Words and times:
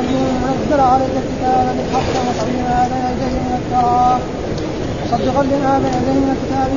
القيوم 0.00 0.42
نزل 0.44 0.80
عليك 0.80 1.14
الكتاب 1.22 1.66
بالحق 1.76 2.12
مصدقا 2.28 2.86
بين 2.92 3.04
يديه 3.10 3.36
من 3.46 3.54
التوراة 3.60 4.18
مصدقا 5.04 5.42
لما 5.42 5.78
بين 5.82 5.94
يديه 5.98 6.20
من 6.24 6.30
الكتاب 6.36 6.70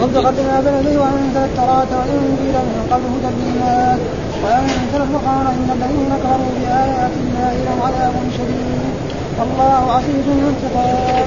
مصدقا 0.00 0.30
لما 0.30 0.60
بين 0.64 0.74
يديه 0.80 0.98
وانزل 0.98 1.42
التوراة 1.50 1.90
وانزل 1.92 1.98
والانجيل 1.98 2.56
من 2.70 2.82
قبل 2.92 3.06
هدى 3.14 3.30
للناس 3.38 3.98
وانزل 4.42 5.00
الفرقان 5.04 5.46
ان 5.54 5.68
الذين 5.76 6.12
كفروا 6.22 6.52
بايات 6.62 7.14
الله 7.24 7.52
لهم 7.64 7.80
عذاب 7.86 8.14
شديد 8.36 8.82
والله 9.38 9.92
عزيز 9.96 10.26
انتقام 10.48 11.26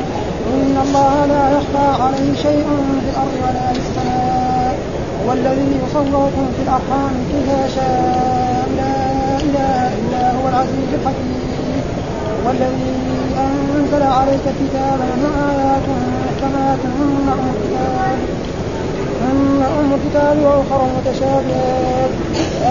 ان 0.53 0.75
الله 0.85 1.25
لا 1.25 1.43
يخفى 1.57 2.03
عليه 2.03 2.29
شيء 2.45 2.67
في 3.03 3.09
الأرض 3.11 3.35
ولا 3.43 3.73
في 3.73 3.79
السماء 3.79 4.75
هو 5.25 5.33
الذي 5.33 5.67
يصوركم 5.83 6.45
في 6.55 6.61
الارحام 6.63 7.13
كيف 7.31 7.47
يشاء 7.65 8.42
اله 9.53 9.87
إلا 9.99 10.23
هو 10.37 10.47
العزيز 10.49 10.89
الحكيم. 10.93 11.33
هو 12.45 12.51
الذي 12.51 12.93
أنزل 13.45 14.03
عليك 14.03 14.45
كتابا 14.59 15.07
ايات 15.25 15.85
محكمات 16.23 16.81
هن 16.97 17.27
ام 17.33 17.43
الكتاب 17.53 18.17
هن 19.23 19.63
ام 19.79 19.89
الكتاب 19.93 20.37
وأخر 20.45 20.81
متشابهات. 20.95 22.11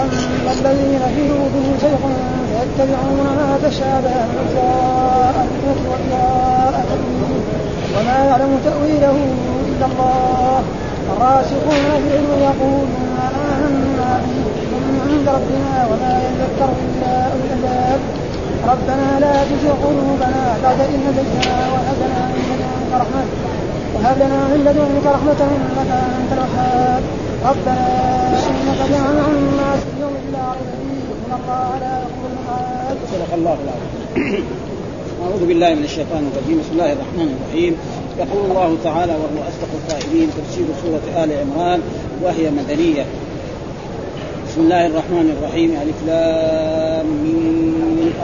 أما 0.01 0.51
الذين 0.51 1.03
في 1.15 1.21
قلوبهم 1.29 1.73
زيغ 1.81 2.01
فيتبعون 2.49 3.27
ما 3.39 3.49
تشابه 3.63 4.15
من 4.29 4.37
ابتغاء 4.43 5.47
وابتغاء 5.67 6.85
تأويله 6.89 7.31
وما 7.95 8.17
يعلم 8.25 8.59
تأويله 8.65 9.17
إلا 9.69 9.85
الله. 9.85 10.61
الراسخون 11.11 11.83
في 12.03 12.07
العلم 12.07 12.31
يقولون 12.41 13.12
عند 15.23 15.35
ربنا 15.39 15.87
وما 15.91 16.13
يذكر 16.27 16.69
إلا 16.85 17.13
أولي 17.31 17.53
الألباب. 17.53 17.99
ربنا 18.71 19.19
لا 19.19 19.35
تزغ 19.49 19.73
قلوبنا 19.85 20.57
بعد 20.63 20.79
إذ 20.79 20.99
هديتنا 21.07 21.55
وهب 21.73 21.97
لنا 22.03 22.21
من 22.33 22.43
لدنك 22.49 22.91
رحمة. 23.01 23.23
وهب 23.95 24.17
لنا 24.17 24.39
من 24.51 24.59
لدنك 24.67 25.05
رحمة 25.15 25.41
إنك 25.55 25.91
أنت 26.19 26.31
الوهاب. 26.33 27.03
ربنا 27.45 27.87
إنك 28.49 28.79
جمع 28.91 29.25
الناس 29.27 29.81
اليوم 29.95 30.15
لا 30.33 30.45
ريب 30.59 31.07
إن 31.25 31.31
الله 31.39 31.69
لا 31.83 31.93
يغفر 32.03 32.27
المعاد 32.31 32.97
صدق 33.11 33.33
الله 33.33 33.57
العظيم. 33.63 34.43
أعوذ 35.23 35.45
بالله 35.47 35.73
من 35.73 35.83
الشيطان 35.83 36.31
الرجيم. 36.31 36.57
بسم 36.61 36.71
الله 36.71 36.91
الرحمن 36.93 37.29
الرحيم. 37.35 37.73
يقول 38.19 38.41
الله 38.51 38.77
تعالى 38.83 39.13
وهو 39.21 39.39
أصدق 39.49 39.71
القائلين 39.79 40.29
تفسير 40.37 40.65
سورة 40.83 41.23
آل 41.23 41.29
عمران 41.41 41.79
وهي 42.23 42.51
مدنية. 42.51 43.05
بسم 44.53 44.61
الله 44.61 44.85
الرحمن 44.85 45.27
الرحيم. 45.33 45.69
ألف 45.81 45.99
لام 46.07 47.09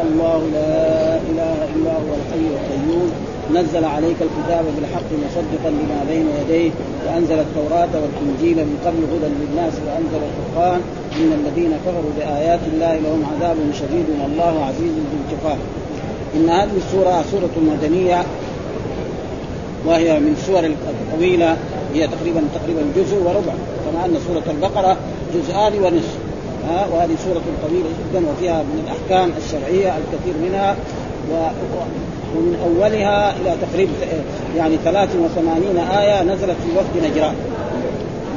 الله 0.05 0.39
لا 0.53 1.17
إله 1.29 1.57
إلا 1.75 1.93
هو 2.03 2.11
الحي 2.19 2.45
القيوم. 2.53 3.09
نزل 3.57 3.85
عليك 3.85 4.19
الكتاب 4.27 4.65
بالحق 4.75 5.09
مصدقا 5.25 5.69
لما 5.69 5.99
بين 6.09 6.25
يديه 6.39 6.71
وأنزل 7.05 7.39
التوراة 7.39 7.93
والإنجيل 8.01 8.57
من 8.69 8.77
قبل 8.85 9.01
هدى 9.11 9.29
للناس 9.41 9.73
وأنزل 9.85 10.21
الفرقان 10.29 10.81
ان 11.19 11.29
الذين 11.39 11.71
كفروا 11.85 12.13
بآيات 12.17 12.59
الله 12.73 12.93
لهم 12.95 13.21
عذاب 13.31 13.57
شديد 13.79 14.05
والله 14.21 14.65
عزيز 14.65 14.93
ذو 15.09 15.17
انتقام. 15.21 15.59
إن 16.35 16.49
هذه 16.49 16.77
السورة 16.77 17.23
سورة 17.31 17.55
مدنية 17.73 18.23
وهي 19.85 20.19
من 20.19 20.33
السور 20.37 20.63
الطويلة. 20.65 21.57
هي 21.93 22.07
تقريبا 22.07 22.41
تقريبا 22.55 22.81
جزء 22.95 23.17
وربع 23.17 23.53
كما 23.85 24.05
أن 24.05 24.17
سورة 24.27 24.55
البقرة 24.55 24.97
جزءان 25.33 25.73
ونصف. 25.83 26.17
ها؟ 26.69 26.87
وهذه 26.93 27.15
سورة 27.25 27.41
طويلة 27.67 27.89
جدا 27.99 28.29
وفيها 28.29 28.63
من 28.63 28.83
الأحكام 28.85 29.31
الشرعية 29.37 29.97
الكثير 29.97 30.33
منها 30.43 30.75
و... 31.31 31.33
ومن 32.35 32.55
أولها 32.65 33.31
إلى 33.31 33.55
تقريبا 33.61 33.91
يعني 34.57 34.77
83 34.85 35.77
آية 35.77 36.23
نزلت 36.23 36.57
في 36.65 36.77
وفد 36.77 37.11
نجران. 37.11 37.33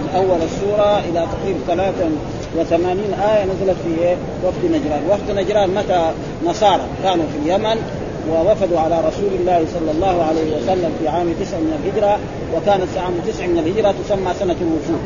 من 0.01 0.09
أول 0.17 0.43
السورة 0.43 0.99
إلى 0.99 1.27
تقريبا 1.33 1.59
83 1.67 3.15
آية 3.15 3.45
نزلت 3.45 3.77
في 3.85 4.17
وفد 4.47 4.65
نجران، 4.65 5.03
وفد 5.11 5.31
نجران 5.31 5.71
متى؟ 5.75 6.11
نصارى 6.47 6.83
كانوا 7.05 7.25
في 7.33 7.39
اليمن 7.39 7.77
ووفدوا 8.31 8.81
على 8.81 9.01
رسول 9.01 9.33
الله 9.41 9.65
صلى 9.75 9.91
الله 9.91 10.23
عليه 10.23 10.57
وسلم 10.57 10.93
في 10.99 11.09
عام 11.09 11.35
تسع 11.41 11.57
من 11.57 11.73
الهجرة 11.83 12.19
وكانت 12.55 12.99
عام 12.99 13.15
تسع 13.27 13.47
من 13.47 13.59
الهجرة 13.59 13.95
تسمى 14.05 14.33
سنة 14.41 14.57
الوفود. 14.61 15.01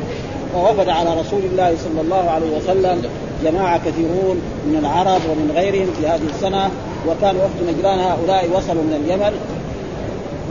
ووفد 0.57 0.89
على 0.89 1.21
رسول 1.21 1.41
الله 1.53 1.75
صلى 1.85 2.01
الله 2.01 2.31
عليه 2.31 2.57
وسلم 2.57 3.03
جماعة 3.45 3.79
كثيرون 3.79 4.37
من 4.67 4.77
العرب 4.81 5.21
ومن 5.31 5.53
غيرهم 5.57 5.89
في 6.01 6.07
هذه 6.07 6.29
السنة 6.35 6.71
وكان 7.09 7.37
وفد 7.37 7.79
نجران 7.79 7.99
هؤلاء 7.99 8.49
وصلوا 8.55 8.83
من 8.83 9.03
اليمن 9.05 9.33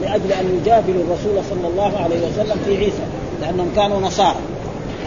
لأجل 0.02 0.32
أن 0.32 0.60
يجابلوا 0.60 1.02
الرسول 1.04 1.44
صلى 1.50 1.68
الله 1.68 1.98
عليه 1.98 2.16
وسلم 2.16 2.58
في 2.64 2.76
عيسى 2.76 3.06
لأنهم 3.40 3.70
كانوا 3.76 4.00
نصارى. 4.00 4.36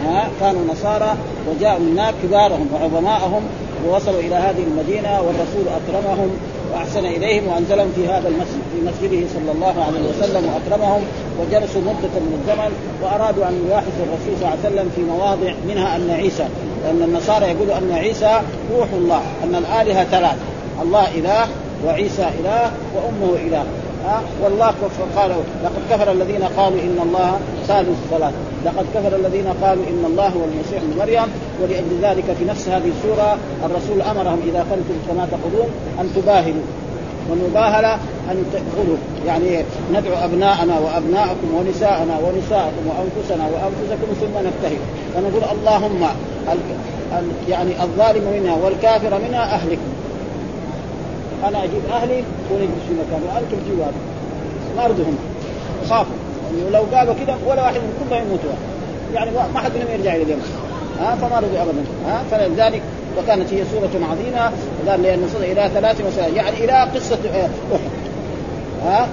ها؟ 0.06 0.28
كانوا 0.40 0.60
نصارى 0.72 1.16
وجاءوا 1.48 1.78
هناك 1.92 2.14
كبارهم 2.22 2.66
وعظماءهم 2.74 3.42
ووصلوا 3.86 4.20
إلى 4.20 4.34
هذه 4.34 4.62
المدينة 4.62 5.20
والرسول 5.20 5.64
أكرمهم 5.68 6.30
وأحسن 6.72 7.06
إليهم 7.06 7.48
وأنزلهم 7.48 7.92
في 7.96 8.08
هذا 8.08 8.28
المسجد 8.28 8.62
في 8.74 8.80
مسجده 8.88 9.26
صلى 9.34 9.52
الله 9.52 9.84
عليه 9.84 10.00
وسلم 10.10 10.44
وأكرمهم 10.48 11.02
وجلسوا 11.40 11.80
مدة 11.80 12.14
من 12.20 12.40
الزمن 12.40 12.72
وأرادوا 13.02 13.48
أن 13.48 13.64
يلاحظوا 13.66 14.04
الرسول 14.06 14.36
صلى 14.40 14.48
الله 14.48 14.58
عليه 14.64 14.68
وسلم 14.68 14.90
في 14.96 15.02
مواضع 15.02 15.52
منها 15.68 15.96
أن 15.96 16.10
عيسى 16.10 16.46
لأن 16.84 17.02
النصارى 17.02 17.46
يقولوا 17.46 17.78
أن 17.78 17.92
عيسى 17.92 18.40
روح 18.76 18.88
الله 18.92 19.22
أن 19.44 19.54
الآلهة 19.54 20.04
ثلاث 20.04 20.36
الله 20.82 21.08
إله 21.08 21.48
وعيسى 21.86 22.26
إله 22.40 22.70
وأمه 22.94 23.36
إله. 23.46 23.64
ها؟ 24.06 24.22
والله 24.42 24.74
قال 25.16 25.30
لقد 25.64 25.82
كفر 25.90 26.12
الذين 26.12 26.42
قالوا 26.56 26.80
إن 26.80 26.98
الله 27.02 27.40
ثالث 27.66 27.98
ثلاث 28.10 28.32
لقد 28.64 28.86
كفر 28.94 29.16
الذين 29.16 29.46
قالوا 29.62 29.84
إن 29.90 30.04
الله 30.06 30.28
هو 30.28 30.44
المسيح 30.44 30.82
ابن 30.82 30.98
مريم 30.98 31.32
ولأجل 31.62 31.98
ذلك 32.02 32.36
في 32.38 32.44
نفس 32.44 32.68
هذه 32.68 32.90
السورة 32.98 33.38
الرسول 33.64 34.02
أمرهم 34.02 34.40
إذا 34.48 34.60
قلتم 34.60 34.96
كما 35.08 35.28
تقولون 35.30 35.68
أن 36.00 36.10
تباهلوا. 36.16 36.62
والمباهلة 37.30 37.94
أن 38.30 38.44
تقولوا 38.52 38.96
يعني 39.26 39.64
ندعو 39.92 40.24
أبناءنا 40.24 40.78
وأبناءكم 40.78 41.54
ونساءنا 41.54 42.18
ونساءكم 42.18 42.84
وأنفسنا 42.86 43.44
وأنفسكم 43.44 44.06
ثم 44.20 44.38
نبتهل. 44.38 44.78
فنقول 45.14 45.58
اللهم 45.58 46.04
ال... 46.52 46.58
ال... 47.18 47.24
يعني 47.48 47.82
الظالم 47.82 48.40
منها 48.40 48.56
والكافر 48.56 49.18
منها 49.28 49.54
أهلكم 49.54 49.90
أنا 51.44 51.64
أجيب 51.64 51.82
أهلي 51.92 52.22
ونجلس 52.52 52.84
في 52.88 52.94
مكان. 52.94 53.22
وأنتم 53.26 53.56
جوار 53.70 53.92
ما 54.76 54.84
أرضهم. 54.84 55.16
خافوا. 55.88 56.29
يعني 56.58 56.70
لو 56.70 56.96
قالوا 56.96 57.14
كذا 57.14 57.38
ولا 57.46 57.62
واحد 57.62 57.74
من 57.74 58.08
كلهم 58.08 58.22
يموت 58.26 58.40
يعني 59.14 59.30
ما 59.54 59.60
حد 59.60 59.70
منهم 59.76 59.90
يرجع 59.90 60.14
إلى 60.14 60.22
اليمن 60.22 60.42
ها 61.00 61.14
فما 61.14 61.38
رضوا 61.38 61.62
ابدا. 61.62 61.84
ها 62.06 62.22
فلذلك 62.30 62.82
وكانت 63.18 63.52
هي 63.52 63.64
سورة 63.64 64.06
عظيمة. 64.10 64.52
قال 64.88 65.02
لأن 65.02 65.28
إلى 65.40 65.70
ثلاث 65.74 66.00
مسائل. 66.00 66.36
يعني 66.36 66.64
إلى 66.64 66.90
قصة 66.94 67.18
أحد. 67.34 67.50
ها 68.84 69.08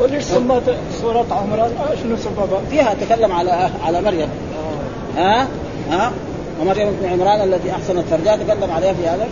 وليش 0.00 0.24
سمت 0.24 0.76
سورة 1.00 1.26
عمران. 1.30 1.70
شنو 2.02 2.16
سببها؟ 2.16 2.60
فيها 2.70 2.94
تكلم 3.00 3.32
على 3.32 3.70
على 3.84 4.02
مريم. 4.02 4.28
ها 5.16 5.46
ها. 5.90 6.12
ومريم 6.60 6.88
بن 7.02 7.08
عمران 7.08 7.40
التي 7.48 7.70
أحسنت 7.70 8.04
فرجها 8.10 8.36
تكلم 8.36 8.70
عليها 8.70 8.92
في 8.92 9.06
هذا. 9.06 9.28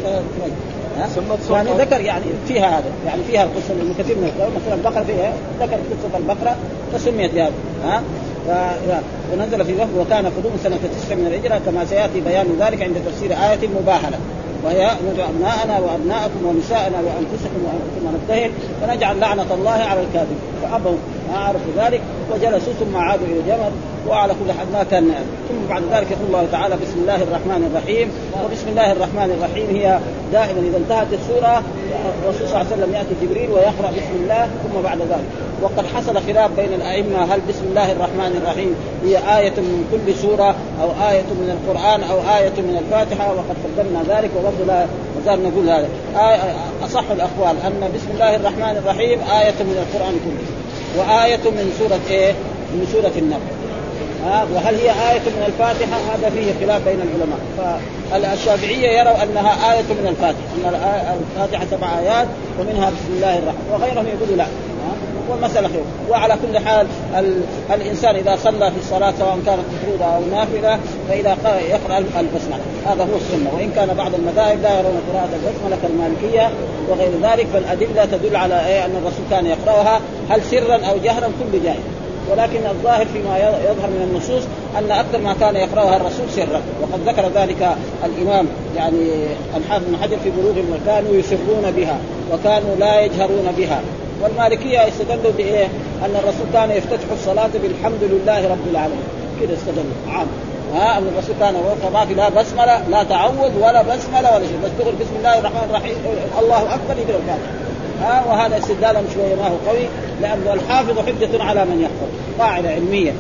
يعني 1.51 1.71
ذكر 1.79 2.01
يعني 2.01 2.25
فيها 2.49 2.79
هذا 2.79 2.91
يعني 3.07 3.23
فيها 3.23 3.45
القصة 3.45 3.75
من 3.75 3.95
كثير 3.99 4.17
من 4.17 4.33
مثلا 4.57 4.75
البقره 4.75 5.05
فيها 5.05 5.33
ذكر 5.61 5.77
قصة 5.77 6.19
البقرة 6.19 6.57
فسميت 6.93 7.35
بهذا 7.35 7.53
ها؟ 7.85 8.03
ونزل 9.33 9.65
في 9.65 9.75
وفد 9.75 9.99
وكان 9.99 10.27
قدوم 10.27 10.53
سنة 10.65 10.77
تسع 10.77 11.15
من 11.15 11.27
الهجرة 11.27 11.61
كما 11.67 11.85
سيأتي 11.85 12.21
بيان 12.21 12.47
ذلك 12.61 12.83
عند 12.83 12.97
تفسير 13.07 13.33
آية 13.33 13.59
المباهله 13.63 14.19
وهي 14.65 14.91
ندعو 15.13 15.29
أبناءنا 15.29 15.79
وأبناءكم 15.79 16.47
ونساءنا 16.47 16.97
وأنفسكم 16.97 17.61
وأنفسكم 17.65 18.15
نبتهل 18.15 18.51
فنجعل 18.81 19.21
لعنة 19.21 19.47
الله 19.55 19.71
على 19.71 20.01
الكاذب. 20.01 20.39
فأبوا 20.63 20.97
ما 21.31 21.39
عرفوا 21.39 21.73
ذلك 21.77 22.01
وجلسوا 22.33 22.73
ثم 22.73 22.97
عادوا 22.97 23.27
إلى 23.27 23.41
الجمل 23.41 23.73
وعلى 24.09 24.33
كل 24.33 24.53
حال 24.53 24.67
ما 24.73 24.83
كان 24.91 25.15
ثم 25.49 25.69
بعد 25.69 25.83
ذلك 25.93 26.11
يقول 26.11 26.27
الله 26.27 26.47
تعالى 26.53 26.75
بسم 26.75 26.99
الله 27.01 27.23
الرحمن 27.23 27.71
الرحيم. 27.71 28.11
وبسم 28.45 28.69
الله 28.69 28.93
الرحمن 28.93 29.31
الرحيم 29.37 29.67
هي 29.77 29.99
دائما 30.33 30.61
إذا 30.69 30.77
انتهت 30.77 31.07
السورة 31.13 31.63
الرسول 32.23 32.49
صلى 32.49 32.61
الله 32.61 32.67
عليه 32.73 32.77
وسلم 32.77 32.95
يأتي 32.95 33.15
جبريل 33.23 33.51
ويقرأ 33.51 33.91
بسم 33.91 34.15
الله 34.23 34.49
ثم 34.63 34.83
بعد 34.83 34.99
ذلك. 34.99 35.29
وقد 35.63 35.87
حصل 35.87 36.21
خلاف 36.27 36.51
بين 36.57 36.73
الأئمة 36.75 37.35
هل 37.35 37.41
بسم 37.49 37.65
الله 37.71 37.93
الرحمن 37.93 38.41
الرحيم 38.43 38.75
هي 39.05 39.39
آية 39.39 39.57
من 39.57 39.85
كل 39.93 40.15
سورة 40.15 40.55
أو 40.83 40.89
آية 41.11 41.29
من 41.41 41.49
القرآن 41.57 42.03
أو 42.03 42.19
آية 42.39 42.57
من 42.69 42.77
الفاتحة؟ 42.83 43.33
وقد 43.33 43.57
قدمنا 43.65 44.01
ذلك 44.09 44.31
وبرضه 44.37 44.65
لا 44.67 44.87
نزال 45.21 45.43
نقول 45.43 45.71
هذا. 45.71 45.89
آية 46.17 46.57
أصح 46.85 47.05
الأقوال 47.11 47.57
أن 47.67 47.91
بسم 47.95 48.11
الله 48.15 48.37
الرحمن 48.37 48.75
الرحيم 48.83 49.19
آية 49.41 49.59
من 49.61 49.77
القرآن 49.85 50.15
كله. 50.25 50.47
وآية 50.99 51.45
من 51.51 51.73
سورة 51.79 52.01
إيه؟ 52.11 52.33
من 52.73 52.87
سورة 52.93 53.13
النبأ 53.19 53.58
ها 54.25 54.47
وهل 54.55 54.75
هي 54.75 54.91
آية 54.91 55.21
من 55.21 55.45
الفاتحة؟ 55.47 55.99
هذا 56.15 56.31
فيه 56.31 56.67
خلاف 56.67 56.85
بين 56.85 56.99
العلماء. 57.01 57.39
فالشافعية 58.11 58.89
يروا 58.99 59.23
أنها 59.23 59.73
آية 59.73 59.83
من 59.83 60.07
الفاتحة 60.09 60.49
أن 60.65 61.17
الفاتحة 61.37 61.67
سبع 61.71 61.99
آيات 61.99 62.27
ومنها 62.61 62.91
بسم 62.91 63.13
الله 63.17 63.39
الرحمن 63.39 63.71
وغيرهم 63.73 64.07
يقولوا 64.07 64.37
لا 64.37 64.47
والمسألة 65.29 65.69
خير. 65.69 65.83
وعلى 66.11 66.35
كل 66.35 66.59
حال 66.59 66.87
ال... 67.19 67.41
الإنسان 67.75 68.17
إذا 68.17 68.37
صلى 68.37 68.71
في 68.71 68.79
الصلاة 68.79 69.13
سواء 69.19 69.39
كانت 69.47 69.65
مفروضة 69.75 70.05
أو 70.05 70.21
نافلة 70.33 70.79
فإذا 71.09 71.37
يقرأ 71.71 71.99
البسملة 71.99 72.61
هذا 72.87 73.03
هو 73.03 73.17
السنة. 73.17 73.51
وإن 73.55 73.71
كان 73.77 73.95
بعض 73.97 74.15
المذاهب 74.15 74.63
لا 74.63 74.79
يرون 74.79 75.01
قراءة 75.13 75.29
البسملة 75.35 75.79
كالمالكية 75.83 76.51
وغير 76.89 77.11
ذلك 77.23 77.47
فالأدلة 77.47 78.05
تدل 78.05 78.37
على 78.37 78.67
إيه؟ 78.67 78.85
أن 78.85 78.91
الرسول 78.91 79.25
كان 79.31 79.47
يقرأها 79.47 80.01
هل 80.31 80.43
سرا 80.43 80.77
أو 80.91 80.99
جهرا؟ 81.05 81.27
كل 81.27 81.63
جائز 81.65 81.98
ولكن 82.31 82.67
الظاهر 82.67 83.07
فيما 83.07 83.39
يظهر 83.39 83.91
من 83.91 84.09
النصوص 84.11 84.43
أن 84.79 84.91
أكثر 84.91 85.19
ما 85.19 85.35
كان 85.41 85.57
يقرأها 85.57 85.97
الرسول 85.97 86.27
سرا 86.37 86.61
وقد 86.83 87.09
ذكر 87.09 87.41
ذلك 87.41 87.77
الإمام 88.05 88.47
يعني 88.77 89.11
الحافظ 89.57 89.85
بن 89.89 89.97
حجر 90.03 90.17
في 90.25 90.31
بلوغ 90.31 90.55
كانوا 90.87 91.15
يسرون 91.15 91.71
بها 91.77 91.99
وكانوا 92.33 92.77
لا 92.79 93.01
يجهرون 93.01 93.53
بها. 93.59 93.81
والمالكية 94.23 94.89
استدلوا 94.89 95.33
بإيه؟ 95.37 95.65
أن 96.05 96.11
الرسول 96.23 96.47
كان 96.53 96.71
يفتتح 96.71 97.11
الصلاة 97.13 97.51
بالحمد 97.63 98.03
لله 98.03 98.49
رب 98.49 98.67
العالمين. 98.71 99.03
كذا 99.41 99.55
استدلوا 99.55 99.99
عام. 100.09 100.27
ها 100.75 100.99
أن 100.99 101.09
الرسول 101.15 101.35
كان 101.41 101.55
ما 101.93 102.07
في 102.07 102.15
لا 102.15 102.29
بسملة 102.29 102.89
لا 102.89 103.03
تعوذ 103.03 103.57
ولا 103.57 103.83
بسملة 103.83 104.35
ولا 104.35 104.47
شيء. 104.47 104.59
بس 104.65 104.71
تقول 104.79 104.95
بسم 105.01 105.17
الله 105.19 105.39
الرحمن 105.39 105.67
الرحيم 105.71 105.95
الله 106.41 106.75
أكبر 106.75 107.03
يقرا 107.03 107.17
الفاتحه 107.17 107.68
ها 108.03 108.25
وهذا 108.29 108.59
استدلال 108.59 108.97
شوية 109.15 109.35
ما 109.35 109.49
هو 109.49 109.57
قوي 109.71 109.87
لأن 110.23 110.43
الحافظ 110.53 110.99
حجة 110.99 111.43
على 111.43 111.65
من 111.65 111.81
يحفظ 111.83 112.09
قاعدة 112.39 112.71
علمية. 112.71 113.13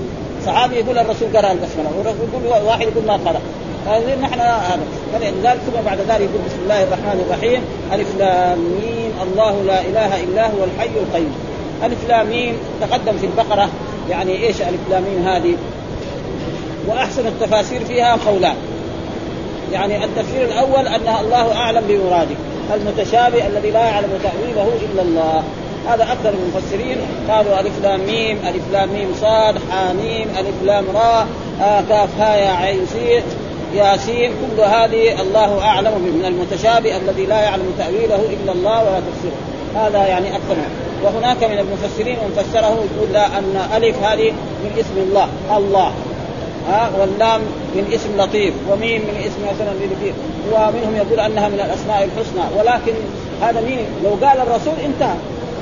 صحابي 0.47 0.75
يقول 0.77 0.99
الرسول 0.99 1.29
قرأ 1.37 1.53
البسملة 1.53 1.91
ويقول 1.97 2.67
واحد 2.67 2.83
يقول 2.83 3.05
ما 3.07 3.13
قرأ. 3.13 3.41
نحن 4.23 4.41
هذا. 4.41 4.81
فلذلك 5.13 5.61
ثم 5.67 5.85
بعد 5.87 5.99
ذلك 5.99 6.21
يقول 6.21 6.43
بسم 6.47 6.59
الله 6.63 6.83
الرحمن 6.83 7.25
الرحيم 7.27 7.63
ألف 7.93 8.09
لام 8.19 8.59
ميم 8.59 9.13
الله 9.23 9.63
لا 9.63 9.81
إله 9.81 10.23
إلا 10.23 10.47
هو 10.47 10.65
الحي 10.65 10.89
القيوم. 10.89 11.35
ألف 11.85 12.09
لام 12.09 12.27
ميم 12.27 12.57
تقدم 12.81 13.19
في 13.19 13.27
البقرة 13.27 13.69
يعني 14.11 14.47
إيش 14.47 14.63
ألف 14.63 14.81
لام 14.91 15.03
ميم 15.03 15.29
هذه؟ 15.29 15.55
وأحسن 16.89 17.27
التفاسير 17.27 17.85
فيها 17.85 18.19
قولان. 18.27 18.57
يعني 19.73 20.05
التفسير 20.05 20.45
الأول 20.45 20.89
أنها 20.89 21.21
الله 21.21 21.57
أعلم 21.57 21.83
بمراده. 21.89 22.37
المتشابه 22.75 23.47
الذي 23.47 23.71
لا 23.71 23.81
يعلم 23.81 24.19
تأويله 24.23 24.73
إلا 24.93 25.03
الله. 25.03 25.43
هذا 25.89 26.03
أكثر 26.03 26.33
المفسرين 26.39 26.97
قالوا 27.31 27.61
ألف 27.61 27.73
لام 27.83 28.01
ميم 28.01 28.39
ألف 28.47 28.63
لام 28.73 28.89
ميم 28.89 29.15
صاد 29.21 29.55
حاميم 29.71 30.29
ألف 30.39 30.63
لام 30.65 30.85
راء 30.95 31.27
آه 31.61 31.81
كاف 31.89 32.21
ها 32.21 32.37
يا 32.37 32.51
عين 32.51 32.87
سين 32.87 33.23
ياسين. 33.75 34.31
كل 34.31 34.61
هذه 34.61 35.21
الله 35.23 35.61
أعلم 35.65 35.93
من 35.93 36.25
المتشابه 36.27 36.97
الذي 36.97 37.27
لا 37.27 37.41
يعلم 37.41 37.75
تأويله 37.79 38.21
إلا 38.31 38.53
الله 38.53 38.85
ولا 38.85 39.01
تفسيره. 39.01 39.39
هذا 39.77 40.07
يعني 40.07 40.29
أكثر. 40.37 40.57
وهناك 41.05 41.45
من 41.45 41.59
المفسرين 41.59 42.17
من 42.17 42.43
فسره 42.43 42.67
يقول 42.67 43.13
لا 43.13 43.27
أن 43.27 43.61
ألف 43.77 44.03
هذه 44.03 44.33
من 44.65 44.71
اسم 44.81 45.09
الله. 45.09 45.29
الله. 45.57 45.93
ها 46.69 46.91
واللام 47.01 47.41
من 47.75 47.93
اسم 47.95 48.23
لطيف 48.23 48.55
وميم 48.71 49.01
من 49.01 49.17
اسم 49.27 49.43
مثلا 49.43 49.75
لطيف. 49.75 50.15
ومنهم 50.53 50.97
يقول 50.97 51.21
أنها 51.21 51.49
من 51.49 51.61
الأسماء 51.61 52.05
الحسنى 52.05 52.59
ولكن 52.59 52.93
هذا 53.43 53.61
مين؟ 53.61 53.87
لو 54.05 54.27
قال 54.27 54.41
الرسول 54.41 54.75
انتهى. 54.85 55.17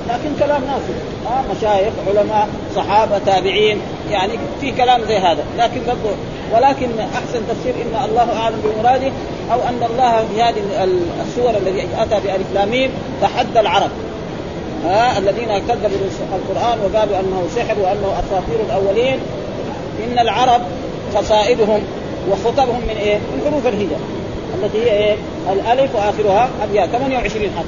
لكن 0.09 0.31
كلام 0.39 0.63
ناس. 0.65 0.83
ها 1.27 1.45
مشايخ 1.57 1.93
علماء 2.09 2.49
صحابة 2.77 3.19
تابعين 3.19 3.81
يعني 4.11 4.33
في 4.61 4.73
كلام 4.73 5.05
زي 5.09 5.17
هذا. 5.17 5.45
لكن 5.59 5.81
برضو 5.87 6.15
ولكن 6.55 6.89
أحسن 7.01 7.41
تفسير 7.49 7.75
إن 7.75 8.11
الله 8.11 8.37
أعلم 8.41 8.63
بمراده 8.65 9.13
أو 9.53 9.61
أن 9.69 9.91
الله 9.91 10.25
في 10.35 10.43
هذه 10.43 10.89
السور 11.27 11.51
التي 11.51 11.87
أتى 12.03 12.27
بألف 12.27 12.47
لامين 12.55 12.91
تحدى 13.23 13.61
العرب. 13.61 13.91
ها 14.85 15.19
الذين 15.19 15.59
كذبوا 15.59 15.99
القرآن 16.35 16.79
وقالوا 16.79 17.21
أنه 17.21 17.47
سحر 17.57 17.79
وأنه 17.79 18.13
أساطير 18.21 18.61
الأولين. 18.67 19.19
إن 20.05 20.19
العرب 20.19 20.61
قصائدهم 21.15 21.83
وخطبهم 22.31 22.81
من 22.81 22.97
إيه؟ 23.01 23.17
من 23.17 23.51
حروف 23.51 23.67
الهجاء 23.67 24.01
التي 24.63 24.79
هي 24.79 24.91
إيه؟ 24.93 25.17
الألف 25.53 25.95
وآخرها 25.95 26.49
ابيات 26.63 26.89
28 26.89 27.51
حرف. 27.57 27.67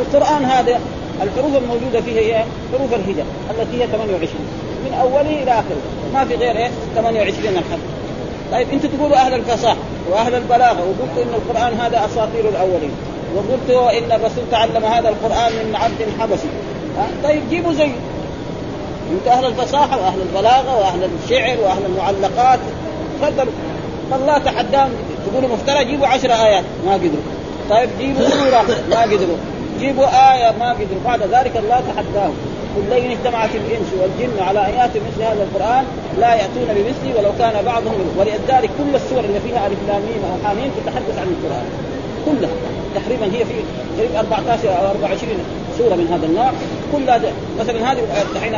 القرآن 0.00 0.44
هذا 0.44 0.80
الحروف 1.22 1.56
الموجودة 1.56 2.00
فيه 2.00 2.20
هي 2.20 2.44
حروف 2.72 2.94
الهجاء 2.94 3.26
التي 3.50 3.82
هي 3.82 3.86
28 3.86 4.30
من 4.84 4.98
اوله 5.00 5.42
إلى 5.42 5.52
آخره. 5.52 5.82
ما 6.14 6.24
في 6.24 6.34
غير 6.34 6.56
إيه؟ 6.56 6.70
28 6.94 7.48
الحرف 7.48 7.80
طيب 8.52 8.68
أنتم 8.72 8.88
تقولوا 8.88 9.16
أهل 9.16 9.34
الفصاحة 9.34 9.76
وأهل 10.10 10.34
البلاغة 10.34 10.80
وقلتوا 10.80 11.22
إن 11.22 11.34
القرآن 11.34 11.80
هذا 11.80 12.04
أساطير 12.04 12.48
الأولين. 12.48 12.92
وقلتوا 13.36 13.98
إن 13.98 14.12
الرسول 14.12 14.44
تعلم 14.50 14.84
هذا 14.84 15.08
القرآن 15.08 15.52
من 15.52 15.76
عبد 15.76 16.06
حبشي. 16.20 16.48
طيب 17.24 17.42
جيبوا 17.50 17.72
زي. 17.72 17.90
أنت 19.12 19.26
أهل 19.26 19.44
الفصاحة 19.44 19.98
وأهل 19.98 20.20
البلاغة 20.20 20.78
وأهل 20.78 21.10
الشعر 21.24 21.60
وأهل 21.60 21.82
المعلقات. 21.86 22.58
تفضلوا. 23.20 23.52
فالله 24.10 24.38
تحداهم 24.38 24.90
تقولوا 25.32 25.48
مفترى 25.48 25.84
جيبوا 25.84 26.06
عشر 26.06 26.30
آيات 26.32 26.64
ما 26.86 26.92
قدروا. 26.92 27.26
طيب 27.70 27.88
جيبوا 28.00 28.28
سوره 28.28 28.62
ما 28.90 29.02
قدروا. 29.02 29.36
جيبوا 29.80 30.32
آية 30.32 30.50
ما 30.58 30.70
قدروا. 30.72 31.02
بعد 31.04 31.22
ذلك 31.22 31.56
الله 31.56 31.82
تحداهم. 31.88 32.36
قل 32.76 32.82
لئن 32.90 33.10
اجتمعت 33.10 33.50
الإنس 33.54 33.88
والجن 34.00 34.42
على 34.42 34.60
يأتوا 34.60 35.00
مثل 35.08 35.22
هذا 35.22 35.42
القرآن 35.42 35.84
لا 36.18 36.34
يأتون 36.34 36.68
بمثله 36.68 37.18
ولو 37.18 37.32
كان 37.38 37.64
بعضهم 37.64 37.94
ولذلك 38.18 38.70
كل 38.78 38.94
السور 38.94 39.24
اللي 39.24 39.40
فيها 39.40 39.66
ألف 39.66 39.78
لام 39.88 40.02
أو 40.02 40.48
حاميم 40.48 40.70
تتحدث 40.76 41.18
عن 41.18 41.26
القرآن. 41.34 41.66
كلها. 42.26 42.50
تقريبا 42.94 43.26
هي 43.26 43.44
في 43.44 43.54
تقريبا 43.96 44.18
14 44.18 44.68
أو 44.68 44.90
24 44.90 45.38
سورة 45.78 45.94
من 45.94 46.08
هذا 46.12 46.26
النوع. 46.26 46.50
كلها 46.92 47.20
مثلا 47.60 47.92
هذه 47.92 47.98
الحين 48.36 48.54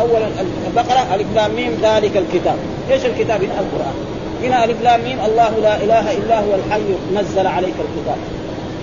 اول 0.00 0.22
البقرة 0.66 1.14
ألف 1.14 1.26
لام 1.34 1.50
ميم 1.54 1.78
ذلك 1.82 2.16
الكتاب. 2.16 2.56
إيش 2.90 3.06
الكتاب؟ 3.06 3.42
هنا 3.44 3.60
القرآن. 3.60 4.11
هنا 4.42 4.64
ألف 4.64 4.82
لام 4.82 5.00
ميم 5.00 5.18
الله 5.26 5.50
لا 5.62 5.76
إله 5.76 6.12
إلا 6.12 6.40
هو 6.40 6.54
الحي 6.54 6.82
نزل 7.14 7.46
عليك 7.46 7.74
الكتاب. 7.84 8.16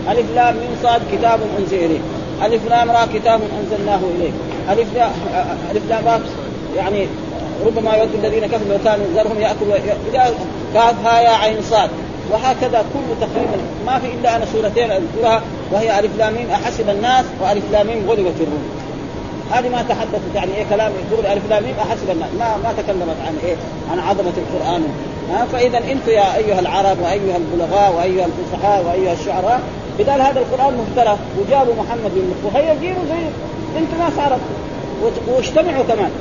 ألف 0.10 0.26
لام 0.36 0.56
ميم 0.56 0.76
صاد 0.84 1.02
كتاب 1.12 1.40
أنزل 1.60 1.78
إليك. 1.78 2.02
ألف 2.46 2.70
لام 2.70 2.92
را 2.92 3.08
كتاب 3.14 3.42
أنزلناه 3.60 4.00
إليك. 4.16 4.34
ألف 4.70 4.88
ألف 5.72 5.84
لام 5.90 6.06
را 6.06 6.20
يعني 6.78 7.08
ربما 7.66 7.96
يود 7.96 8.10
الذين 8.24 8.46
كفروا 8.46 8.78
كانوا 8.86 9.06
ذرهم 9.16 9.42
يأكلوا 9.42 9.76
كاف 10.74 11.06
ها 11.06 11.20
يا 11.22 11.30
عين 11.30 11.62
صاد. 11.62 11.90
وهكذا 12.32 12.86
كل 12.94 13.08
تقريبا 13.22 13.58
ما 13.86 14.00
في 14.00 14.08
إلا 14.20 14.36
أنا 14.36 14.46
سورتين 14.54 14.92
أذكرها 14.92 15.42
وهي 15.72 16.00
ألف 16.00 16.12
لام 16.18 16.34
ميم 16.34 16.50
أحسب 16.50 16.90
الناس 16.90 17.26
وألف 17.42 17.64
لام 17.72 17.88
ميم 17.88 18.10
غلبت 18.10 18.36
الروم. 18.42 18.89
هذه 19.52 19.70
ما 19.70 19.82
تحدثت 19.90 20.36
يعني 20.36 20.56
إيه 20.56 20.66
كلام 20.70 20.92
يقول 21.12 21.26
ألف 21.26 21.50
لام 21.50 21.64
أحسب 21.80 22.10
الناس 22.10 22.30
ما 22.40 22.58
ما 22.64 22.74
تكلمت 22.78 23.16
عن 23.28 23.38
إيه؟ 23.44 23.56
عن 23.92 24.00
عظمة 24.00 24.34
القرآن. 24.38 24.84
ها 25.32 25.46
فإذا 25.46 25.78
أنتم 25.78 26.12
يا 26.12 26.36
أيها 26.36 26.60
العرب 26.60 26.98
وأيها 27.02 27.38
البلغاء 27.38 27.94
وأيها 27.98 28.26
الفصحاء 28.26 28.86
وأيها 28.86 29.14
الشعراء 29.14 29.62
بدال 30.00 30.22
هذا 30.22 30.40
القرآن 30.40 30.74
مفترى 30.74 31.18
وجابوا 31.40 31.74
محمد 31.74 32.12
بن 32.16 32.34
وهي 32.44 32.76
جيبوا 32.82 33.04
زي 33.10 33.24
أنتم 33.80 33.98
ناس 34.00 34.20
عرب 34.20 34.40
واجتمعوا 35.28 35.84
كمان. 35.84 36.12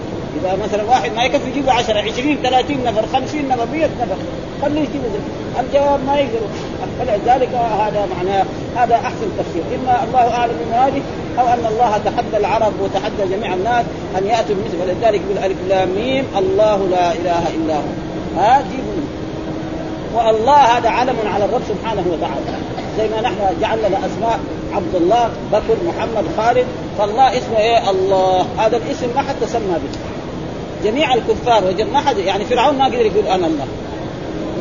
إذا 0.41 0.59
مثلا 0.65 0.83
واحد 0.83 1.11
ما 1.17 1.25
يكفي 1.25 1.51
يجيبوا 1.51 1.73
10 1.73 1.99
20 1.99 2.37
30 2.43 2.85
نفر 2.85 3.07
50 3.13 3.49
نفر 3.49 3.67
100 3.73 3.85
نفر 3.85 4.17
خليه 4.63 4.81
يجيبوا 4.81 5.09
زي 5.13 5.61
الجواب 5.61 6.01
ما 6.07 6.17
يقدروا 6.17 6.49
فلذلك 6.99 7.49
هذا 7.55 8.09
معناه 8.17 8.45
هذا 8.77 8.95
أحسن 8.95 9.29
تفسير. 9.39 9.63
إما 9.75 10.05
الله 10.05 10.35
أعلم 10.35 10.53
بمراده 10.61 11.03
أو 11.39 11.49
أن 11.49 11.67
الله 11.73 12.01
تحدى 12.05 12.37
العرب 12.37 12.73
وتحدى 12.83 13.35
جميع 13.37 13.55
الناس 13.55 13.85
أن 14.19 14.27
يأتوا 14.27 14.55
بمثل 14.55 14.79
فلذلك 14.79 15.21
يقول 15.21 15.45
ألف 15.45 15.57
لام 15.69 15.89
ميم 15.89 16.25
الله 16.39 16.89
لا 16.89 17.13
إله 17.13 17.43
إلا 17.57 17.75
هو. 17.75 17.91
ها 18.37 18.63
جيبوا 18.71 19.03
والله 20.15 20.79
هذا 20.79 20.89
علم 20.89 21.17
على 21.35 21.45
الرب 21.45 21.63
سبحانه 21.69 22.05
وتعالى. 22.13 22.59
زي 22.99 23.09
ما 23.09 23.21
نحن 23.21 23.61
جعلنا 23.61 23.87
اسماء 23.87 24.41
عبد 24.75 24.95
الله 24.95 25.31
بكر 25.53 25.77
محمد 25.87 26.25
خالد. 26.37 26.67
فالله 26.99 27.39
اسمه 27.39 27.59
إيه؟ 27.59 27.91
الله. 27.91 28.47
هذا 28.59 28.77
الاسم 28.77 29.07
ما 29.17 29.23
حد 29.23 29.35
تسمى 29.41 29.75
به. 29.75 30.18
جميع 30.85 31.15
الكفار 31.15 31.63
ما 31.93 32.01
حد 32.01 32.19
يعني 32.19 32.45
فرعون 32.45 32.79
ما 32.79 32.85
قدر 32.85 33.01
يقول 33.01 33.27
أنا 33.27 33.47
الله. 33.47 33.67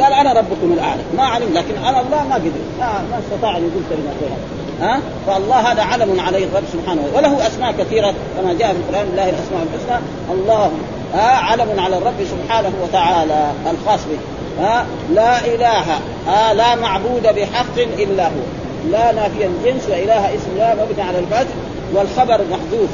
قال 0.01 0.13
أنا 0.13 0.33
ربكم 0.33 0.74
الأعلى. 0.74 1.01
ما 1.17 1.24
علم 1.24 1.53
لكن 1.53 1.77
أنا 1.86 2.01
الله 2.01 2.24
ما 2.29 2.36
قدر. 2.36 2.51
ما, 2.79 2.86
ما 3.12 3.19
استطاع 3.19 3.57
أن 3.57 3.63
يقول 3.63 3.83
كلمة 3.89 4.36
ها؟ 4.81 5.01
فالله 5.27 5.55
هذا 5.55 5.81
علم 5.81 6.19
عليه 6.19 6.45
الرب 6.45 6.63
سبحانه 6.74 7.01
وله 7.15 7.47
أسماء 7.47 7.71
كثيرة 7.71 8.13
كما 8.38 8.53
جاء 8.53 8.74
في 8.74 8.79
القرآن 8.79 9.07
لله 9.13 9.29
الأسماء 9.29 9.67
الحسنى. 9.74 10.05
الله 10.31 10.71
ها 11.13 11.36
علم 11.36 11.79
على 11.79 11.97
الرب 11.97 12.25
سبحانه 12.31 12.71
وتعالى 12.83 13.51
الخاص 13.71 14.00
به. 14.00 14.17
ها؟ 14.63 14.86
لا 15.13 15.45
إله 15.45 16.00
ها؟ 16.27 16.53
لا 16.53 16.75
معبود 16.75 17.24
بحق 17.24 17.77
إلا 17.77 18.27
هو. 18.27 18.43
لا 18.91 19.12
نافي 19.12 19.45
الجنس 19.45 19.89
واله 19.89 20.36
اسم 20.36 20.57
لا 20.57 20.75
مبني 20.75 21.01
على 21.01 21.19
الفتح 21.19 21.53
والخبر 21.93 22.41
محذوف 22.51 22.89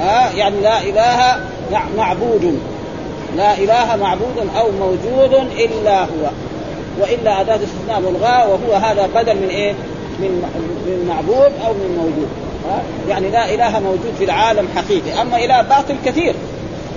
ها 0.00 0.32
يعني 0.32 0.60
لا 0.60 0.82
إله 0.82 1.36
معبود. 1.96 2.60
لا 3.36 3.58
إله 3.58 3.96
معبود 3.96 4.48
أو 4.58 4.70
موجود 4.70 5.34
إلا 5.58 6.02
هو. 6.02 6.30
وإلا 7.00 7.40
أداة 7.40 7.54
استثناء 7.54 8.00
ملغاه 8.00 8.48
وهو 8.48 8.72
هذا 8.72 9.08
بدل 9.14 9.34
من 9.34 9.48
إيه؟ 9.48 9.72
من 10.18 10.42
من 10.86 11.06
معبود 11.08 11.52
أو 11.66 11.72
من 11.72 11.96
موجود. 11.98 12.28
ها؟ 12.70 12.82
يعني 13.08 13.30
لا 13.30 13.54
إله 13.54 13.80
موجود 13.80 14.14
في 14.18 14.24
العالم 14.24 14.68
حقيقي. 14.76 15.22
أما 15.22 15.44
إله 15.44 15.62
باطل 15.62 15.96
كثير 16.04 16.34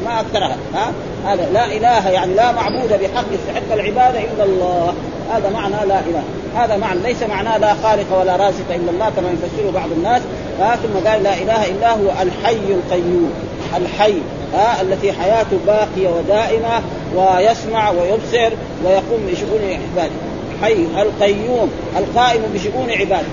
ما 0.05 0.19
أكثرها. 0.19 0.57
ها؟ 0.73 0.91
هذا 1.25 1.49
لا 1.53 1.65
إله 1.65 2.09
يعني 2.09 2.33
لا 2.33 2.51
معبود 2.51 2.89
بحق 2.89 3.25
يستحق 3.31 3.73
العباده 3.73 4.19
إلا 4.19 4.43
الله. 4.43 4.93
هذا 5.33 5.49
معنى 5.49 5.87
لا 5.87 5.99
إله. 5.99 6.23
هذا 6.55 6.77
معنى 6.77 6.99
ليس 6.99 7.23
معناه 7.23 7.57
لا 7.57 7.73
خالق 7.83 8.19
ولا 8.19 8.35
رازق 8.35 8.69
إلا 8.69 8.91
الله 8.91 9.09
كما 9.09 9.29
يفسره 9.29 9.71
بعض 9.71 9.91
الناس. 9.97 10.21
ها 10.59 10.75
ثم 10.75 11.09
قال 11.09 11.23
لا 11.23 11.33
إله 11.33 11.65
إلا 11.65 11.91
هو 11.91 12.09
الحي 12.21 12.55
القيوم. 12.55 13.33
الحي 13.77 14.13
ها 14.53 14.81
التي 14.81 15.11
حياته 15.13 15.57
باقية 15.67 16.09
ودائمة 16.09 16.81
ويسمع 17.15 17.89
ويبصر 17.89 18.55
ويقوم 18.85 19.27
بشؤون 19.31 19.61
عباده. 19.63 20.15
حي 20.61 21.01
القيوم 21.01 21.71
القائم 21.97 22.41
بشؤون 22.53 22.91
عباده. 22.91 23.27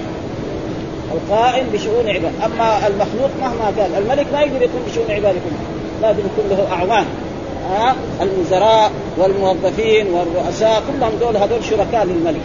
القائم 1.14 1.66
بشؤون 1.72 2.08
عباده. 2.08 2.46
أما 2.46 2.86
المخلوق 2.86 3.30
مهما 3.40 3.72
كان 3.76 3.90
الملك 3.98 4.26
ما 4.32 4.40
يقدر 4.40 4.62
يكون 4.62 4.82
بشؤون 4.90 5.10
عباده 5.10 5.38
كلها 5.38 5.74
لازم 6.02 6.18
يكون 6.18 6.50
له 6.50 6.72
اعوان 6.72 7.04
ها 7.70 7.94
الوزراء 8.22 8.90
والموظفين 9.16 10.06
والرؤساء 10.06 10.82
كلهم 10.88 11.12
دول 11.20 11.36
هذول 11.36 11.64
شركاء 11.64 12.04
للملك. 12.04 12.40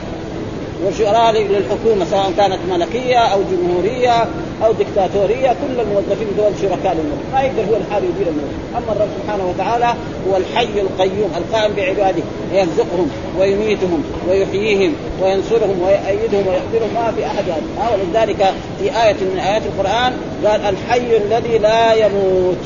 وشركاء 0.85 1.31
للحكومة 1.31 2.05
سواء 2.11 2.31
كانت 2.37 2.59
ملكية 2.69 3.17
أو 3.17 3.39
جمهورية. 3.51 4.25
أو 4.65 4.71
دكتاتورية 4.71 5.47
كل 5.47 5.79
الموظفين 5.79 6.27
دول 6.37 6.51
شركاء 6.61 6.93
للملك. 6.93 7.23
ما 7.33 7.41
يقدر 7.41 7.61
هو 7.61 7.75
الحال 7.75 8.03
يدير 8.03 8.27
الملك. 8.27 8.55
أما 8.77 8.91
الرب 8.95 9.07
سبحانه 9.21 9.49
وتعالى 9.49 9.93
هو 10.29 10.37
الحي 10.37 10.81
القيوم 10.81 11.31
القائم 11.37 11.73
بعباده 11.73 12.23
يرزقهم 12.53 13.09
ويميتهم 13.39 14.03
ويحييهم 14.29 14.93
وينصرهم 15.21 15.81
ويؤيدهم 15.81 16.47
ويقدرهم 16.47 16.93
ما 16.95 17.11
في 17.11 17.25
أحد 17.25 17.43
هذا. 17.49 17.91
ولذلك 17.93 18.53
في 18.79 19.03
آية 19.03 19.13
من 19.13 19.39
آيات 19.39 19.61
القرآن 19.65 20.13
قال 20.45 20.61
الحي 20.61 21.17
الذي 21.17 21.57
لا 21.57 21.93
يموت. 21.93 22.57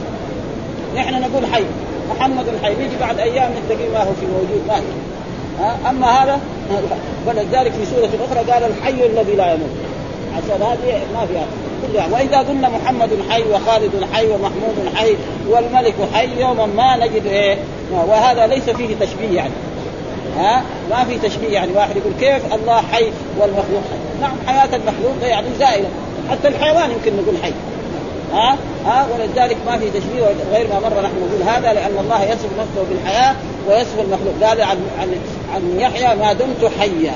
نحن 0.96 1.22
نقول 1.22 1.46
حي 1.46 1.64
محمد 2.10 2.46
حي 2.64 2.76
نيجي 2.76 2.96
بعد 3.00 3.20
أيام 3.20 3.52
نتلاقيه 3.52 3.90
ما 3.90 4.00
هو 4.04 4.14
في 4.14 4.26
موجود 4.26 4.62
مات. 4.68 4.84
أما 5.90 6.08
هذا 6.08 6.40
ولذلك 7.28 7.72
في 7.72 7.86
سورة 7.86 8.10
أخرى 8.26 8.52
قال 8.52 8.64
الحي 8.64 9.06
الذي 9.06 9.36
لا 9.36 9.54
يموت. 9.54 9.70
عشان 10.38 10.62
هذه 10.62 11.02
ما 11.14 11.26
فيها 11.26 11.46
كلها. 11.88 12.08
وإذا 12.12 12.38
قلنا 12.38 12.70
محمد 12.70 13.10
حي 13.30 13.44
وخالد 13.44 13.92
حي 14.14 14.28
ومحمود 14.28 14.96
حي 14.96 15.16
والملك 15.50 15.94
حي 16.14 16.42
يوما 16.42 16.66
ما 16.66 16.98
نجد 16.98 17.26
إيه؟ 17.26 17.58
وهذا 17.92 18.48
ليس 18.48 18.70
فيه 18.70 18.96
تشبيه 18.96 19.36
يعني. 19.36 19.54
ها؟ 20.38 20.64
ما 20.90 21.04
في 21.04 21.30
تشبيه 21.30 21.50
يعني. 21.50 21.74
واحد 21.74 21.96
يقول 21.98 22.14
كيف 22.20 22.54
الله 22.54 22.82
حي 22.92 23.12
والمخلوق 23.40 23.82
حي؟ 23.92 24.22
نعم 24.22 24.36
حياة 24.48 24.76
المخلوق 24.76 25.16
يعني 25.22 25.48
زائلة. 25.60 25.88
حتى 26.32 26.48
الحيوان 26.48 26.92
يمكن 26.92 27.12
نقول 27.24 27.36
حي. 27.44 27.54
ها؟ 28.34 28.58
ها؟ 28.86 29.08
ولذلك 29.14 29.58
ما 29.66 29.78
في 29.78 29.90
تشبيه 29.90 30.24
غير 30.54 30.68
ما 30.68 30.80
مر 30.80 31.02
نحن 31.02 31.14
نقول 31.28 31.50
هذا 31.50 31.74
لأن 31.74 31.98
الله 32.00 32.24
يصف 32.24 32.50
نفسه 32.60 32.86
بالحياة 32.90 33.36
ويصف 33.68 34.00
المخلوق. 34.00 34.34
قال 34.44 34.62
عن 34.62 34.78
عن 35.00 35.16
عن 35.56 35.80
يحيى 35.80 36.16
ما 36.16 36.34
دمت 36.34 36.72
حيا. 36.80 37.16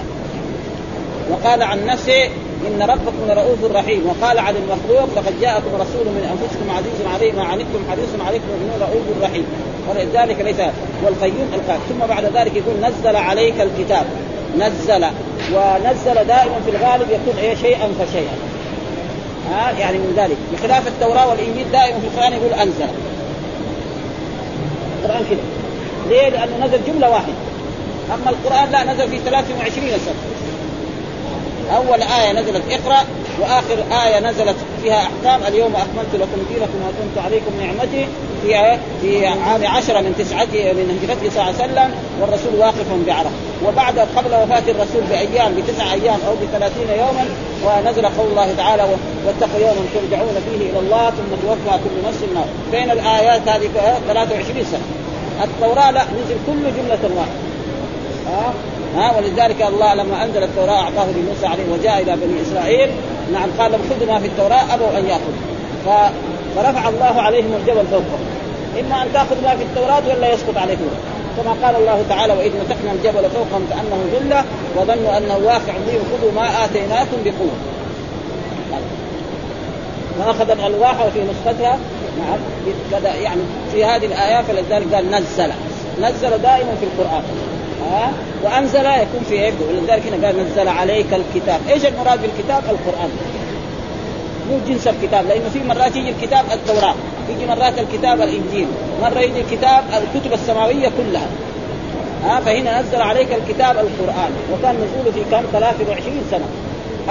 وقال 1.31 1.63
عن 1.63 1.85
نفسه 1.85 2.29
إن 2.67 2.81
ربكم 2.81 3.21
لرؤوف 3.27 3.71
رحيم. 3.75 4.01
وقال 4.07 4.39
عن 4.39 4.55
المخلوق 4.55 5.09
لقد 5.15 5.41
جاءكم 5.41 5.69
رسول 5.75 6.05
من 6.05 6.23
أنفسكم 6.31 6.69
عزيز 6.77 7.13
عليه 7.13 7.31
ما 7.31 7.43
عنتم 7.43 7.91
حريص 7.91 8.27
عليكم 8.27 8.45
إنه 8.61 8.85
رؤوف 8.85 9.23
رحيم. 9.23 9.45
ولذلك 9.89 10.41
ليس 10.41 10.59
والقيوم 11.03 11.49
القائم 11.53 11.81
ثم 11.89 12.05
بعد 12.07 12.25
ذلك 12.25 12.55
يقول 12.55 12.75
نزل 12.81 13.15
عليك 13.15 13.61
الكتاب. 13.61 14.05
نزل. 14.57 15.05
ونزل 15.53 16.27
دائما 16.27 16.61
في 16.65 16.71
الغالب 16.71 17.09
يكون 17.11 17.37
إيه؟ 17.41 17.55
شيئا 17.55 17.87
فشيئا. 17.99 18.37
ها؟ 19.51 19.71
يعني 19.79 19.97
من 19.97 20.13
ذلك. 20.17 20.37
بخلاف 20.53 20.87
التوراة 20.87 21.29
والإنجيل 21.29 21.71
دائما 21.71 21.99
في 21.99 22.07
القرآن 22.07 22.33
يقول 22.33 22.53
أنزل. 22.53 22.89
القرآن 25.03 25.25
كذا 25.29 25.39
ليه؟ 26.09 26.29
لأنه 26.29 26.65
نزل 26.65 26.79
جملة 26.87 27.09
واحدة. 27.09 27.33
أما 28.13 28.29
القرآن 28.29 28.71
لا 28.71 28.93
نزل 28.93 29.09
في 29.09 29.19
23 29.19 29.89
سنة. 29.89 30.36
أول 31.75 32.01
آية 32.01 32.31
نزلت 32.31 32.63
اقرأ 32.71 33.03
وآخر 33.41 34.05
آية 34.05 34.19
نزلت 34.19 34.55
فيها 34.83 35.01
أحكام. 35.01 35.39
اليوم 35.47 35.75
أكملت 35.75 36.13
لكم 36.13 36.41
دينكم 36.49 36.79
وأتممت 36.85 37.25
عليكم 37.25 37.51
نعمتي. 37.59 38.07
في 38.41 38.77
في 39.01 39.27
عام 39.27 39.65
عشرة 39.65 39.99
من 40.01 40.15
تسعة 40.19 40.73
من 40.73 40.99
هجرته 41.01 41.29
صلى 41.29 41.41
الله 41.41 41.61
عليه 41.61 41.73
وسلم 41.73 41.91
والرسول 42.21 42.55
واقف 42.59 42.85
بعرفه 43.07 43.29
وبعد 43.65 43.99
قبل 43.99 44.27
وفاة 44.27 44.71
الرسول 44.71 45.01
بأيام 45.09 45.55
بتسع 45.55 45.93
أيام 45.93 46.19
أو 46.27 46.33
بثلاثين 46.41 46.89
يوما 46.89 47.25
ونزل 47.65 48.05
قول 48.05 48.27
الله 48.29 48.53
تعالى 48.57 48.83
واتقوا 49.25 49.59
يوما 49.59 49.81
ترجعون 49.93 50.35
فيه 50.49 50.69
إلى 50.69 50.79
الله 50.79 51.09
ثم 51.09 51.47
توفى 51.47 51.79
كل 51.83 52.07
نفس 52.07 52.19
ما. 52.35 52.45
بين 52.71 52.91
الآيات 52.91 53.47
هذه 53.47 53.69
23 54.07 54.65
سنة. 54.71 54.81
التوراة 55.43 55.91
لا 55.91 56.03
نزل 56.03 56.37
كل 56.47 56.63
جملة 56.63 57.17
واحدة. 57.17 57.47
ها 58.95 59.17
ولذلك 59.17 59.61
الله 59.61 59.93
لما 59.93 60.23
أنزل 60.23 60.43
التوراة 60.43 60.81
أعطاه 60.81 61.05
لموسى 61.05 61.47
عليه 61.47 61.63
وجاء 61.73 62.01
إلى 62.01 62.15
بني 62.15 62.41
إسرائيل. 62.41 62.89
نعم 63.33 63.49
قال 63.59 63.71
لهم 63.71 63.81
خذوا 63.89 64.13
ما 64.13 64.19
في 64.19 64.27
التوراة 64.27 64.73
أبوا 64.73 64.97
أن 64.97 65.05
ياخذوا 65.05 66.09
فرفع 66.55 66.89
الله 66.89 67.21
عليهم 67.21 67.53
الجبل 67.61 67.85
فوقهم. 67.91 68.25
إما 68.79 69.03
أن 69.03 69.13
تاخذ 69.13 69.43
ما 69.43 69.55
في 69.55 69.63
التوراة 69.63 70.01
ولا 70.17 70.33
يسقط 70.33 70.57
عليكم. 70.57 70.87
كما 71.37 71.67
قال 71.67 71.75
الله 71.75 72.03
تعالى 72.09 72.33
وإذ 72.33 72.51
مسكنا 72.51 72.91
الجبل 72.91 73.29
فوقهم 73.29 73.67
كأنه 73.69 73.99
ذله 74.13 74.43
وظنوا 74.75 75.17
أنه 75.17 75.37
واقع 75.45 75.73
بهم 75.87 76.01
خذوا 76.11 76.31
ما 76.35 76.65
آتيناكم 76.65 77.17
بقوة. 77.25 77.57
وأخذ 80.19 80.51
الألواح 80.51 81.05
وفي 81.05 81.19
نسختها 81.23 81.79
نعم 82.19 82.39
يعني 83.23 83.41
في 83.73 83.85
هذه 83.85 84.05
الايه 84.05 84.41
فلذلك 84.41 84.93
قال 84.93 85.11
نزل. 85.11 85.51
نزل 86.01 86.29
دائما 86.29 86.75
في 86.79 86.85
القرآن. 86.85 87.23
ها 87.87 88.11
وأنزل 88.43 88.85
يكون 88.85 89.23
في 89.29 89.33
إيه 89.33 89.53
ولذلك 89.69 90.07
هنا 90.07 90.27
قال 90.27 90.45
نزل 90.51 90.67
عليك 90.67 91.07
الكتاب. 91.13 91.59
إيش 91.69 91.85
المراد 91.85 92.21
بالكتاب؟ 92.21 92.63
القرآن. 92.69 93.09
مو 94.49 94.59
جنس 94.67 94.87
الكتاب 94.87 95.25
لأنه 95.27 95.49
في 95.53 95.63
مرات 95.63 95.95
يجي 95.95 96.09
الكتاب 96.09 96.45
التوراة 96.53 96.95
يجي 97.29 97.45
مرات 97.45 97.79
الكتاب 97.79 98.21
الإنجيل 98.21 98.67
مرة 99.01 99.19
يجي 99.19 99.41
الكتاب 99.41 99.83
الكتب 99.93 100.33
السماوية 100.33 100.89
كلها. 100.97 101.27
ها 102.23 102.39
فهنا 102.39 102.81
نزل 102.81 103.01
عليك 103.01 103.27
الكتاب 103.33 103.75
القرآن. 103.77 104.31
وكان 104.53 104.75
نزوله 104.75 105.11
في 105.11 105.19
كم؟ 105.31 105.43
23 105.53 106.21
سنة. 106.31 106.45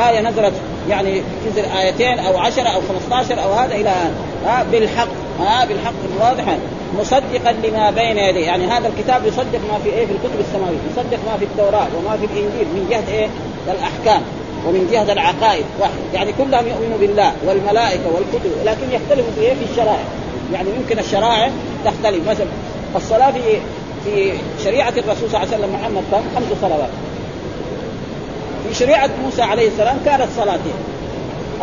آية 0.09 0.21
نزلت 0.21 0.52
يعني 0.88 1.23
تنزل 1.45 1.68
آيتين 1.78 2.18
أو 2.18 2.38
عشرة 2.38 2.68
أو 2.68 2.80
15 2.80 3.42
أو 3.42 3.52
هذا 3.52 3.75
إلى 3.75 3.92
ها 4.47 4.66
بالحق. 4.73 5.09
ها 5.40 5.64
بالحق 5.64 5.93
الواضح 6.14 6.57
مصدقا 6.99 7.52
لما 7.52 7.90
بين 7.90 8.19
يديه. 8.19 8.47
يعني 8.47 8.66
هذا 8.66 8.88
الكتاب 8.88 9.26
يصدق 9.26 9.61
ما 9.73 9.78
في 9.85 9.90
إيه 9.90 10.07
في 10.07 10.12
الكتب 10.12 10.40
السماوية 10.40 10.78
يصدق 10.93 11.19
ما 11.31 11.37
في 11.38 11.45
التوراة 11.45 11.87
وما 11.99 12.16
في 12.16 12.25
الإنجيل 12.25 12.66
من 12.75 12.87
جهة 12.90 13.14
إيه؟ 13.14 13.28
الأحكام 13.69 14.23
ومن 14.66 14.88
جهة 14.93 15.12
العقائد 15.12 15.64
واحد. 15.81 15.93
يعني 16.14 16.33
كلهم 16.33 16.66
يؤمنوا 16.66 16.99
بالله 17.00 17.33
والملائكة 17.47 18.07
والكتب 18.14 18.50
لكن 18.64 18.87
يختلفوا 18.93 19.33
في 19.37 19.40
إيه؟ 19.40 19.55
في 19.55 19.71
الشرائع. 19.71 20.05
يعني 20.52 20.69
يمكن 20.71 20.99
الشرائع 20.99 21.50
تختلف. 21.85 22.28
مثلا 22.28 22.47
الصلاة 22.97 23.31
في 23.31 23.40
في 24.05 24.33
شريعة 24.64 24.93
الرسول 24.97 25.31
صلى 25.31 25.43
الله 25.43 25.55
عليه 25.55 25.57
وسلم 25.57 25.75
محمد 25.75 26.02
خمس 26.37 26.61
صلوات. 26.62 26.90
في 28.69 28.75
شريعة 28.75 29.11
موسى 29.25 29.43
عليه 29.43 29.69
السلام 29.69 29.97
كانت 30.05 30.28
صلاتين. 30.37 30.96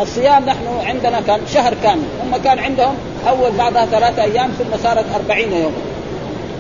الصيام 0.01 0.45
نحن 0.45 0.67
عندنا 0.85 1.21
كان 1.21 1.39
شهر 1.53 1.73
كامل 1.83 2.03
هم 2.23 2.37
كان 2.37 2.59
عندهم 2.59 2.95
أول 3.29 3.51
بعضها 3.51 3.85
ثلاثة 3.85 4.23
أيام 4.23 4.51
ثم 4.51 4.77
صارت 4.83 5.05
أربعين 5.15 5.53
يوم. 5.53 5.73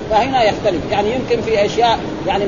فهنا 0.09 0.43
يختلف. 0.43 0.81
يعني 0.91 1.15
يمكن 1.15 1.41
في 1.41 1.65
أشياء 1.65 1.99
يعني 2.27 2.45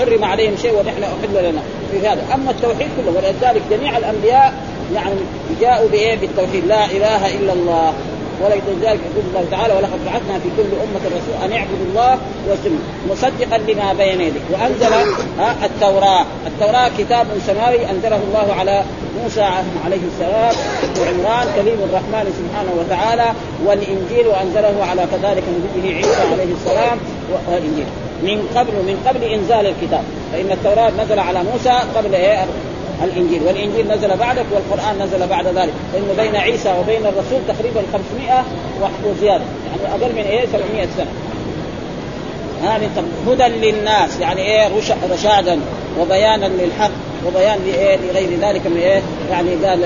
حرم 0.00 0.24
عليهم 0.24 0.56
شيء 0.62 0.72
ونحن 0.78 1.02
أحل 1.02 1.50
لنا 1.50 1.62
في 1.92 2.08
هذا. 2.08 2.24
أما 2.34 2.50
التوحيد 2.50 2.88
كله 2.96 3.12
ولذلك 3.16 3.62
جميع 3.70 3.96
الأنبياء 3.96 4.54
يعني 4.94 5.14
جاءوا 5.60 5.88
بإيه؟ 5.88 6.16
بالتوحيد. 6.16 6.66
لا 6.66 6.84
إله 6.84 7.34
إلا 7.34 7.52
الله. 7.52 7.92
ولذلك 8.40 9.00
يقول 9.08 9.24
الله 9.28 9.44
تعالى 9.50 9.74
ولقد 9.74 10.04
بعثنا 10.04 10.38
في 10.38 10.48
كل 10.56 10.70
أمة 10.84 11.04
رسول 11.06 11.44
أن 11.44 11.52
اعبدوا 11.52 11.86
الله 11.88 12.18
وسلم 12.48 12.82
مصدقا 13.10 13.58
لما 13.58 13.92
بين 13.92 14.20
يديه. 14.20 14.40
وأنزل 14.52 14.92
التوراة، 15.64 16.24
التوراة 16.46 16.90
كتاب 16.98 17.26
سماوي 17.46 17.90
أنزله 17.90 18.20
الله 18.28 18.54
على 18.58 18.84
موسى 19.22 19.42
عليه 19.84 20.00
السلام 20.12 20.54
وعمران 21.00 21.46
كليم 21.56 21.78
الرحمن 21.88 22.32
سبحانه 22.38 22.72
وتعالى 22.80 23.32
والإنجيل 23.66 24.26
وانزله 24.26 24.84
على 24.90 25.06
كذلك 25.12 25.42
نبيه 25.76 25.94
عيسى 25.96 26.22
عليه 26.32 26.52
السلام 26.54 26.98
والإنجيل. 27.48 27.86
من 28.22 28.48
قبل 28.56 28.72
من 28.72 29.02
قبل 29.08 29.22
إنزال 29.22 29.66
الكتاب. 29.66 30.04
فإن 30.32 30.52
التوراة 30.52 30.90
نزل 31.04 31.18
على 31.18 31.42
موسى 31.42 31.78
قبل 31.96 32.14
إيه؟ 32.14 32.46
الإنجيل. 33.04 33.42
والإنجيل 33.42 33.88
نزل 33.88 34.16
بعدك 34.16 34.44
والقرآن 34.52 34.98
نزل 35.02 35.26
بعد 35.26 35.46
ذلك. 35.46 35.72
لأنه 35.94 36.14
بين 36.16 36.36
عيسى 36.36 36.74
وبين 36.80 37.06
الرسول 37.06 37.40
تقريبا 37.48 37.82
500 37.92 38.44
وزياده 39.04 39.44
يعني 39.66 40.04
أقل 40.04 40.12
من 40.12 40.22
إيه؟ 40.22 40.46
700 40.46 40.86
سنة. 40.96 41.06
هذه 42.62 42.90
هدى 43.28 43.70
للناس. 43.70 44.20
يعني 44.20 44.40
إيه؟ 44.40 44.68
رشادا 45.12 45.60
وبيانا 46.00 46.46
للحق 46.46 46.90
وبيان 47.26 47.58
لإيه؟ 47.66 47.96
لغير 47.96 48.38
ذلك 48.40 48.66
من 48.66 48.76
إيه؟ 48.76 49.02
يعني 49.30 49.50
قال 49.50 49.84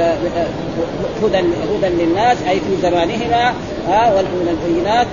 هدى 1.22 1.38
هدى 1.38 2.04
للناس 2.04 2.36
أي 2.48 2.60
في 2.60 2.76
زمانهما. 2.82 3.54
ها 3.88 4.22
من 4.22 4.58
البينات 4.58 5.06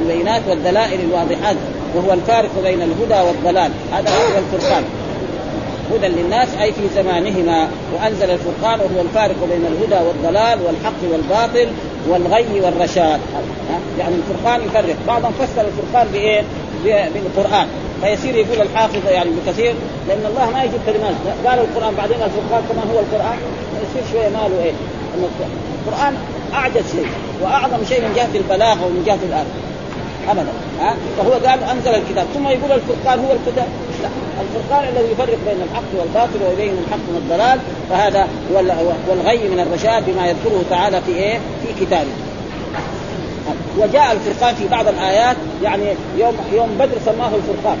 البينات 0.00 0.42
والدلائل 0.48 1.00
الواضحات. 1.00 1.56
وهو 1.94 2.12
الفارق 2.12 2.50
بين 2.62 2.82
الهدى 2.82 3.28
والضلال. 3.28 3.70
هذا 3.92 4.10
هو 4.10 4.38
الفرقان. 4.38 4.84
هدى 5.92 6.08
للناس 6.08 6.48
أي 6.60 6.72
في 6.72 6.88
زمانهما. 6.94 7.68
وأنزل 7.94 8.30
الفرقان 8.30 8.80
وهو 8.80 9.00
الفارق 9.00 9.36
بين 9.50 9.66
الهدى 9.66 10.06
والضلال 10.08 10.58
والحق 10.66 11.00
والباطل 11.12 11.68
والغي 12.08 12.60
والرشاد. 12.60 13.20
يعني 13.98 14.14
الفرقان 14.14 14.60
يفرق. 14.60 14.96
بعضهم 15.06 15.32
فسر 15.32 15.64
الفرقان 15.66 16.08
بإيه؟ 16.12 16.42
بالقرآن. 16.84 17.66
فيصير 18.02 18.34
يقول 18.34 18.60
الحافظ 18.60 19.06
يعني 19.10 19.28
ابن 19.28 19.38
كثير 19.46 19.74
لأن 20.08 20.26
الله 20.26 20.50
ما 20.50 20.64
يجيب 20.64 20.80
كلمات. 20.86 21.14
قال 21.46 21.58
القرآن 21.58 21.94
بعدين 21.94 22.16
الفرقان 22.16 22.62
كمان 22.68 22.88
هو 22.94 22.98
القرآن. 22.98 23.38
يصير 23.82 24.12
شوية 24.12 24.28
ماله 24.28 24.64
إيه؟ 24.64 24.72
القرآن 25.86 26.14
أعجز 26.54 26.92
شيء 26.92 27.06
وأعظم 27.42 27.84
شيء 27.88 28.00
من 28.00 28.12
جهة 28.16 28.28
البلاغة 28.34 28.86
ومن 28.86 29.02
جهة 29.06 29.18
الأرض 29.28 29.46
ابدا. 30.30 30.52
ها؟ 30.80 30.94
فهو 31.18 31.32
قال 31.32 31.64
أنزل 31.64 31.94
الكتاب. 31.94 32.26
ثم 32.34 32.48
يقول 32.48 32.72
الفرقان 32.72 33.18
هو 33.18 33.32
الهدى 33.32 33.66
لا 34.02 34.08
الفرقان 34.40 34.88
الذي 34.88 35.12
يفرق 35.12 35.38
بين 35.46 35.62
الحق 35.62 36.00
والباطل 36.00 36.42
ويبين 36.48 36.72
الحق 36.86 36.96
من 37.08 37.16
فهذا 37.90 38.28
والغي 39.08 39.48
من 39.48 39.60
الرشاد 39.60 40.04
بما 40.06 40.26
يذكره 40.26 40.64
تعالى 40.70 41.00
في 41.00 41.12
إيه؟ 41.12 41.38
في 41.38 41.84
كتابه. 41.84 42.10
وجاء 43.78 44.12
الفرقان 44.12 44.54
في 44.54 44.68
بعض 44.68 44.88
الآيات 44.88 45.36
يعني 45.62 45.84
يوم 46.18 46.36
يوم 46.52 46.68
بدر 46.78 46.96
سماه 47.06 47.30
الفرقان. 47.34 47.78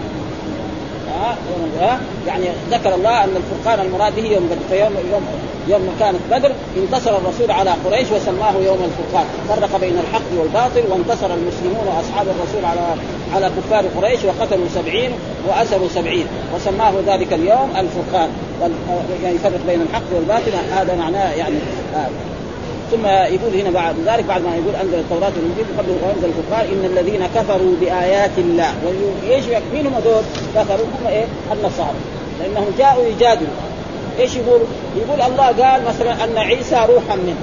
ها؟ 1.20 2.00
يعني 2.26 2.44
ذكر 2.70 2.94
الله 2.94 3.24
أن 3.24 3.36
الفرقان 3.36 3.86
المراد 3.86 4.16
به 4.16 4.22
يوم 4.22 4.46
بدر 4.46 4.58
فيوم 4.70 4.92
يوم 5.12 5.26
يوم 5.68 5.96
كانت 6.00 6.18
بدر 6.30 6.52
انتصر 6.76 7.16
الرسول 7.16 7.50
على 7.50 7.70
قريش 7.84 8.12
وسماه 8.12 8.52
يوم 8.52 8.78
الفرقان. 8.84 9.26
فرق 9.48 9.80
بين 9.80 9.98
الحق 9.98 10.40
والباطل 10.40 10.82
وانتصر 10.90 11.34
المسلمون 11.34 11.86
وأصحاب 11.86 12.26
الرسول 12.28 12.64
على 12.64 12.80
على 13.34 13.50
كفار 13.56 13.84
قريش 13.96 14.20
وقتلوا 14.24 14.66
سبعين 14.74 15.10
وأسروا 15.48 15.88
سبعين 15.88 16.26
وسماه 16.54 16.92
ذلك 17.06 17.32
اليوم 17.32 17.70
الفرقان. 17.76 18.30
يعني 19.22 19.34
يفرق 19.34 19.60
بين 19.66 19.80
الحق 19.82 20.02
والباطل 20.14 20.52
هذا 20.72 20.94
معناه 20.94 21.32
يعني 21.32 21.56
ثم 22.90 23.06
يقول 23.06 23.54
هنا 23.54 23.70
بعد 23.70 23.94
ذلك 24.06 24.24
بعد 24.24 24.42
ما 24.42 24.56
يقول 24.56 24.74
أنزل 24.82 24.98
التوراة 24.98 25.32
والإنجيل 25.36 25.64
قبل 25.78 25.90
وانزل 25.90 26.28
الكفار 26.28 26.64
إن 26.72 26.84
الذين 26.84 27.26
كفروا 27.34 27.74
بآيات 27.80 28.30
الله. 28.38 28.74
إيش 29.30 29.44
مين 29.72 29.86
هم 29.86 29.94
دول؟ 30.04 30.22
كفروا 30.54 30.86
هم 30.86 31.06
إيه؟ 31.06 31.24
النصارى. 31.52 31.94
لأنهم 32.40 32.66
جاءوا 32.78 33.06
يجادلوا. 33.06 33.54
إيش 34.18 34.36
يقول؟ 34.36 34.60
يقول 34.96 35.20
الله 35.22 35.46
قال 35.46 35.84
مثلا 35.84 36.24
أن 36.24 36.38
عيسى 36.38 36.74
روحا 36.74 37.16
منه. 37.16 37.40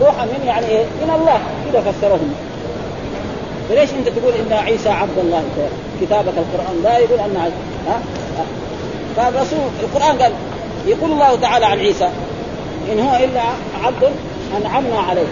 روحا 0.00 0.24
منه 0.24 0.46
يعني 0.46 0.66
إيه؟ 0.66 0.84
من 0.84 1.10
الله. 1.20 1.40
كذا 1.72 1.92
فسرهم. 1.92 2.34
فليش 3.68 3.90
أنت 3.90 4.08
تقول 4.08 4.32
إن 4.32 4.52
عيسى 4.52 4.88
عبد 4.88 5.18
الله؟ 5.18 5.42
كتابك 6.00 6.34
القرآن. 6.38 6.82
لا 6.84 6.98
يقول 6.98 7.18
أن 7.18 7.52
ها؟ 7.88 8.00
فالرسول 9.16 9.58
القرآن 9.82 10.18
قال 10.18 10.32
يقول 10.86 11.12
الله 11.12 11.36
تعالى 11.36 11.66
عن 11.66 11.78
عيسى. 11.78 12.08
إن 12.92 13.00
هو 13.00 13.16
إلا 13.24 13.42
عبد 13.84 14.12
أنعمنا 14.56 14.98
عليه. 14.98 15.26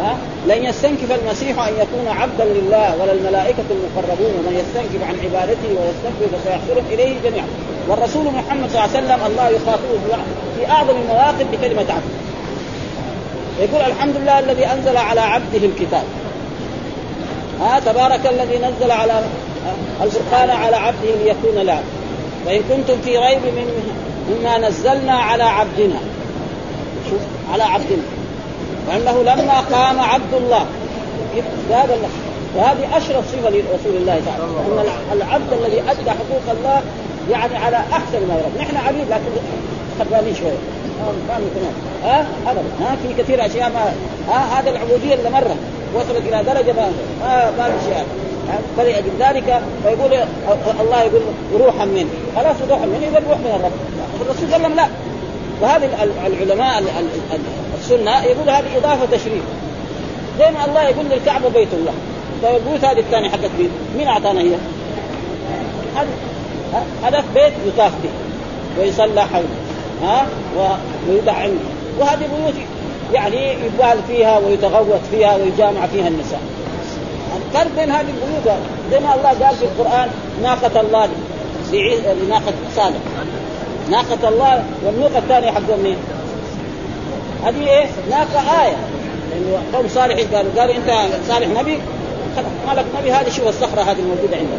ها؟ 0.00 0.16
لن 0.46 0.64
يستنكف 0.64 1.22
المسيح 1.22 1.68
أن 1.68 1.72
يكون 1.74 2.08
عبدا 2.08 2.44
لله 2.44 2.96
ولا 3.02 3.12
الملائكة 3.12 3.64
المقربون 3.70 4.32
ومن 4.38 4.54
يستنكف 4.60 5.08
عن 5.08 5.14
عبادته 5.24 5.68
ويستكبر 5.68 6.38
فسيحشرهم 6.38 6.84
إليه 6.90 7.14
جميعا. 7.24 7.46
والرسول 7.88 8.24
محمد 8.24 8.70
صلى 8.70 8.84
الله 8.84 8.96
عليه 8.96 9.06
وسلم 9.06 9.26
الله 9.26 9.48
يخاطبه 9.48 9.98
في 10.56 10.70
أعظم 10.70 10.96
المواقف 11.02 11.46
بكلمة 11.52 11.92
عبد. 11.92 12.12
يقول 13.60 13.80
الحمد 13.92 14.16
لله 14.16 14.38
الذي 14.38 14.66
أنزل 14.66 14.96
على 14.96 15.20
عبده 15.20 15.66
الكتاب. 15.66 16.04
ها؟ 17.60 17.80
تبارك 17.80 18.26
الذي 18.26 18.58
نزل 18.58 18.90
على 18.90 19.22
الفرقان 20.02 20.50
على 20.50 20.76
عبده 20.76 21.10
ليكون 21.24 21.62
له. 21.62 21.82
وإن 22.46 22.60
كنتم 22.68 23.00
في 23.04 23.18
ريب 23.18 23.40
مما 24.30 24.58
نزلنا 24.58 25.12
على 25.12 25.44
عبدنا. 25.44 26.00
شوف 27.10 27.20
على 27.52 27.62
عبدنا 27.62 28.02
وأنه 28.88 29.22
لما 29.22 29.60
قام 29.60 30.00
عبد 30.00 30.34
الله 30.34 30.66
هذا 31.70 31.98
وهذه 32.56 32.96
أشرف 32.96 33.32
صفة 33.32 33.50
لرسول 33.50 33.96
الله 33.96 34.20
تعالى 34.26 34.42
إن 34.42 35.16
العبد 35.16 35.52
الذي 35.52 35.80
ادى 35.80 36.10
حقوق 36.10 36.56
الله 36.58 36.82
يعني 37.30 37.56
على 37.56 37.76
احسن 37.76 38.28
ما 38.28 38.34
يرد 38.34 38.60
نحن 38.60 38.76
عبيد 38.76 39.08
لكن 39.10 39.30
خربانين 39.98 40.34
شوية. 40.34 40.58
ما 41.28 41.40
تمام 41.54 41.72
ها 42.04 42.26
ابدا. 42.46 42.62
ها 42.80 42.96
في 43.02 43.22
كثير 43.22 43.46
أشياء 43.46 43.70
ما 43.70 43.92
ها 44.32 44.60
هذا 44.60 44.70
العبودية 44.70 45.14
اللي 45.14 45.30
مره 45.30 45.56
وصلت 45.94 46.22
إلى 46.28 46.42
درجة 46.42 46.72
ما 46.72 46.90
ما, 47.20 47.50
ما 47.58 47.64
في 47.64 47.84
شيء. 47.84 48.04
فلأجل 48.76 49.10
ذلك. 49.20 49.62
فيقول 49.84 50.12
الله 50.80 51.02
يقول 51.02 51.22
روحا 51.60 51.84
منه. 51.84 52.08
خلاص 52.36 52.56
روحا 52.70 52.86
منه. 52.86 53.06
إذا 53.08 53.22
روح 53.28 53.38
من 53.38 53.52
الرب. 53.60 53.72
الرسول 54.20 54.44
الله 54.44 54.54
عليه 54.54 54.64
وسلم 54.64 54.76
لا. 54.76 54.88
وهذه 55.60 55.88
العلماء 56.26 56.82
السنة 57.80 58.24
يقول 58.24 58.50
هذه 58.50 58.76
إضافة 58.76 59.06
تشريف. 59.16 59.42
زي 60.38 60.50
ما 60.50 60.64
الله 60.64 60.82
يقول 60.82 61.06
للكعبة 61.06 61.48
بيت 61.48 61.68
الله. 61.72 61.92
طيب 62.42 62.56
البيوت 62.56 62.84
هذه 62.84 62.98
الثانية 62.98 63.28
حقت 63.28 63.50
بيت. 63.58 63.70
مين 63.96 64.08
أعطانا 64.08 64.40
هي؟ 64.40 64.54
هذا 67.04 67.24
بيت 67.34 67.52
يطاف 67.66 67.92
به. 68.02 68.10
ويصلى 68.78 69.22
حوله. 69.22 69.48
ها؟ 70.02 70.26
ويدع 71.08 71.32
عنده 71.32 71.64
وهذه 71.98 72.18
بيوت 72.36 72.54
يعني 73.12 73.52
يبال 73.52 73.98
فيها 74.08 74.38
ويتغوط 74.38 75.00
فيها 75.10 75.36
ويجامع 75.36 75.86
فيها 75.86 76.08
النساء. 76.08 76.40
الفرق 77.46 77.70
بين 77.76 77.90
هذه 77.90 78.00
البيوت 78.00 78.58
زي 78.90 79.00
ما 79.00 79.14
الله 79.14 79.46
قال 79.46 79.56
في 79.56 79.64
القرآن 79.64 80.08
ناقة 80.42 80.80
الله 80.80 81.08
لناقة 82.22 82.52
صالح. 82.76 82.98
ناقة 83.90 84.28
الله 84.28 84.64
والنوقة 84.84 85.18
الثانية 85.18 85.50
حق 85.50 85.76
مين؟ 85.82 85.96
هذه 87.46 87.68
إيه؟ 87.68 87.86
ناقة 88.10 88.62
آية. 88.62 88.76
لأنه 89.30 89.62
قوم 89.74 89.88
صالح 89.88 90.34
قالوا 90.34 90.50
قالوا 90.58 90.74
أنت 90.74 91.12
صالح 91.28 91.60
نبي؟ 91.60 91.78
ما 92.66 92.72
لك 92.74 92.84
نبي؟ 93.00 93.12
هذه 93.12 93.30
شو 93.30 93.48
الصخرة 93.48 93.82
هذه 93.82 93.98
الموجودة 93.98 94.36
عندك؟ 94.36 94.58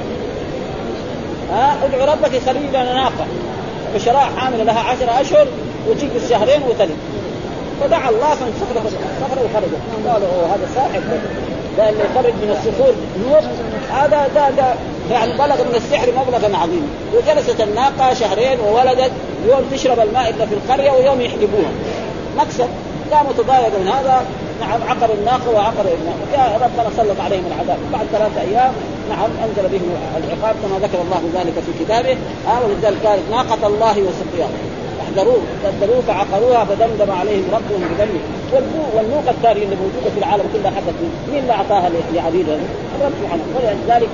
ها؟ 1.51 1.77
ادعو 1.85 2.11
ربك 2.11 2.33
يخلي 2.33 2.59
لنا 2.59 2.93
ناقة. 2.93 3.25
بشراء 3.95 4.29
حاملة 4.37 4.63
لها 4.63 4.79
عشرة 4.79 5.21
أشهر 5.21 5.47
وتجيك 5.87 6.11
الشهرين 6.15 6.61
وتلد 6.69 6.97
فدعا 7.81 8.09
الله 8.09 8.29
فانسخر 8.29 8.75
الصخرة 8.85 9.41
وخرجت. 9.45 10.07
قالوا 10.07 10.47
هذا 10.47 10.67
ساحر 10.75 11.01
ده 11.77 11.89
اللي 11.89 12.03
خرج 12.15 12.33
من 12.33 12.51
الصخور 12.51 12.93
نور. 13.27 13.41
هذا 13.93 14.27
ده 14.35 14.49
ده 14.49 14.73
يعني 15.11 15.33
بلغ 15.33 15.63
من 15.63 15.75
السحر 15.75 16.11
مبلغا 16.11 16.57
عظيما. 16.57 16.87
وجلست 17.13 17.61
الناقة 17.61 18.13
شهرين 18.13 18.59
وولدت 18.59 19.11
يوم 19.47 19.61
تشرب 19.71 19.99
الماء 19.99 20.29
إلا 20.29 20.45
في 20.45 20.53
القرية 20.53 20.91
ويوم 20.91 21.21
يحلبوها. 21.21 21.71
مكسب. 22.37 22.69
قاموا 23.11 23.31
تضايقوا 23.37 23.79
من 23.79 23.87
هذا. 23.87 24.25
نعم 24.61 24.79
عقر 24.89 25.13
الناقة 25.13 25.49
وعقر 25.55 25.81
ابنها 25.81 26.15
جاء 26.33 26.61
ربنا 26.63 26.89
سلط 26.97 27.19
عليهم 27.25 27.43
العذاب. 27.51 27.77
بعد 27.93 28.05
ثلاثة 28.11 28.41
أيام 28.41 28.73
نعم 29.09 29.29
أنزل 29.43 29.69
بهم 29.69 29.89
العقاب 30.17 30.55
كما 30.63 30.87
ذكر 30.87 31.01
الله 31.01 31.21
ذلك 31.33 31.53
في 31.53 31.83
كتابه. 31.83 32.17
آه 32.47 32.65
ولذلك 32.65 33.05
قالت 33.05 33.23
ناقة 33.31 33.67
الله 33.67 33.91
وسقياها. 34.07 34.59
احذروه 35.01 36.01
فعقروها 36.07 36.65
فدمدم 36.65 37.11
عليهم 37.11 37.45
ربهم 37.53 37.81
بذنبه. 37.89 38.19
والنوقه 38.95 39.29
الثانية 39.29 39.63
اللي 39.63 39.75
موجودة 39.75 40.09
في 40.13 40.17
العالم 40.17 40.43
كلها 40.53 40.71
حقت 40.71 40.93
مين؟ 41.31 41.41
اللي 41.41 41.53
أعطاها 41.53 41.89
لعبيده؟ 42.13 42.53
الرب 42.99 43.11
سبحانه 43.21 43.43
ولذلك 43.55 44.09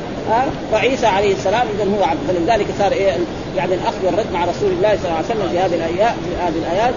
فعيسى 0.71 1.05
عليه 1.05 1.33
السلام 1.33 1.67
اذا 1.75 1.83
هو 1.83 2.03
عبد. 2.03 2.19
فلذلك 2.27 2.65
صار 2.79 2.91
إيه 2.91 3.13
يعني 3.57 3.73
الأخذ 3.73 4.05
والرد 4.05 4.25
مع 4.33 4.45
رسول 4.45 4.71
الله 4.71 4.97
صلى 4.97 5.05
الله 5.05 5.15
عليه 5.15 5.25
وسلم 5.25 5.49
في 5.51 5.59
هذه 5.59 5.75
الايات 5.75 6.13
في 6.13 6.35
هذه 6.43 6.57
الآيات. 6.57 6.93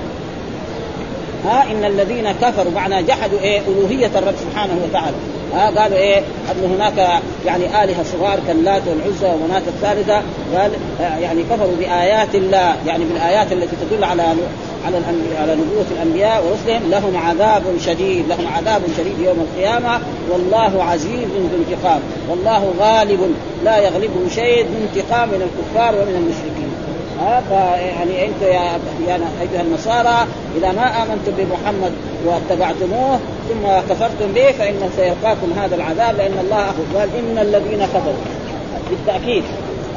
ها؟ 1.44 1.72
إن 1.72 1.85
الذين 1.85 2.33
كفروا 2.33 2.72
معنى 2.72 3.03
جحدوا 3.03 3.38
إيه؟ 3.40 3.61
ألوهية 3.68 4.11
الرب 4.18 4.35
سبحانه 4.37 4.81
وتعالى. 4.88 5.16
ها 5.54 5.80
قالوا 5.80 5.96
إيه 5.96 6.18
أن 6.18 6.74
هناك 6.74 7.22
يعني 7.46 7.84
آلهة 7.84 8.02
صغار 8.02 8.38
كاللات 8.46 8.82
والعزى 8.87 9.26
ومناة 9.26 9.62
الثالثة 9.66 10.22
قال 10.56 10.70
يعني 11.00 11.42
كفروا 11.42 11.76
بآيات 11.78 12.34
الله 12.34 12.76
يعني 12.87 13.04
بالآيات 13.04 13.52
التي 13.52 13.76
تدل 13.90 14.04
على 14.04 14.22
على 14.87 14.96
على 15.40 15.52
نبوة 15.54 15.84
الأنبياء 15.90 16.44
ورسلهم 16.44 16.90
لهم 16.90 17.16
عذاب 17.16 17.62
شديد 17.87 18.28
لهم 18.28 18.46
عذاب 18.56 18.82
شديد 18.96 19.18
يوم 19.18 19.46
القيامة 19.50 20.00
والله 20.30 20.84
عزيز 20.84 21.28
ذو 21.28 21.58
انتقام 21.58 22.00
والله 22.30 22.72
غالب 22.80 23.34
لا 23.64 23.78
يغلبه 23.78 24.28
شيء 24.34 24.66
ذو 24.66 24.76
انتقام 24.87 25.28
من 25.28 25.42
الكفار 25.42 25.94
ومن 25.94 26.14
المشركين. 26.16 26.67
ها 27.20 27.42
فيعني 27.48 28.26
أنت 28.26 28.42
يا 28.42 28.78
يا 29.09 29.20
أيها 29.40 29.62
النصارى 29.62 30.26
إذا 30.57 30.72
ما 30.72 31.02
آمنتم 31.02 31.33
بمحمد 31.38 31.92
واتبعتموه 32.26 33.18
ثم 33.48 33.94
كفرتم 33.94 34.33
به 34.35 34.52
فإن 34.52 34.90
سيلقاكم 34.96 35.52
هذا 35.57 35.74
العذاب 35.74 36.16
لأن 36.16 36.38
الله 36.40 36.64
اخذ 36.70 36.98
قال 36.98 37.09
إن 37.18 37.38
الذين 37.38 37.87
كفروا. 37.87 38.24
بالتأكيد. 38.90 39.44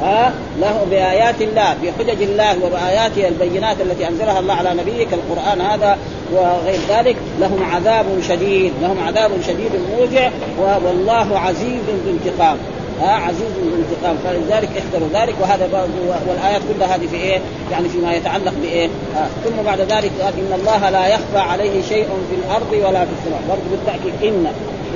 ها؟ 0.02 0.32
له 0.60 0.86
بآيات 0.90 1.40
الله 1.40 1.76
بحجج 1.82 2.22
الله 2.22 2.64
وبآياته 2.64 3.28
البينات 3.28 3.76
التي 3.80 4.08
أنزلها 4.08 4.40
الله 4.40 4.54
على 4.54 4.70
نبيه 4.74 5.06
كالقرآن 5.06 5.60
هذا 5.60 5.98
وغير 6.32 6.80
ذلك. 6.88 7.16
لهم 7.40 7.64
عذاب 7.74 8.06
شديد 8.28 8.72
لهم 8.82 8.96
عذاب 9.06 9.30
شديد 9.46 9.70
موجع 9.90 10.30
والله 10.58 11.38
عزيز 11.38 11.82
ذو 12.06 12.10
انتقام. 12.10 12.56
ها 13.00 13.10
عزيز 13.10 13.50
الانتقام 13.62 14.16
فلذلك 14.24 14.68
احذروا 14.78 15.08
ذلك 15.14 15.34
وهذا 15.40 15.88
والآيات 16.28 16.62
كلها 16.74 16.96
هذه 16.96 17.06
في 17.06 17.16
إيه؟ 17.16 17.40
يعني 17.72 17.88
فيما 17.88 18.14
يتعلق 18.14 18.52
بإيه؟ 18.62 18.88
آه. 19.16 19.26
ثم 19.44 19.62
بعد 19.64 19.80
ذلك 19.80 20.10
قال 20.22 20.34
إن 20.38 20.60
الله 20.60 20.90
لا 20.90 21.06
يخفى 21.06 21.38
عليه 21.38 21.82
شيء 21.82 22.04
في 22.04 22.36
الأرض 22.46 22.72
ولا 22.72 23.04
في 23.04 23.10
السماء، 23.20 23.42
برضه 23.48 23.62
بالتأكيد 23.70 24.12
ان 24.22 24.46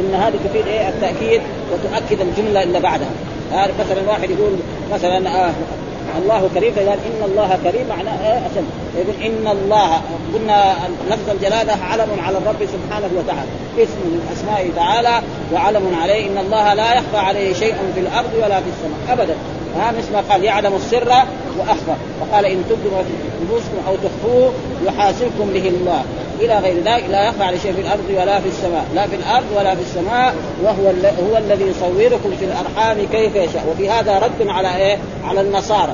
إن 0.01 0.15
هذه 0.15 0.35
تفيد 0.45 0.67
إيه؟ 0.67 0.89
التأكيد 0.89 1.41
وتؤكد 1.73 2.21
الجملة 2.21 2.63
اللي 2.63 2.81
بعدها. 2.81 3.11
آه 3.53 3.69
مثلا 3.81 4.09
واحد 4.09 4.31
يقول 4.31 4.53
مثلا 4.93 5.47
آه 5.47 5.51
الله 6.23 6.51
كريم 6.55 6.73
فقال 6.75 6.89
إن 6.89 7.23
الله 7.25 7.59
كريم 7.65 7.87
معناه 7.89 8.27
إيه؟ 8.27 8.47
أشد. 8.47 8.65
يقول 8.97 9.23
إن 9.23 9.49
الله 9.49 10.01
قلنا 10.35 10.75
لفظ 11.11 11.31
الجلالة 11.31 11.73
علم 11.85 12.09
على 12.21 12.39
الرب 12.39 12.69
سبحانه 12.73 13.11
وتعالى. 13.19 13.51
اسم 13.79 14.01
من 14.05 14.29
اسمائه 14.33 14.71
تعالى 14.77 15.23
وعلم 15.53 15.97
عليه 16.03 16.27
إن 16.27 16.39
الله 16.39 16.75
لا 16.75 16.95
يخفى 16.95 17.17
عليه 17.17 17.55
شيء 17.55 17.75
في 17.95 18.01
الأرض 18.01 18.31
ولا 18.35 18.61
في 18.61 18.69
السماء. 18.69 19.19
ابدا. 19.19 19.35
ها 19.81 19.93
مثل 19.99 20.13
ما 20.13 20.21
قال 20.31 20.45
يعلم 20.45 20.75
السر 20.75 21.13
وأخفى. 21.59 21.95
وقال 22.21 22.47
إن 22.47 22.65
تبدوا 22.71 23.03
انفسكم 23.43 23.77
أو 23.89 23.95
تخفوه 23.97 24.53
يحاسبكم 24.87 25.53
به 25.53 25.69
الله. 25.69 26.03
إلى 26.41 26.59
غير 26.59 26.77
ذلك 26.77 27.05
لا 27.11 27.29
يخفى 27.29 27.43
على 27.43 27.59
شيء 27.59 27.73
في 27.73 27.81
الأرض 27.81 28.05
ولا 28.11 28.41
في 28.41 28.49
السماء. 28.49 28.85
لا 28.95 29.07
في 29.07 29.17
الأرض 29.17 29.47
ولا 29.57 29.75
في 29.75 29.81
السماء 29.81 30.35
وهو 30.63 30.87
هو 31.31 31.37
الذي 31.37 31.65
يصوركم 31.65 32.37
في 32.39 32.45
الأرحام 32.45 32.97
كيف 33.13 33.37
يشاء. 33.37 33.67
وفي 33.71 33.91
هذا 33.91 34.19
رد 34.19 34.49
على 34.49 34.77
إيه؟ 34.77 34.99
على 35.25 35.41
النصارى. 35.41 35.93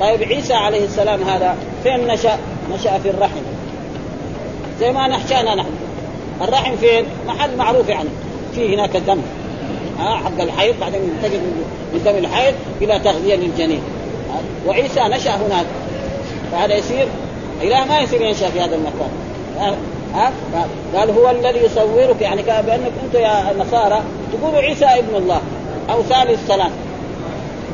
طيب 0.00 0.22
عيسى 0.22 0.54
عليه 0.54 0.84
السلام 0.84 1.22
هذا 1.22 1.56
فين 1.82 2.06
نشأ؟ 2.06 2.38
نشأ 2.74 2.98
في 2.98 3.10
الرحم. 3.10 3.42
زي 4.80 4.92
ما 4.92 5.08
نحشانا 5.08 5.54
نحن. 5.54 5.70
الرحم 6.42 6.76
فين؟ 6.76 7.04
محل 7.26 7.56
معروف 7.56 7.88
يعني. 7.88 8.08
في 8.54 8.74
هناك 8.74 8.96
دم. 8.96 9.18
حق 9.98 10.40
الحيض 10.40 10.74
بعدين 10.80 11.00
ينتقل 11.00 11.40
من 11.92 12.02
دم 12.04 12.16
الحيض 12.16 12.54
إلى 12.82 12.98
تغذية 12.98 13.36
للجنين. 13.36 13.80
وعيسى 14.66 15.00
نشأ 15.00 15.30
هناك. 15.30 15.66
فهذا 16.52 16.74
يصير؟ 16.74 17.06
إله 17.62 17.84
ما 17.84 18.00
يصير 18.00 18.22
ينشأ 18.22 18.50
في 18.50 18.60
هذا 18.60 18.76
المكان. 18.76 19.10
ها 20.14 20.32
قال 20.96 21.10
هو 21.10 21.30
الذي 21.30 21.58
يصورك 21.58 22.20
يعني 22.20 22.42
بأنك 22.42 22.92
أنتم 23.04 23.18
يا 23.18 23.50
النصارى 23.50 24.02
تقولوا 24.32 24.60
عيسى 24.60 24.84
ابن 24.84 25.16
الله 25.16 25.40
أو 25.90 26.02
ثالث 26.02 26.46
ثلاث 26.48 26.72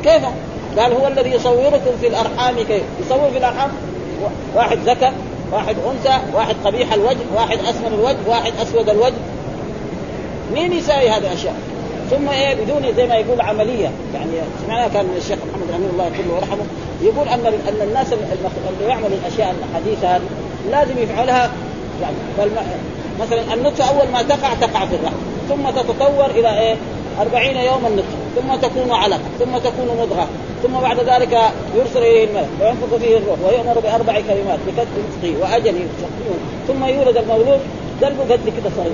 كيف؟ 0.03 0.23
قال 0.79 0.93
هو 0.93 1.07
الذي 1.07 1.29
يصوركم 1.29 1.91
في 2.01 2.07
الأرحام 2.07 2.55
كيف؟ 2.55 2.83
يصور 3.05 3.29
في 3.31 3.37
الأرحام؟ 3.37 3.71
واحد 4.55 4.77
ذكر 4.85 5.11
واحد 5.51 5.75
أنثى 5.91 6.19
واحد 6.33 6.55
قبيح 6.65 6.93
الوجه 6.93 7.17
واحد 7.35 7.57
أسمر 7.59 7.87
الوجه 7.87 8.17
واحد 8.27 8.53
أسود 8.61 8.89
الوجه. 8.89 9.13
مين 10.53 10.73
يساوي 10.73 11.09
هذه 11.09 11.17
الأشياء؟ 11.17 11.55
ثم 12.11 12.29
إيه 12.29 12.55
بدون 12.55 12.93
زي 12.95 13.07
ما 13.07 13.15
يقول 13.15 13.41
عملية. 13.41 13.91
يعني 14.13 14.31
سمعنا 14.65 14.87
كان 14.87 15.05
الشيخ 15.17 15.37
محمد 15.49 15.71
رحمه 15.71 15.89
الله 15.93 16.11
كله 16.17 16.33
ورحمه 16.33 16.65
يقول 17.01 17.27
أن 17.27 17.45
أن 17.45 17.87
الناس 17.87 18.13
اللي 18.13 18.89
يعملوا 18.89 19.17
الأشياء 19.21 19.55
الحديثة 19.69 20.19
لازم 20.71 20.97
يفعلها. 20.97 21.51
يعني 22.01 22.51
مثلا 23.21 23.53
النطفه 23.53 23.83
أول 23.89 24.11
ما 24.13 24.21
تقع 24.21 24.53
تقع 24.53 24.85
في 24.85 24.95
الرحم. 24.95 25.15
ثم 25.49 25.69
تتطور 25.69 26.25
إلى 26.25 26.59
إيه؟ 26.59 26.75
أربعين 27.21 27.57
يوما 27.57 27.89
نطفه 27.89 28.17
ثم 28.35 28.55
تكون 28.67 28.91
علقه 28.91 29.29
ثم 29.39 29.57
تكون 29.57 29.97
مضغة. 30.01 30.27
ثم 30.63 30.73
بعد 30.73 30.99
ذلك 30.99 31.37
يرسل 31.75 31.99
إليه 31.99 32.23
الملك 32.25 32.49
وينفخ 32.61 32.95
فيه 32.99 33.17
الروح. 33.17 33.37
ويؤمر 33.45 33.79
بأربع 33.79 34.13
كلمات. 34.13 34.59
بكتب 34.67 34.87
رزقه 34.97 35.41
وأجل 35.41 35.75
ثم 36.67 36.85
يولد 36.85 37.17
المولود. 37.17 37.59
قلبه 38.03 38.23
قد 38.23 38.39
كده 38.57 38.69
صغير. 38.77 38.91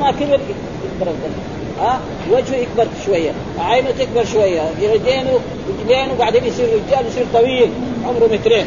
ما 0.00 0.10
كبر. 0.10 0.40
يكبر 0.84 1.10
القلب 1.10 1.53
ها؟ 1.80 2.00
وجهه 2.30 2.56
يكبر 2.56 2.86
شوية 3.06 3.32
عينه 3.58 3.90
تكبر 3.90 4.24
شوية 4.24 4.62
يدينه 4.80 5.40
رجلينه 5.80 6.14
بعدين 6.18 6.44
يصير 6.44 6.66
رجال 6.66 7.06
يصير 7.06 7.26
طويل 7.32 7.70
عمره 8.04 8.28
مترين. 8.32 8.66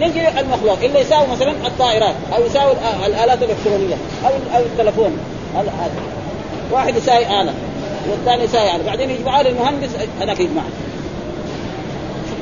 نجي 0.00 0.28
المخلوق 0.40 0.78
اللي 0.82 1.00
يساوي 1.00 1.26
مثلا 1.26 1.50
الطائرات 1.50 2.14
أو 2.36 2.46
يساوي 2.46 2.72
الآلات 3.06 3.42
الإلكترونية 3.42 3.96
أو 4.24 4.60
التلفون. 4.60 5.18
واحد 6.72 6.96
يساوي 6.96 7.26
آلة 7.42 7.54
والثاني 8.10 8.44
يساوي 8.44 8.76
آلة. 8.76 8.84
بعدين 8.86 9.10
يجمعوا 9.10 9.42
للمهندس 9.42 9.88
هذاك 10.20 10.40
يجمع. 10.40 10.62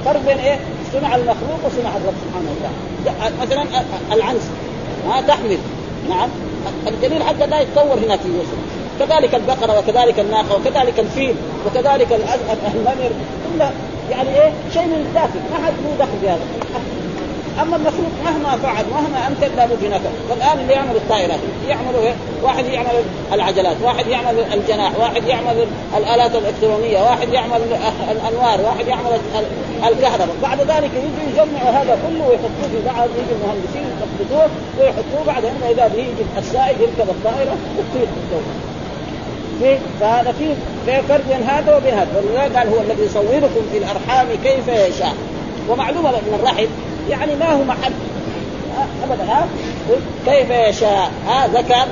الفرق 0.01 0.21
بين 0.27 0.39
إيه؟ 0.39 0.59
صنع 0.93 1.15
المخلوق 1.17 1.59
وصنع 1.65 1.97
الرب 1.97 2.15
سبحانه 2.27 2.51
وتعالى. 2.51 3.35
مثلا 3.43 3.85
العنز 4.13 4.43
ما 5.09 5.21
تحمل. 5.21 5.59
نعم. 6.09 6.29
الدليل 6.87 7.23
حتى 7.23 7.47
لا 7.47 7.61
يتطور 7.61 7.99
هناك 8.07 8.21
في 8.21 8.29
يوسف 8.29 8.84
كذلك 9.01 9.35
البقرة 9.35 9.79
وكذلك 9.79 10.19
الناقة 10.21 10.57
وكذلك 10.57 10.99
الفيل 10.99 11.35
وكذلك 11.67 12.13
النمر 12.75 13.11
كلها 13.55 13.73
يعني 14.11 14.29
إيه؟ 14.29 14.53
شيء 14.73 14.87
من 14.87 15.07
الداخل 15.09 15.41
ما 15.51 15.67
حد 15.67 15.73
له 15.85 15.97
دخل 15.99 16.19
في 16.21 16.29
هذا. 16.29 16.41
أما 17.63 17.77
المخلوق 17.77 18.11
مهما 18.25 18.57
فعل 18.57 18.85
مهما 18.91 19.27
أمكن 19.29 19.57
لابد 19.57 19.85
هناك 19.85 20.01
والآن 20.31 20.59
اللي 20.59 20.73
يعمل 20.73 20.97
الطائرات 20.97 21.39
يعملوا 21.69 22.03
إيه؟ 22.03 22.15
واحد 22.43 22.65
يعمل 22.65 23.03
العجلات، 23.33 23.77
واحد 23.83 24.07
يعمل 24.07 24.39
الجناح، 24.55 24.93
واحد 24.99 25.25
يعمل 25.27 25.67
الآلات 25.97 26.35
الإلكترونية، 26.37 27.03
واحد 27.03 27.29
يعمل 27.29 27.61
الأنوار، 28.11 28.61
واحد 28.61 28.87
يعمل 28.87 29.21
الكهرباء، 29.89 30.37
بعد 30.43 30.61
ذلك 30.61 30.91
يجوا 30.97 31.45
يجمعوا 31.45 31.71
هذا 31.71 31.99
كله 32.09 32.29
ويحطوه 32.29 32.69
في 32.73 32.79
بعض 32.87 33.09
يجي 33.19 33.33
المهندسين 33.37 33.85
يثبتوه 34.03 34.49
ويحطوه 34.81 35.25
بعدين. 35.27 35.51
اذا 35.71 35.87
به 35.89 36.03
يجي 36.03 36.25
السائق 36.39 36.77
يركب 36.81 37.11
الطائرة 37.11 37.57
وتطير 37.79 38.07
في 38.07 38.74
الجو. 39.63 39.77
فهذا 40.01 40.33
فيه 40.39 40.55
في 40.87 41.03
فرق 41.09 41.21
بين 41.29 41.43
هذا 41.43 41.77
وبين 41.77 41.95
هذا. 41.95 42.09
ولذلك 42.17 42.57
قال 42.57 42.69
هو 42.69 42.81
الذي 42.81 43.03
يصوركم 43.03 43.63
في 43.73 43.79
الأرحام 43.79 44.27
كيف 44.45 44.69
يشاء. 44.69 45.15
ومعلومة 45.69 46.11
أن 46.11 46.35
الرحم 46.41 46.67
يعني 47.11 47.37
ما 47.37 47.53
هو 47.53 47.65
محل. 47.65 47.93
أبدا 49.05 49.25
ها؟ 49.25 49.49
كيف 50.27 50.51
يشاء؟ 50.51 51.11
ها؟ 51.29 51.47
ذكر 51.47 51.87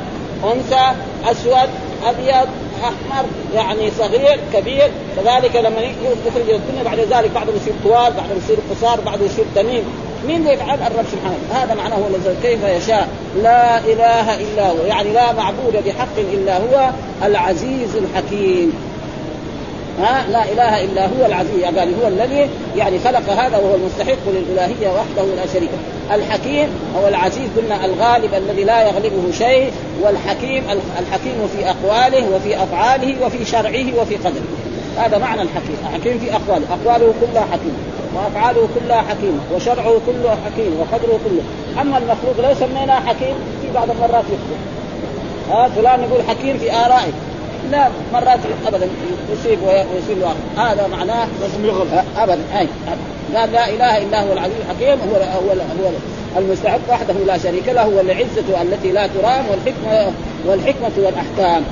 أنثى 0.44 0.92
أسود 1.30 1.68
أبيض 2.06 2.48
أحمر 2.82 3.24
يعني 3.54 3.90
صغير 3.98 4.40
كبير. 4.52 4.90
كذلك 5.16 5.56
لما 5.56 5.80
يخرج 6.26 6.50
الدنيا 6.50 6.82
بعد 6.84 6.98
ذلك 6.98 7.30
بعده 7.34 7.52
يصير 7.52 7.74
طوال 7.84 8.12
بعده 8.12 8.34
يصير 8.44 8.56
قصار 8.70 9.00
بعده 9.00 9.24
يصير 9.24 9.44
تميم 9.54 9.84
مين 10.26 10.36
اللي 10.36 10.52
يفعل 10.52 10.78
الرب 10.78 11.04
سبحانه 11.12 11.64
هذا 11.64 11.74
معناه 11.74 11.96
هو 11.96 12.34
كيف 12.42 12.64
يشاء. 12.64 13.08
لا 13.42 13.78
إله 13.78 14.34
إلا 14.34 14.70
هو. 14.70 14.76
يعني 14.86 15.12
لا 15.12 15.32
معبود 15.32 15.84
بحق 15.86 16.18
إلا 16.32 16.56
هو 16.56 16.90
العزيز 17.22 17.96
الحكيم. 17.96 18.72
ها؟ 20.00 20.24
لا 20.30 20.44
إله 20.52 20.84
إلا 20.84 21.06
هو 21.06 21.26
العزيز. 21.26 21.64
قال 21.64 21.94
هو 22.02 22.08
الذي 22.08 22.48
يعني 22.76 22.98
خلق 22.98 23.30
هذا 23.30 23.56
وهو 23.56 23.74
المستحق 23.74 24.18
للإلهية 24.26 24.88
وحده 24.88 25.34
لا 25.36 25.46
شريك 25.54 25.70
الحكيم 26.12 26.68
هو 26.96 27.08
العزيز. 27.08 27.48
قلنا 27.56 27.84
الغالب 27.84 28.34
الذي 28.34 28.64
لا 28.64 28.82
يغلبه 28.82 29.32
شيء 29.38 29.72
والحكيم 30.02 30.64
الحكيم 30.98 31.48
في 31.56 31.70
أقواله 31.70 32.28
وفي 32.36 32.62
أفعاله 32.62 33.26
وفي 33.26 33.44
شرعه 33.44 34.00
وفي 34.00 34.16
قدره. 34.16 34.42
هذا 34.96 35.18
معنى 35.18 35.42
الحكيم. 35.42 35.76
الحكيم 35.86 36.18
في 36.18 36.32
أقواله. 36.32 36.64
أقواله 36.70 37.14
كلها 37.20 37.46
حكيم. 37.52 37.91
وأفعاله 38.14 38.68
كلها 38.74 39.02
حكيمة 39.02 39.40
وشرعه 39.54 39.92
كله 40.06 40.36
حكيم 40.44 40.80
وقدره 40.80 41.18
كله. 41.24 41.42
أما 41.82 41.98
المخلوق 41.98 42.48
لو 42.48 42.54
سميناه 42.54 43.00
حكيم؟ 43.00 43.34
في 43.62 43.72
بعض 43.74 43.90
المرات 43.90 44.24
يخطئ 44.24 44.58
ها 45.50 45.68
فلان 45.68 46.00
يقول 46.02 46.22
حكيم 46.28 46.58
في 46.58 46.72
آرائه. 46.72 47.12
لا 47.70 47.88
مرات 48.12 48.38
ابدا 48.66 48.88
يصيب 49.32 49.58
ويصير 49.62 50.16
له 50.20 50.34
هذا 50.62 50.86
معناه 50.86 51.26
لازم 51.40 51.64
يغلط. 51.64 51.88
ابدا. 52.16 52.42
أي 52.58 52.66
قال 53.36 53.52
لا 53.52 53.68
إله 53.68 53.98
إلا 53.98 54.22
هو 54.22 54.32
العزيز 54.32 54.56
الحكيم 54.60 54.98
هو 55.10 55.14
هو 55.16 55.50
هو 55.50 55.90
المستحق 56.36 56.80
وحده 56.90 57.14
لا 57.26 57.38
شريك 57.38 57.68
له 57.68 57.82
هو 57.82 58.00
العزة 58.00 58.62
التي 58.62 58.92
لا 58.92 59.06
ترام 59.06 59.44
والحكمة 59.50 60.12
والحكمة 60.46 60.90
والأحكام. 60.96 61.64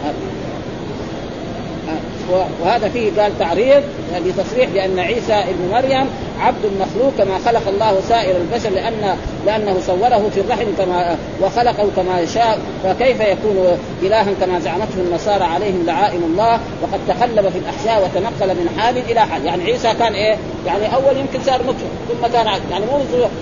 وهذا 2.63 2.89
فيه 2.89 3.23
قال 3.23 3.39
تعريض 3.39 3.83
لتصريح 4.27 4.71
بأن 4.71 4.99
عيسى 4.99 5.33
ابن 5.33 5.71
مريم 5.73 6.07
عبد 6.41 6.71
مخلوق 6.81 7.13
كما 7.19 7.39
خلق 7.39 7.69
الله 7.69 8.01
سائر 8.09 8.37
البشر 8.37 8.71
لأن 8.71 9.17
لأنه 9.47 9.81
صوره 9.87 10.31
في 10.35 10.41
الرحم 10.41 10.67
كما 10.79 11.17
وخلقه 11.43 11.89
كما 11.97 12.27
شاء 12.27 12.59
فكيف 12.85 13.21
يكون 13.21 13.79
الها 14.03 14.27
كما 14.41 14.61
زعمته 14.61 14.95
النصارى 14.99 15.45
عليهم 15.45 15.87
لعائن 15.87 16.23
الله؟ 16.23 16.61
وقد 16.83 17.01
تقلب 17.09 17.49
في 17.49 17.59
الاحشاء 17.59 18.05
وتنقل 18.05 18.49
من 18.49 18.79
حال 18.79 18.99
إلى 18.99 19.21
حال. 19.21 19.45
يعني 19.47 19.65
عيسى 19.65 19.95
كان 19.99 20.13
إيه؟ 20.13 20.37
يعني 20.67 20.95
أول 20.95 21.17
يمكن 21.17 21.41
صار 21.47 21.63
نطفه 21.63 21.87
ثم 22.09 22.27
كان 22.27 22.47
يعني 22.71 22.85
مو 22.87 22.99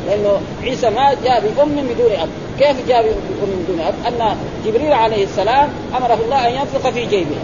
لأنه 0.06 0.40
عيسى 0.62 0.90
ما 0.90 1.14
جاء 1.24 1.40
بأم 1.40 1.68
بدون 1.68 2.12
أب. 2.12 2.28
كيف 2.58 2.88
جاء 2.88 3.02
بأم 3.02 3.64
بدون 3.64 3.80
أب؟ 3.80 3.94
أن 4.06 4.36
جبريل 4.66 4.92
عليه 4.92 5.24
السلام 5.24 5.68
أمره 5.96 6.18
الله 6.24 6.48
أن 6.48 6.52
ينفخ 6.52 6.90
في 6.90 7.06
جيبه. 7.06 7.36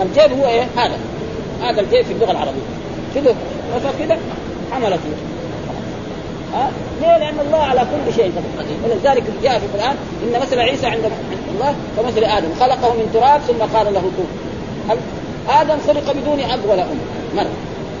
الجيب 0.00 0.38
هو 0.38 0.46
إيه؟ 0.46 0.66
هذا. 0.76 0.98
هذا 1.62 1.80
الجيب 1.80 2.04
في 2.04 2.12
اللغة 2.12 2.30
العربية. 2.30 2.60
نفخ 3.76 3.90
كذا 3.98 4.18
حملته 4.72 4.98
ها؟ 6.54 6.70
ليه؟ 7.00 7.18
لأن 7.18 7.40
الله 7.46 7.58
على 7.58 7.80
كل 7.80 8.14
شيء 8.14 8.32
قدير. 8.58 8.76
ولذلك 8.84 9.24
جاء 9.42 9.58
في 9.58 9.66
القرآن 9.66 9.96
إن 10.22 10.40
مثل 10.42 10.58
عيسى 10.58 10.86
عند 10.86 11.10
الله 11.54 11.74
كمثل 11.96 12.24
آدم. 12.24 12.48
خلقه 12.60 12.92
من 12.94 13.10
تراب 13.14 13.40
ثم 13.40 13.76
قال 13.76 13.94
له 13.94 14.00
كن. 14.00 14.24
آدم 15.48 15.76
خلق 15.86 16.12
بدون 16.12 16.40
أب 16.40 16.60
ولا 16.68 16.82
أم؟ 16.82 16.98
مرة. 17.36 17.50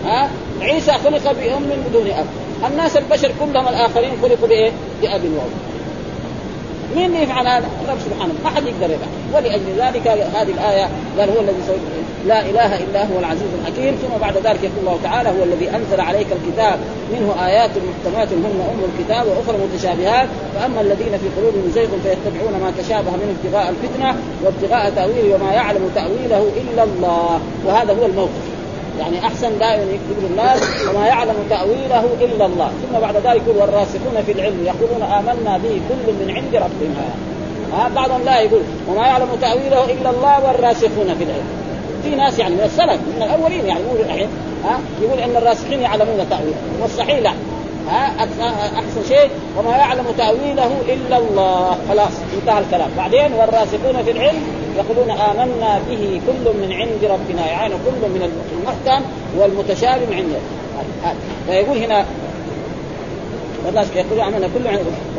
ها؟ 0.04 0.30
عيسى 0.60 0.92
خلق 0.92 1.32
بأم 1.32 1.70
بدون 1.88 2.06
أب. 2.10 2.26
الناس 2.72 2.96
البشر 2.96 3.30
كلهم 3.40 3.68
الآخرين 3.68 4.10
خلقوا 4.22 4.48
بإيه؟ 4.48 4.70
بأب 5.02 5.24
وأم. 5.24 5.67
مين 6.96 7.14
يفعل 7.14 7.46
هذا؟ 7.46 7.66
الرب 7.84 7.98
سبحانه. 7.98 8.34
ما 8.44 8.50
حد 8.50 8.66
يقدر 8.66 8.94
يفعل. 8.94 9.08
ولأجل 9.34 9.66
ذلك 9.78 10.08
هذه 10.08 10.52
الآية 10.52 10.88
قال 11.18 11.30
هو 11.30 11.40
الذي 11.40 11.62
لا 12.26 12.40
إله 12.40 12.76
إلا 12.76 13.02
هو 13.02 13.18
العزيز 13.18 13.48
الحكيم. 13.60 13.94
ثم 13.94 14.20
بعد 14.20 14.36
ذلك 14.36 14.62
يقول 14.62 14.78
الله 14.80 14.98
تعالى 15.02 15.28
هو 15.28 15.44
الذي 15.44 15.70
أنزل 15.70 16.00
عليك 16.00 16.26
الكتاب. 16.32 16.78
منه 17.12 17.34
آيات 17.46 17.70
محكمات 17.70 18.28
هن 18.32 18.60
أم 18.72 18.80
الكتاب 18.90 19.26
وأخرى 19.26 19.56
متشابهات. 19.66 20.28
فأما 20.54 20.80
الذين 20.80 21.18
في 21.18 21.40
قلوبهم 21.40 21.70
زيغ 21.74 21.88
فيتبعون 21.88 22.52
ما 22.62 22.72
تشابه 22.78 23.10
منه 23.10 23.34
ابتغاء 23.44 23.74
الفتنة 23.74 24.16
وابتغاء 24.44 24.90
تأويله 24.90 25.34
وما 25.34 25.52
يعلم 25.52 25.90
تأويله 25.94 26.50
إلا 26.56 26.82
الله. 26.82 27.40
وهذا 27.66 27.92
هو 27.92 28.06
الموقف. 28.06 28.57
يعني 28.98 29.26
أحسن 29.26 29.58
دائما 29.58 29.82
يكتب 29.82 30.30
الناس 30.30 30.60
وما 30.88 31.06
يعلم 31.06 31.34
تأويله 31.50 32.04
إلا 32.20 32.46
الله. 32.46 32.70
ثم 32.82 32.98
بعد 33.00 33.16
ذلك 33.16 33.42
يقول 33.46 33.56
والراسخون 33.56 34.22
في 34.26 34.32
العلم 34.32 34.66
يقولون 34.66 35.02
آمنا 35.02 35.58
به 35.58 35.80
كل 35.88 36.12
من 36.12 36.30
عند 36.36 36.54
ربنا. 36.54 37.04
ها 37.72 37.88
بعضهم 37.88 38.22
لا 38.24 38.40
يقول 38.40 38.62
وما 38.88 39.06
يعلم 39.06 39.28
تأويله 39.40 39.84
إلا 39.84 40.10
الله 40.10 40.46
والراسخون 40.46 41.14
في 41.18 41.24
العلم. 41.24 41.48
في 42.04 42.10
ناس 42.10 42.38
يعني 42.38 42.54
من 42.54 42.60
السلف 42.60 43.00
من 43.16 43.22
الأولين 43.22 43.66
يعني 43.66 43.80
يقول 43.80 44.00
الحين 44.00 44.28
ها 44.64 44.78
يقول 45.02 45.18
إن 45.18 45.36
الراسخين 45.36 45.80
يعلمون 45.80 46.26
تأويله. 46.30 46.56
والصحيح 46.82 47.18
لا. 47.18 47.32
ها 47.90 48.26
أحسن 48.74 49.08
شيء 49.08 49.30
وما 49.58 49.76
يعلم 49.76 50.04
تأويله 50.18 50.70
إلا 50.88 51.18
الله. 51.18 51.76
خلاص 51.88 52.12
انتهى 52.40 52.58
الكلام. 52.58 52.90
بعدين 52.96 53.32
والراسخون 53.32 54.02
في 54.04 54.10
العلم 54.10 54.42
يقولون 54.78 55.10
آمنا 55.10 55.80
به 55.88 56.20
كل 56.26 56.58
من 56.58 56.72
عند 56.72 57.04
ربنا 57.04 57.46
يعني 57.46 57.74
كل 57.74 58.08
من 58.08 58.42
المحكم 58.52 59.04
والمتشابه 59.38 60.06
من 60.10 60.14
عند 60.14 60.34
فيقول 61.46 61.78
هنا 61.78 62.04
والناس 63.66 63.86
يقولون؟ 63.96 64.34
آمنا 64.34 64.48
كل 64.54 64.66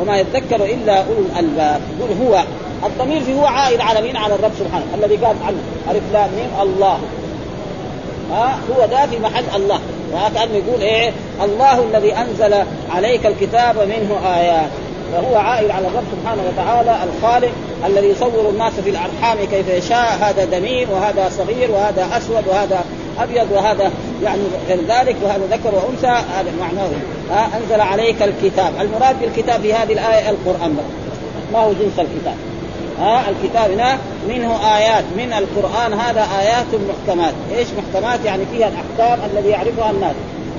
وما 0.00 0.18
يذكر 0.18 0.64
إلا 0.64 0.98
أولو 0.98 1.20
الألباب. 1.32 1.80
يقول 1.98 2.28
هو 2.28 2.42
الضمير 2.86 3.20
في 3.20 3.34
هو 3.34 3.44
عائد 3.44 3.80
على 3.80 4.02
مين؟ 4.02 4.16
على 4.16 4.34
الرب 4.34 4.52
سبحانه 4.58 4.84
الذي 4.94 5.16
قال 5.16 5.36
عنه 5.46 5.58
ألف 5.90 6.02
لام 6.12 6.30
الله. 6.62 6.98
ها 8.30 8.58
هو 8.70 8.84
ذا 8.90 9.06
في 9.06 9.18
محل 9.18 9.44
الله. 9.56 9.80
وكانه 10.14 10.54
يقول 10.54 10.80
إيه؟ 10.80 11.12
الله 11.44 11.84
الذي 11.84 12.14
أنزل 12.14 12.64
عليك 12.90 13.26
الكتاب 13.26 13.76
منه 13.76 14.36
آيات. 14.36 14.70
فهو 15.12 15.36
عائد 15.36 15.70
على 15.70 15.86
الرب 15.86 16.04
سبحانه 16.12 16.42
وتعالى 16.48 16.96
الخالق 17.04 17.52
الذي 17.86 18.06
يصور 18.06 18.50
الناس 18.50 18.72
في 18.72 18.90
الأرحام 18.90 19.38
كيف 19.50 19.68
يشاء 19.68 20.18
هذا 20.20 20.44
دميم 20.44 20.90
وهذا 20.90 21.30
صغير 21.38 21.70
وهذا 21.70 22.08
أسود 22.16 22.44
وهذا 22.46 22.84
أبيض 23.18 23.46
وهذا 23.52 23.90
يعني 24.22 24.40
غير 24.68 24.78
ذلك 24.88 25.16
وهذا 25.22 25.42
ذكر 25.50 25.74
وأنثى 25.74 26.24
هذا 26.36 26.52
معناه. 26.60 26.90
أنزل 27.56 27.80
عليك 27.80 28.22
الكتاب. 28.22 28.72
المراد 28.80 29.20
بالكتاب 29.20 29.60
في 29.60 29.74
هذه 29.74 29.92
الآية 29.92 30.30
القرآن. 30.30 30.76
ما 31.52 31.58
هو 31.58 31.72
جنس 31.72 31.98
الكتاب؟ 31.98 32.34
ها 33.00 33.24
الكتاب 33.30 33.70
هنا 33.70 33.98
منه 34.28 34.76
آيات. 34.76 35.04
من 35.16 35.32
القرآن 35.32 35.92
هذا 35.92 36.28
آيات 36.40 36.66
محكمات. 36.88 37.34
إيش 37.56 37.68
محكمات؟ 37.78 38.24
يعني 38.24 38.42
فيها 38.52 38.68
الأحكام 38.68 39.18
الذي 39.32 39.48
يعرفها 39.48 39.90
الناس. 39.90 40.14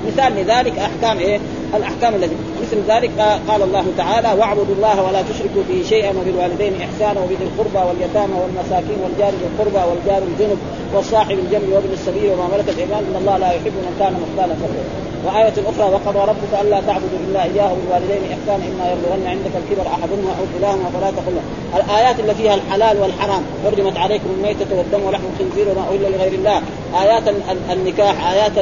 مثال 0.06 0.32
لذلك 0.36 0.78
أحكام 0.78 1.18
إيه؟ 1.18 1.40
الأحكام 1.76 2.14
التي 2.14 2.36
مثل 2.62 2.76
ذلك 2.88 3.10
قال 3.48 3.62
الله 3.62 3.84
تعالى 3.98 4.40
واعبدوا 4.40 4.74
الله 4.76 5.02
ولا 5.02 5.22
تشركوا 5.22 5.62
به 5.68 5.82
شيئا 5.88 6.10
وبالوالدين 6.10 6.72
إحسانا 6.82 7.20
وبذي 7.20 7.44
القربى 7.44 7.88
واليتامى 7.88 8.34
والمساكين 8.42 8.98
والجار 9.02 9.30
ذي 9.30 9.46
القربى 9.52 9.90
والجار 9.90 10.22
الجنب 10.22 10.58
والصاحب 10.94 11.38
الجنب 11.38 11.72
وابن 11.72 11.92
السبيل 11.92 12.30
وما 12.30 12.48
ملكت 12.56 12.78
ايمان 12.78 13.04
إن 13.10 13.16
الله 13.20 13.36
لا 13.36 13.52
يحب 13.52 13.74
من 13.86 13.96
كان 13.98 14.12
مختالا 14.12 14.54
فخورا 14.54 15.02
وآية 15.24 15.52
أخرى 15.52 15.94
وقضى 15.94 16.18
ربك 16.18 16.60
ألا 16.62 16.80
تعبدوا 16.80 17.18
إلا 17.28 17.44
إياه 17.44 17.72
وبالوالدين 17.72 18.22
إحسانا 18.32 18.64
إما 18.70 18.92
يبلغن 18.92 19.26
عندك 19.26 19.50
الكبر 19.56 19.86
أحدهما 19.86 20.30
أو 20.38 20.44
كلاهما 20.58 20.90
فلا 20.94 21.10
تقل 21.10 21.36
الآيات 21.76 22.20
اللي 22.20 22.34
فيها 22.34 22.54
الحلال 22.54 22.98
والحرام 22.98 23.42
حرمت 23.64 23.96
عليكم 23.96 24.24
الميتة 24.36 24.76
والدم 24.76 25.02
ولحم 25.06 25.22
الخنزير 25.32 25.68
وما 25.68 25.88
أهل 25.88 26.12
لغير 26.12 26.32
الله. 26.32 26.62
آيات 27.02 27.22
النكاح 27.72 28.32
آيات 28.32 28.52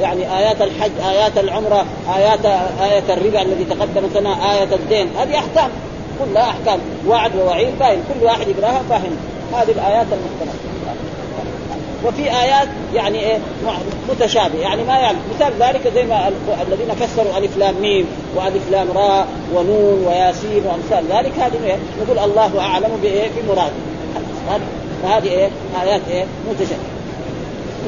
يعني 0.00 0.38
آيات 0.38 0.62
الحج 0.62 0.90
آيات 1.08 1.38
العمرة 1.38 1.86
آيات 2.16 2.33
آية 2.80 3.14
الربا 3.14 3.42
الذي 3.42 3.64
تقدم 3.64 4.20
لنا 4.20 4.52
آية 4.52 4.74
الدين. 4.74 5.08
هذه 5.18 5.38
أحكام. 5.38 5.70
كلها 6.18 6.50
أحكام. 6.50 6.78
وعد 7.08 7.36
ووعيد 7.36 7.78
باين 7.78 7.98
كل 7.98 8.26
واحد 8.26 8.48
يقراها 8.48 8.82
فاهم. 8.90 9.16
هذه 9.52 9.70
الآيات 9.70 10.06
المحكمة 10.12 10.64
وفي 12.04 12.22
آيات 12.22 12.68
يعني 12.94 13.20
إيه؟ 13.20 13.38
متشابه 14.10 14.58
يعني 14.58 14.84
ما 14.84 14.98
يعني 14.98 15.18
مثال 15.34 15.52
ذلك 15.60 15.92
زي 15.94 16.04
ما 16.04 16.28
الذين 16.68 16.94
فسروا 16.94 17.38
ألف 17.38 17.56
لام 17.58 17.74
ميم 17.80 18.06
وألف 18.36 18.70
لام 18.70 18.88
راء 18.94 19.26
ونون 19.54 20.04
وياسين 20.06 20.62
وأمثال. 20.66 21.04
ذلك 21.16 21.32
هذه 21.38 21.66
إيه؟ 21.66 21.76
نقول 22.02 22.18
الله 22.18 22.60
أعلم 22.60 22.98
بإيه؟ 23.02 23.28
بمراده. 23.36 23.72
فهذه 25.02 25.28
إيه؟ 25.28 25.48
آيات 25.82 26.00
إيه؟ 26.10 26.24
متشابهة. 26.50 26.93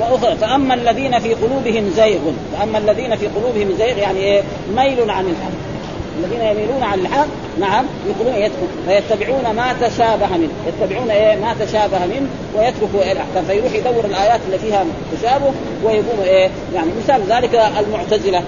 وأخرى. 0.00 0.36
فأما 0.36 0.74
الذين 0.74 1.18
في 1.18 1.34
قلوبهم 1.34 1.90
زيغ 1.96 2.20
فأما 2.58 2.78
الذين 2.78 3.16
في 3.16 3.26
قلوبهم 3.26 3.76
زيغ 3.78 3.98
يعني 3.98 4.18
إيه؟ 4.18 4.42
ميل 4.76 5.10
عن 5.10 5.24
الحق. 5.24 5.76
الذين 6.18 6.42
يميلون 6.42 6.82
عن 6.82 6.98
الحق 6.98 7.26
نعم 7.60 7.84
يقولون 8.06 8.34
يدخل 8.34 8.66
فيتبعون 8.86 9.56
ما 9.56 9.72
تشابه 9.80 10.26
منه 10.36 10.50
يتبعون 10.66 11.10
إيه؟ 11.10 11.36
ما 11.36 11.54
تشابه 11.60 11.98
منه 12.06 12.28
ويتركوا 12.54 13.02
إيه 13.02 13.12
الاحكام 13.12 13.44
فيروح 13.44 13.72
يدور 13.72 14.04
الآيات 14.04 14.40
اللي 14.46 14.58
فيها 14.58 14.84
تشابه 15.18 15.52
ويقوم 15.84 16.20
إيه؟ 16.24 16.50
يعني 16.74 16.90
مثال 17.02 17.22
ذلك 17.28 17.54
المعتزلة. 17.54 18.42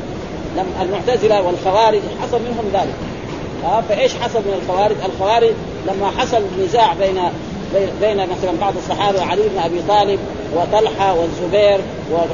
المعتزلة 0.83 1.43
والخوارج 1.43 2.01
حصل 2.23 2.41
منهم 2.43 2.65
ذلك؟ 2.73 2.95
آه 3.65 3.81
فإيش 3.81 4.15
حصل 4.15 4.39
من 4.39 4.61
الخوارج؟ 4.63 4.97
الخوارج 5.05 5.53
لما 5.87 6.11
حصل 6.19 6.43
نزاع 6.65 6.95
بين 6.95 7.19
بين 7.75 8.17
مثلا 8.17 8.53
بعض 8.61 8.75
الصحابة 8.77 9.23
علي 9.23 9.43
بن 9.43 9.59
أبي 9.59 9.83
طالب 9.89 10.19
وطلحة 10.57 11.15
والزبير 11.15 11.81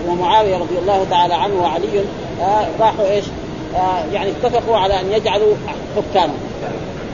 ومعاويه 0.09 0.57
رضي 0.57 0.79
الله 0.79 1.07
تعالى 1.11 1.35
عنه 1.35 1.63
وعلي 1.63 2.05
آه 2.41 2.67
راحوا 2.81 3.11
إيش؟ 3.11 3.25
آه 3.77 4.05
يعني 4.13 4.31
اتفقوا 4.31 4.77
على 4.77 5.01
أن 5.01 5.13
يجعلوا 5.13 5.55
حكاما 5.97 6.35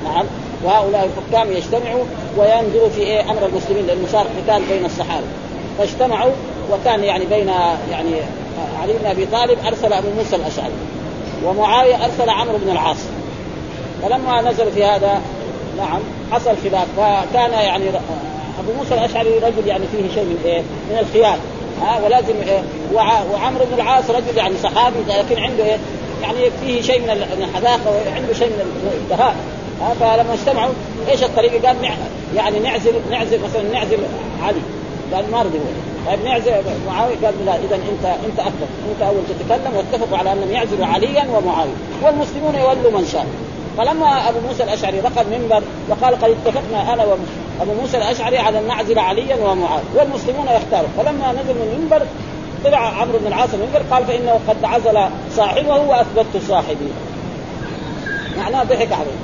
نعم. 0.05 0.25
وهؤلاء 0.65 1.09
الحكام 1.09 1.53
يجتمعوا 1.53 2.05
وينظروا 2.37 2.89
في 2.89 3.01
إيه؟ 3.01 3.31
أمر 3.31 3.47
المسلمين 3.47 3.87
لأنه 3.87 4.07
صار 4.13 4.27
قتال 4.27 4.63
بين 4.69 4.85
الصحابة. 4.85 5.27
فاجتمعوا 5.79 6.33
وكان 6.73 7.05
يعني 7.05 7.25
بين 7.25 7.49
يعني 7.91 8.15
علي 8.83 8.93
بن 8.93 9.07
أبي 9.07 9.27
طالب 9.27 9.59
أرسل 9.67 9.93
أبو 9.93 10.09
موسى 10.19 10.37
الأشعري 10.37 10.73
ومعاوية 11.45 12.05
أرسل 12.05 12.31
عمرو 12.31 12.59
بن 12.59 12.71
العاص. 12.71 12.99
فلما 14.03 14.41
نزل 14.41 14.73
في 14.73 14.85
هذا 14.85 15.21
نعم 15.81 16.01
حصل 16.33 16.57
خلاف. 16.65 16.87
فكان 16.97 17.51
يعني 17.53 17.85
أبو 18.61 18.73
موسى 18.79 18.95
الأشعري 18.95 19.39
رجل 19.39 19.67
يعني 19.67 19.85
فيه 19.93 20.15
شيء 20.15 20.25
من 20.25 20.41
إيه؟ 20.45 20.61
من 20.61 20.99
الخيال 20.99 21.39
ها 21.83 22.01
ولازم 22.05 22.35
إيه؟ 22.49 22.63
وعمرو 23.33 23.65
بن 23.65 23.81
العاص 23.81 24.11
رجل 24.11 24.37
يعني 24.37 24.55
صحابي 24.63 24.97
لكن 25.09 25.43
عنده 25.43 25.65
إيه؟ 25.65 25.79
يعني 26.23 26.51
فيه 26.65 26.83
شيء 26.83 27.01
من 27.01 27.11
الحذاقة 27.43 27.91
وعنده 27.91 28.33
شيء 28.33 28.49
من 28.49 28.91
الدهاء 28.93 29.35
فلما 30.01 30.35
اجتمعوا 30.35 30.73
إيش 31.11 31.23
الطريقة؟ 31.23 31.69
قال 31.69 31.77
يعني 32.37 32.59
نعزل 32.59 32.93
نعزل 33.11 33.41
مثلا 33.41 33.63
نعزل 33.73 33.99
علي. 34.43 34.61
قال 35.15 35.31
ما 35.31 35.43
رضي 35.43 35.59
طيب 36.07 36.25
نعزل 36.25 36.53
معاوية. 36.87 37.15
قال 37.25 37.35
لا 37.47 37.57
اذا 37.57 37.75
أنت 37.75 38.05
أنت 38.05 38.39
أكبر. 38.39 38.67
أنت 38.93 39.03
أول 39.03 39.23
تتكلم 39.29 39.77
واتفقوا 39.77 40.19
على 40.19 40.33
أنهم 40.33 40.51
يعزلوا 40.51 40.87
عليا 40.87 41.27
ومعاوية. 41.37 41.73
والمسلمون 42.03 42.55
يولوا 42.55 43.01
من 43.01 43.09
شاء. 43.13 43.27
فلما 43.81 44.29
أبو 44.29 44.39
موسى 44.49 44.63
الأشعري 44.63 45.01
رقى 45.01 45.23
المنبر 45.23 45.63
وقال 45.89 46.15
قد 46.15 46.31
اتفقنا 46.31 46.95
أنا 46.95 47.05
وابو 47.05 47.81
موسى 47.81 47.97
الأشعري 47.97 48.39
على 48.39 48.59
ان 48.59 48.67
نعزل 48.67 48.99
عليا 48.99 49.37
ومعاذ 49.37 49.83
والمسلمون 49.95 50.47
يختاروا. 50.47 50.89
فلما 50.99 51.33
نزل 51.33 51.55
من 51.55 51.73
المنبر 51.77 52.07
طلع 52.65 52.79
عمرو 52.79 53.19
بن 53.19 53.27
العاص 53.27 53.49
من 53.49 53.61
المنبر 53.61 53.95
قال 53.95 54.07
فإنه 54.07 54.41
قد 54.49 54.65
عزل 54.65 55.11
صاحبه 55.37 55.77
وأثبت 55.77 56.43
صاحبي. 56.49 56.89
معناه 58.39 58.65
ضحك 58.65 58.93
عليه. 58.93 59.19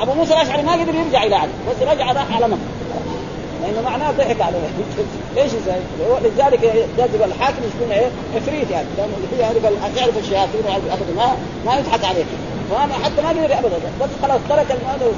أبو 0.00 0.12
موسى 0.14 0.34
الأشعري 0.34 0.62
ما 0.62 0.72
قدر 0.72 0.94
يرجع 0.94 1.22
إلى 1.22 1.34
علي 1.34 1.52
بس 1.70 1.88
رجع 1.88 2.12
راح 2.12 2.36
على 2.36 2.48
مكه 2.48 2.60
لأنه 3.62 3.90
معناه 3.90 4.10
ضحك 4.10 4.40
عليه. 4.40 4.58
إيش 5.42 5.52
لذلك 6.24 6.64
يجب 6.98 7.22
الحاكم 7.22 7.62
يكون 7.74 7.92
إيه 7.92 8.10
عفريت 8.36 8.70
يعني 8.70 8.86
لأنه 8.98 9.12
يعرف 9.40 9.96
يعرف 9.96 10.18
الشياطين 10.18 10.60
ويعرف 10.66 11.00
ما 11.16 11.36
ما 11.66 11.78
يضحك 11.78 12.04
عليه 12.04 12.24
فانا 12.70 12.94
حتى 12.94 13.22
ما 13.22 13.28
قدر 13.28 13.58
أبدا. 13.58 13.78
بس 14.00 14.08
خلاص 14.22 14.40
ترك 14.48 14.66
المال 14.70 15.12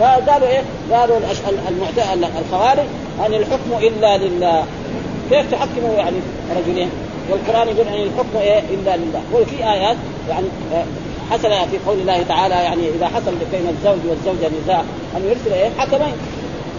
فقالوا 0.00 0.48
إيه؟ 0.48 0.62
قالوا 0.92 1.16
الخوارج 2.38 2.86
أن 3.26 3.34
الحكم 3.34 3.72
إلا 3.86 4.16
لله. 4.18 4.64
كيف 5.30 5.50
تحكموا 5.50 5.94
يعني 5.94 6.16
رجلين؟ 6.56 6.90
والقرآن 7.30 7.68
يقول 7.68 7.88
أن 7.88 8.02
الحكم 8.02 8.38
إيه؟ 8.40 8.60
إلا 8.60 8.96
لله. 8.96 9.22
وفي 9.32 9.64
آيات 9.64 9.96
يعني 10.28 10.46
آه، 10.74 10.84
حصل 11.30 11.48
في 11.48 11.78
قول 11.86 11.98
الله 11.98 12.22
تعالى 12.22 12.54
يعني 12.54 12.88
إذا 12.88 13.06
حصل 13.06 13.32
بين 13.52 13.68
الزوج 13.68 13.98
والزوجة 14.08 14.50
نزاع 14.64 14.82
أن 15.16 15.24
يرسل 15.24 15.52
إيه؟ 15.52 15.70
حكمين. 15.78 16.14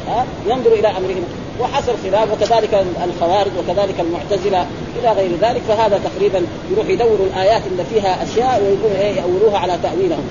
ها؟ 0.07 0.25
ينظر 0.47 0.73
إلى 0.73 0.87
امرهم 0.87 1.25
وحصل 1.59 1.93
خلاف 2.03 2.31
وكذلك 2.31 2.85
الخوارج 3.03 3.51
وكذلك 3.59 3.95
المعتزلة 3.99 4.65
إلى 4.99 5.11
غير 5.11 5.31
ذلك. 5.41 5.61
فهذا 5.67 5.99
تقريبا 6.03 6.41
يروح 6.71 6.87
يدوروا 6.87 7.25
الآيات 7.25 7.61
اللي 7.71 7.83
فيها 7.93 8.23
أشياء 8.23 8.61
ويقول 8.61 8.91
إيه 8.99 9.15
يأولوها 9.15 9.57
على 9.59 9.77
تأويلهم. 9.83 10.23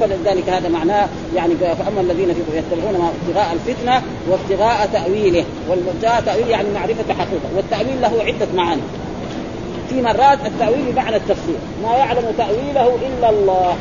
فلذلك 0.00 0.48
هذا 0.48 0.68
معناه 0.68 1.08
يعني 1.36 1.54
فأما 1.56 2.00
الذين 2.00 2.30
يتبعون 2.30 3.12
ابتغاء 3.28 3.52
الفتنة 3.52 4.02
وابتغاء 4.30 4.88
تأويله 4.92 5.44
والابتغاء 5.68 6.22
تأويل 6.26 6.48
يعني 6.48 6.68
معرفة 6.74 7.14
حقيقة 7.14 7.56
والتأويل 7.56 8.00
له 8.02 8.22
عدة 8.26 8.46
معاني. 8.54 8.82
في 9.88 10.02
مرات 10.02 10.38
التأويل 10.46 10.92
بمعنى 10.92 11.16
التفسير 11.16 11.56
ما 11.82 11.96
يعلم 11.96 12.34
تأويله 12.38 12.96
إلا 13.06 13.30
الله 13.30 13.74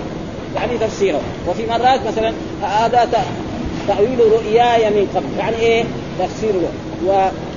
يعني 0.56 0.78
تفسيره. 0.78 1.22
وفي 1.50 1.68
مرات 1.68 2.00
مثلا 2.08 2.34
هذا 2.62 3.10
تأويل 3.88 4.20
رؤياي 4.32 4.90
من 4.90 5.08
قبل 5.16 5.40
يعني 5.40 5.56
إيه؟ 5.56 5.84
تفسير 6.20 6.54
و... 7.08 7.12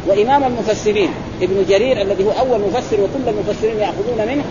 وإمام 0.06 0.44
المفسرين 0.44 1.08
ابن 1.42 1.64
جرير 1.68 2.02
الذي 2.02 2.24
هو 2.24 2.30
أول 2.30 2.60
مفسر 2.60 3.00
وكل 3.00 3.28
المفسرين 3.28 3.78
يأخذون 3.78 4.28
منه 4.28 4.44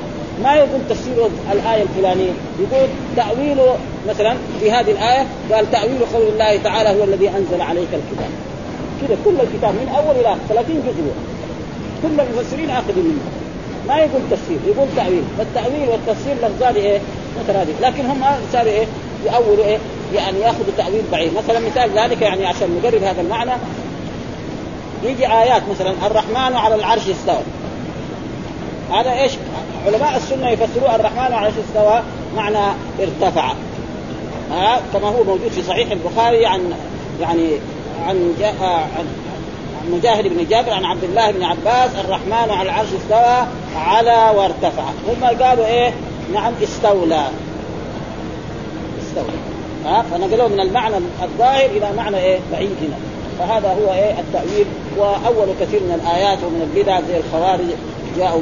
ما 0.43 0.55
يقول 0.55 0.81
تفسير 0.89 1.27
الآية 1.51 1.83
الفلانية 1.83 2.31
يقول 2.59 2.87
تأويل 3.15 3.57
مثلا 4.09 4.35
في 4.59 4.71
هذه 4.71 4.91
الآية 4.91 5.25
قال 5.51 5.71
تأويل 5.71 5.99
قول 6.13 6.27
الله 6.27 6.57
تعالى 6.63 6.99
هو 6.99 7.03
الذي 7.03 7.29
أنزل 7.29 7.61
عليك 7.61 7.87
الكتاب. 7.93 8.29
كذا 9.01 9.17
كل 9.25 9.35
الكتاب 9.41 9.73
من 9.73 9.93
أول 9.97 10.15
إلى 10.15 10.35
30 10.49 10.75
جزء 10.75 11.13
كل 12.03 12.19
المفسرين 12.21 12.69
آخذين 12.69 13.03
منه. 13.03 13.21
ما 13.87 13.97
يقول 13.97 14.21
تفسير 14.31 14.57
يقول 14.67 14.87
تأويل. 14.95 15.23
فالتأويل 15.37 15.89
والتفسير 15.89 16.35
لفظان 16.43 16.75
إيه؟ 16.75 16.99
مترادف 17.43 17.81
لكن 17.81 18.05
هم 18.05 18.23
صاروا 18.53 18.71
إيه؟ 18.71 18.85
يأولوا 19.25 19.65
إيه؟ 19.65 19.77
يعني 20.15 20.39
ياخذ 20.39 20.63
تأويل 20.77 21.03
بعيد. 21.11 21.31
مثلا 21.33 21.59
مثال 21.59 21.89
ذلك 21.99 22.21
يعني 22.21 22.45
عشان 22.45 22.79
نقرب 22.83 23.03
هذا 23.03 23.21
المعنى 23.21 23.51
يجي 25.03 25.27
آيات 25.27 25.61
مثلا 25.69 25.93
الرحمن 26.05 26.55
على 26.55 26.75
العرش 26.75 27.09
استوى. 27.09 27.41
هذا 28.91 29.11
إيش؟ 29.11 29.31
علماء 29.85 30.17
السنة 30.17 30.49
يفسروا 30.49 30.95
الرحمن 30.95 31.19
على 31.19 31.27
العرش 31.27 31.53
استوى 31.67 32.03
معنى 32.35 32.73
ارتفع. 32.99 33.53
ها؟ 34.51 34.81
كما 34.93 35.07
هو 35.07 35.23
موجود 35.23 35.51
في 35.51 35.63
صحيح 35.63 35.91
البخاري 35.91 36.45
عن 36.45 36.73
يعني 37.21 37.49
عن 38.05 38.33
عن 38.61 39.05
مجاهد 39.91 40.27
بن 40.27 40.47
جابر 40.49 40.71
عن 40.71 40.85
عبد 40.85 41.03
الله 41.03 41.31
بن 41.31 41.43
عباس 41.43 41.91
الرحمن 42.05 42.49
على 42.49 42.61
العرش 42.61 42.87
استوى 43.03 43.47
على 43.75 44.37
وارتفع. 44.37 44.83
هم 44.83 45.43
قالوا 45.43 45.65
إيه؟ 45.65 45.93
نعم 46.33 46.53
استولى. 46.63 47.27
استولى. 49.01 49.37
ها؟ 49.85 50.01
فنقلوه 50.11 50.47
من 50.47 50.59
المعنى 50.59 50.95
الظاهر 51.23 51.65
إلى 51.65 51.93
معنى 51.97 52.17
إيه؟ 52.17 52.39
بعيد 52.51 52.69
هنا. 52.81 53.12
فهذا 53.39 53.67
هو 53.69 53.93
إيه 53.93 54.19
التأويل 54.19 54.65
وأول 54.98 55.48
كثير 55.62 55.80
من 55.80 56.02
الآيات 56.04 56.38
ومن 56.43 56.62
البدع 56.62 57.02
زي 57.02 57.17
الخوارج. 57.17 57.69
جاءوا 58.17 58.41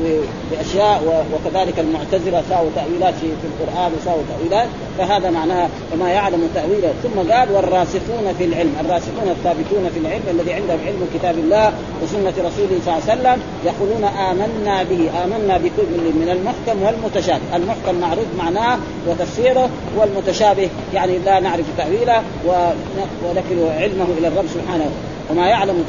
بأشياء 0.52 1.26
وكذلك 1.34 1.80
المعتزلة 1.80 2.44
ساووا 2.50 2.70
تأويلات 2.76 3.14
في 3.14 3.48
القرآن 3.52 3.92
وساووا 3.98 4.24
تأويلات 4.30 4.68
فهذا 4.98 5.30
معناها 5.30 5.70
وما 5.94 6.10
يعلم 6.10 6.50
تأويله. 6.56 6.94
ثم 7.04 7.32
قال 7.32 7.52
والراسخون 7.52 8.34
في 8.38 8.46
العلم. 8.46 8.74
الراسخون 8.80 9.30
الثابتون 9.30 9.90
في 9.94 10.00
العلم 10.00 10.24
الذي 10.32 10.54
عندهم 10.54 10.80
علم 10.86 11.08
كتاب 11.14 11.36
الله 11.38 11.74
وسنة 12.04 12.34
رسوله 12.48 12.80
صلى 12.86 12.94
الله 12.94 13.10
عليه 13.10 13.14
وسلم 13.14 13.42
يقولون 13.66 14.04
آمنا 14.04 14.84
به. 14.84 15.10
آمنا 15.24 15.58
بكل 15.58 15.92
من 16.22 16.30
المحكم 16.32 16.84
والمتشابه. 16.84 17.56
المحكم 17.56 17.96
معروف 18.02 18.26
معناه 18.38 18.78
وتفسيره 19.08 19.70
والمتشابه 19.98 20.70
يعني 20.94 21.18
لا 21.18 21.40
نعرف 21.40 21.66
تأويله 21.78 22.24
ونكل 22.46 23.72
علمه 23.82 24.06
إلى 24.18 24.28
الرب 24.28 24.46
سبحانه. 24.48 24.92
وما 25.32 25.48
يعلم 25.48 25.86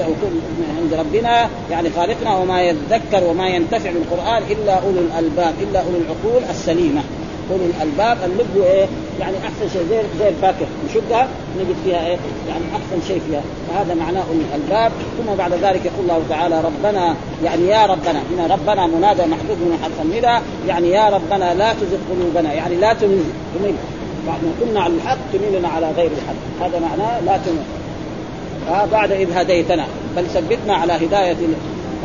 عند 0.79 0.95
ربنا 0.95 1.49
يعني 1.71 1.91
خالقنا 1.91 2.37
وما 2.37 2.63
يذكر 2.63 3.25
وما 3.25 3.49
ينتفع 3.49 3.91
بالقرآن 3.91 4.43
إلا 4.51 4.75
أولو 4.75 4.99
الألباب 4.99 5.55
إلا 5.61 5.81
أولو 5.81 5.97
العقول 5.97 6.51
السليمة. 6.51 7.03
أولو 7.51 7.65
الألباب 7.65 8.19
اللب 8.25 8.65
إيه؟ 8.65 8.87
يعني 9.21 9.37
أحسن 9.37 9.73
شيء 9.73 9.83
زي 9.91 10.01
زي 10.19 10.29
الفاكهه 10.29 10.67
نشقها 10.89 11.29
نجد 11.61 11.77
فيها 11.85 12.07
إيه؟ 12.07 12.17
يعني 12.49 12.65
أحسن 12.73 13.09
شيء 13.09 13.21
فيها. 13.29 13.43
فهذا 13.69 13.95
معناه 13.95 14.23
أولو 14.31 14.41
الألباب. 14.41 14.93
ثم 15.19 15.35
بعد 15.35 15.53
ذلك 15.53 15.81
يقول 15.85 16.01
الله 16.01 16.23
تعالى 16.29 16.61
ربنا 16.61 17.15
يعني 17.45 17.67
يا 17.67 17.87
ربنا 17.87 18.23
هنا 18.33 18.55
ربنا 18.55 18.87
منادى 18.87 19.23
محدود 19.23 19.57
من 19.57 19.79
حرف 19.83 20.03
الندى 20.03 20.45
يعني 20.69 20.91
يا 20.91 21.09
ربنا 21.09 21.55
لا 21.55 21.73
تزغ 21.73 21.99
قلوبنا 22.11 22.53
يعني 22.53 22.77
لا 22.77 22.93
تمل. 22.93 23.25
بعد 24.27 24.39
ما 24.45 24.53
كنا 24.61 24.81
على 24.81 24.95
الحق 24.95 25.19
تميلنا 25.33 25.69
على 25.69 25.91
غير 25.97 26.11
الحق. 26.11 26.67
هذا 26.67 26.79
معناه 26.81 27.21
لا 27.21 27.37
تمل. 27.37 27.82
آه 28.71 28.85
بعد 28.93 29.13
إذ 29.13 29.33
هديتنا. 29.37 29.87
بل 30.17 30.27
ثبتنا 30.27 30.75
على 30.75 30.93
هداية 30.93 31.37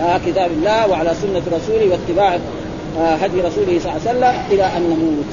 آه 0.01 0.17
كتاب 0.25 0.51
الله 0.51 0.87
وعلى 0.87 1.13
سنة 1.21 1.41
رسوله 1.57 1.91
واتباع 1.91 2.39
آه 2.99 3.15
هدي 3.15 3.41
رسوله 3.41 3.79
صلى 3.79 3.91
الله 3.91 4.01
عليه 4.07 4.09
وسلم 4.09 4.35
إلى 4.51 4.63
أن 4.63 4.81
نموت. 4.83 5.25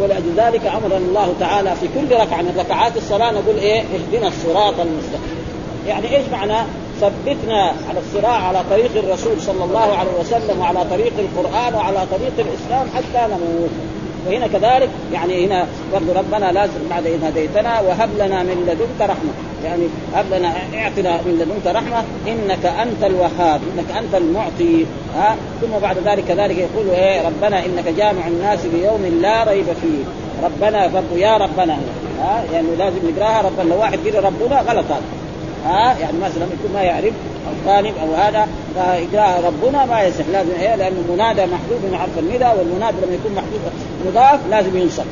ولأجل 0.00 0.32
ذلك 0.36 0.66
أمرنا 0.66 0.96
الله 0.96 1.34
تعالى 1.40 1.74
في 1.76 1.86
كل 1.88 2.14
ركعة 2.14 2.42
من 2.42 2.54
ركعات 2.58 2.96
الصلاة 2.96 3.30
نقول 3.30 3.56
إيه؟ 3.56 3.80
اهدنا 3.80 4.28
الصراط 4.28 4.74
المستقيم. 4.80 5.40
يعني 5.86 6.16
إيش 6.16 6.28
معنى؟ 6.32 6.66
ثبتنا 7.00 7.62
على 7.88 7.98
الصراع 7.98 8.46
على 8.46 8.60
طريق 8.70 8.90
الرسول 8.96 9.40
صلى 9.40 9.64
الله 9.64 9.96
عليه 9.96 10.10
وسلم 10.20 10.60
وعلى 10.60 10.84
طريق 10.90 11.12
القرآن 11.18 11.74
وعلى 11.74 12.06
طريق 12.10 12.32
الإسلام 12.38 12.86
حتى 12.96 13.26
نموت. 13.26 13.70
وهنا 14.26 14.46
كذلك 14.46 14.88
يعني 15.12 15.46
هنا 15.46 15.66
برضه 15.92 16.12
ربنا 16.20 16.52
لازم 16.52 16.88
بعد 16.90 17.06
إذ 17.06 17.24
هديتنا 17.24 17.80
وهب 17.80 18.10
لنا 18.18 18.42
من 18.42 18.66
لدنك 18.68 19.10
رحمة. 19.10 19.49
يعني 19.64 19.82
هب 20.14 20.24
لنا 20.32 20.48
اعطنا 20.74 21.16
من 21.16 21.38
لدنك 21.40 21.76
رحمة 21.76 22.04
إنك 22.28 22.66
أنت 22.66 23.04
الوهاب 23.04 23.60
إنك 23.74 23.96
أنت 23.96 24.14
المعطي. 24.14 24.86
ها؟ 25.16 25.36
ثم 25.60 25.78
بعد 25.82 25.98
ذلك 25.98 26.24
كذلك 26.28 26.58
يقول 26.58 26.90
إيه 26.90 27.26
ربنا 27.26 27.66
إنك 27.66 27.88
جامع 27.88 28.26
الناس 28.26 28.66
بيوم 28.66 29.18
لا 29.22 29.44
ريب 29.44 29.64
فيه. 29.64 30.04
ربنا 30.44 30.86
برضو 30.86 31.16
يا 31.16 31.36
ربنا. 31.36 31.78
ها؟ 32.20 32.44
يعني 32.52 32.76
لازم 32.78 32.98
نقراها 33.10 33.42
ربنا 33.42 33.74
لو 33.74 33.80
واحد 33.80 33.98
قال 33.98 34.24
ربنا 34.24 34.60
غلط 34.60 34.86
هذا 34.86 35.02
ها؟ 35.66 35.98
يعني 35.98 36.18
مثلا 36.18 36.44
يكون 36.44 36.70
ما 36.74 36.82
يعرف 36.82 37.12
أو 37.46 37.72
طالب 37.72 37.94
أو 38.02 38.14
هذا 38.14 38.48
فيقراها 38.74 39.40
ربنا 39.46 39.84
ما 39.84 40.02
يصح. 40.02 40.24
لازم 40.32 40.50
إيه؟ 40.60 40.74
لأنه 40.76 41.04
منادى 41.12 41.42
محدود 41.42 41.80
من 41.90 41.98
حرف 41.98 42.18
الندى 42.18 42.44
والمنادى 42.58 42.96
لما 43.06 43.14
يكون 43.14 43.32
محدود 43.34 43.60
مضاف 44.06 44.40
لازم 44.50 44.76
ينصب. 44.76 45.04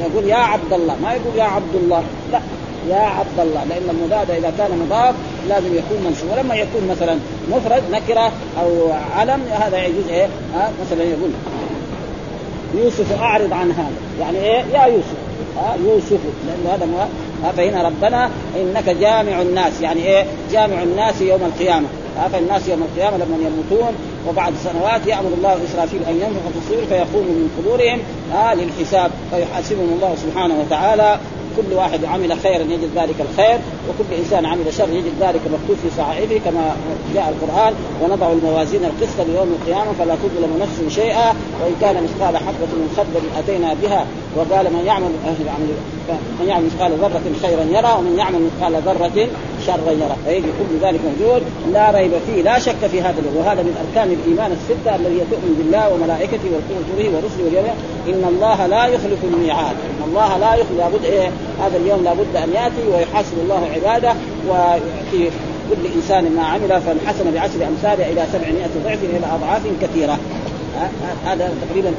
يقول 0.00 0.28
يا 0.28 0.36
عبد 0.36 0.72
الله. 0.72 0.96
ما 1.02 1.12
يقول 1.12 1.36
يا 1.36 1.44
عبد 1.44 1.74
الله. 1.74 2.02
لا. 2.32 2.40
يا 2.90 3.00
عبد 3.00 3.38
الله 3.38 3.64
لأن 3.64 3.90
المضاد 3.90 4.30
إذا 4.30 4.52
كان 4.58 4.78
مضاف 4.78 5.14
لازم 5.48 5.74
يكون 5.74 5.98
منصوب. 6.06 6.30
ولما 6.32 6.54
يكون 6.54 6.88
مثلا 6.90 7.18
مفرد 7.50 7.82
نكرة 7.92 8.32
أو 8.62 8.92
علم 9.16 9.42
هذا 9.50 9.86
يجوز 9.86 10.08
إيه؟ 10.10 10.28
ها 10.54 10.70
مثلا 10.86 11.02
يقول 11.04 11.30
يوسف 12.74 13.22
أعرض 13.22 13.52
عن 13.52 13.70
هذا. 13.70 13.96
يعني 14.20 14.38
إيه؟ 14.38 14.64
يا 14.74 14.86
يوسف. 14.86 15.18
ها 15.56 15.76
يوسف 15.84 16.18
لأنه 16.46 16.74
هذا 16.74 16.86
مو... 16.86 16.98
فهنا 17.56 17.88
ربنا 17.88 18.30
إنك 18.56 18.88
جامع 18.88 19.42
الناس. 19.42 19.80
يعني 19.80 20.02
إيه؟ 20.06 20.24
جامع 20.52 20.82
الناس 20.82 21.20
يوم 21.20 21.40
القيامة. 21.44 21.86
فالناس 22.32 22.68
يوم 22.68 22.82
القيامة 22.82 23.16
لما 23.16 23.36
يموتون 23.36 23.92
وبعد 24.28 24.52
سنوات 24.64 25.06
يأمر 25.06 25.30
الله 25.38 25.58
إسرافيل 25.64 26.00
أن 26.08 26.14
ينفخ 26.14 26.48
في 26.52 26.58
الصور 26.58 26.86
فيقوم 26.88 27.24
من 27.24 27.50
قبورهم 27.58 27.98
آه 28.34 28.54
للحساب 28.54 29.10
فيحاسبهم 29.30 29.92
الله 29.96 30.14
سبحانه 30.16 30.54
وتعالى. 30.60 31.18
كل 31.58 31.74
واحد 31.74 32.04
عمل 32.04 32.38
خيرا 32.42 32.62
يجد 32.62 32.90
ذلك 32.96 33.14
الخير 33.20 33.58
وكل 33.88 34.14
إنسان 34.18 34.46
عمل 34.46 34.74
شر 34.78 34.88
يجد 34.88 35.12
ذلك 35.20 35.40
مكتوب 35.44 35.76
في 35.82 35.90
صحائفه 35.98 36.38
كما 36.44 36.76
جاء 37.14 37.34
القرآن 37.34 37.74
ونضع 38.02 38.32
الموازين 38.32 38.84
القسط 38.84 39.20
ليوم 39.20 39.56
القيامة 39.60 39.92
فلا 39.98 40.14
تظلم 40.14 40.58
نفس 40.60 40.94
شيئا 40.94 41.28
وإن 41.60 41.74
كان 41.80 42.04
مثقال 42.04 42.36
حبة 42.36 42.72
من 42.72 42.94
خردل 42.96 43.26
أتينا 43.38 43.74
بها 43.82 44.06
وقال 44.36 44.72
من 44.72 44.82
يعمل 44.86 45.10
من 46.40 46.46
يعمل 46.48 46.64
مثقال 46.64 46.92
ذرة 46.92 47.22
خيرا 47.42 47.64
يرى 47.78 47.92
ومن 47.98 48.18
يعمل 48.18 48.38
مثقال 48.42 48.82
ذرة 48.82 49.28
شرا 49.68 49.92
يرى 50.02 50.16
فيجي 50.26 50.50
كل 50.58 50.86
ذلك 50.86 51.00
موجود. 51.08 51.42
لا 51.72 51.90
ريب 51.90 52.12
فيه 52.26 52.42
لا 52.42 52.58
شك 52.58 52.82
في 52.90 53.00
هذا 53.00 53.22
وهذا 53.36 53.62
من 53.62 53.74
أركان 53.84 54.08
الإيمان 54.18 54.50
الستة 54.52 54.96
الذي 54.96 55.20
تؤمن 55.30 55.54
بالله 55.58 55.84
وملائكته 55.92 56.48
وكتبه 56.54 57.06
ورسله 57.14 57.44
واليوم 57.44 57.66
إن 58.08 58.24
الله 58.28 58.66
لا 58.66 58.86
يخلف 58.86 59.24
الميعاد. 59.24 59.76
إن 59.76 60.02
الله 60.08 60.38
لا 60.38 60.54
يخلف 60.54 60.78
لابد 60.78 61.04
إيه 61.04 61.28
هذا 61.62 61.76
اليوم 61.76 62.04
لابد 62.04 62.36
أن 62.36 62.50
يأتي 62.54 62.82
ويحاسب 62.92 63.36
الله 63.42 63.68
عباده 63.74 64.12
ويؤتي 64.48 65.30
كل 65.70 65.82
إنسان 65.96 66.36
ما 66.36 66.42
عمل. 66.42 66.80
فالحسن 66.86 67.30
بعشر 67.34 67.60
امثاله 67.68 68.12
إلى 68.12 68.22
700 68.32 68.66
ضعف 68.84 68.98
إلى 69.02 69.26
أضعاف 69.36 69.62
كثيرة. 69.82 70.18
هذا 71.26 71.52
تقريبا 71.68 71.92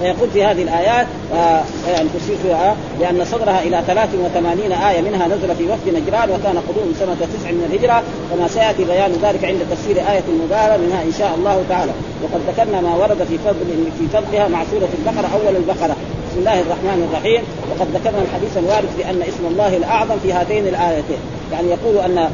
فيقول 0.00 0.30
في 0.30 0.44
هذه 0.44 0.62
الآيات 0.62 1.06
آه 1.34 1.62
يعني 1.88 2.08
فيها 2.42 2.76
لأن 3.00 3.24
صدرها 3.24 3.62
إلى 3.62 3.82
83 3.86 4.72
آية 4.72 5.00
منها 5.00 5.26
نزل 5.28 5.56
في 5.56 5.66
وقت 5.68 5.86
نجران 5.86 6.30
وكان 6.30 6.58
قدوم 6.68 6.94
سنة 6.98 7.14
تسع 7.14 7.50
من 7.50 7.64
الهجرة 7.70 8.02
كما 8.30 8.48
سيأتي 8.48 8.84
بيان 8.84 9.12
ذلك 9.22 9.44
عند 9.44 9.60
تفسير 9.70 9.96
آية 9.96 10.22
المباراه 10.28 10.76
منها 10.76 11.02
إن 11.02 11.12
شاء 11.18 11.34
الله 11.38 11.64
تعالى. 11.68 11.92
وقد 12.22 12.40
ذكرنا 12.48 12.80
ما 12.80 12.96
ورد 12.96 13.24
في 13.28 13.38
فضل 13.38 13.66
في 13.98 14.06
فضلها 14.12 14.48
مع 14.48 14.64
سورة 14.70 14.88
البقرة 14.98 15.28
أول 15.34 15.56
البقرة. 15.56 15.96
بسم 16.30 16.38
الله 16.38 16.60
الرحمن 16.60 17.08
الرحيم. 17.10 17.42
وقد 17.70 17.88
ذكرنا 17.94 18.22
الحديث 18.22 18.56
الوارد 18.56 18.88
في 18.96 19.10
أن 19.10 19.22
اسم 19.22 19.46
الله 19.50 19.76
الأعظم 19.76 20.16
في 20.22 20.32
هاتين 20.32 20.66
الآيتين. 20.66 21.20
يعني 21.52 21.68
يقول 21.68 21.98
أن 21.98 22.30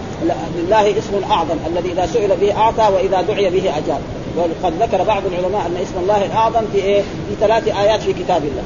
لله 0.57 0.99
اسم 0.99 1.15
اعظم 1.31 1.57
الذي 1.67 1.93
إذا 1.93 2.07
سئل 2.07 2.31
به 2.41 2.57
أعطى 2.57 2.95
وإذا 2.95 3.23
دعي 3.23 3.51
به 3.51 3.79
أجاب. 3.79 4.01
وقد 4.37 4.73
ذكر 4.81 5.05
بعض 5.05 5.23
العلماء 5.27 5.67
أن 5.67 5.77
اسم 5.83 5.95
الله 6.03 6.25
الأعظم 6.25 6.63
في 6.73 6.79
إيه؟ 6.79 7.01
في 7.03 7.35
ثلاث 7.41 7.69
آيات 7.69 8.01
في 8.01 8.13
كتاب 8.13 8.43
الله. 8.45 8.63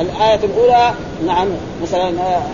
الآية 0.00 0.40
الأولى 0.44 0.94
نعم 1.26 1.48
مثلا 1.82 2.08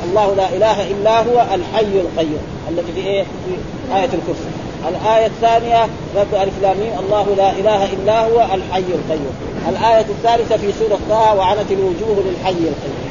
الله 0.04 0.34
لا 0.34 0.48
إله 0.48 0.90
إلا 0.90 1.20
هو 1.20 1.46
الحي 1.54 2.00
القيوم 2.00 2.42
التي 2.70 2.92
في 2.92 3.00
إيه؟ 3.00 3.22
في 3.22 3.94
آية 3.96 4.04
الكرسي. 4.04 4.48
الآية 4.88 5.26
الثانية 5.26 5.82
رب 6.16 6.34
ألف 6.42 6.52
لام 6.62 6.76
الله 7.00 7.26
لا 7.36 7.50
إله 7.50 7.84
إلا 7.84 8.26
هو 8.26 8.40
الحي 8.54 8.78
القيوم. 8.80 9.34
الآية 9.68 10.06
الثالثة 10.10 10.56
في 10.56 10.72
سورة 10.78 10.98
طه 11.10 11.34
وعنت 11.34 11.70
الوجوه 11.70 12.24
للحي 12.26 12.50
القيوم. 12.50 13.08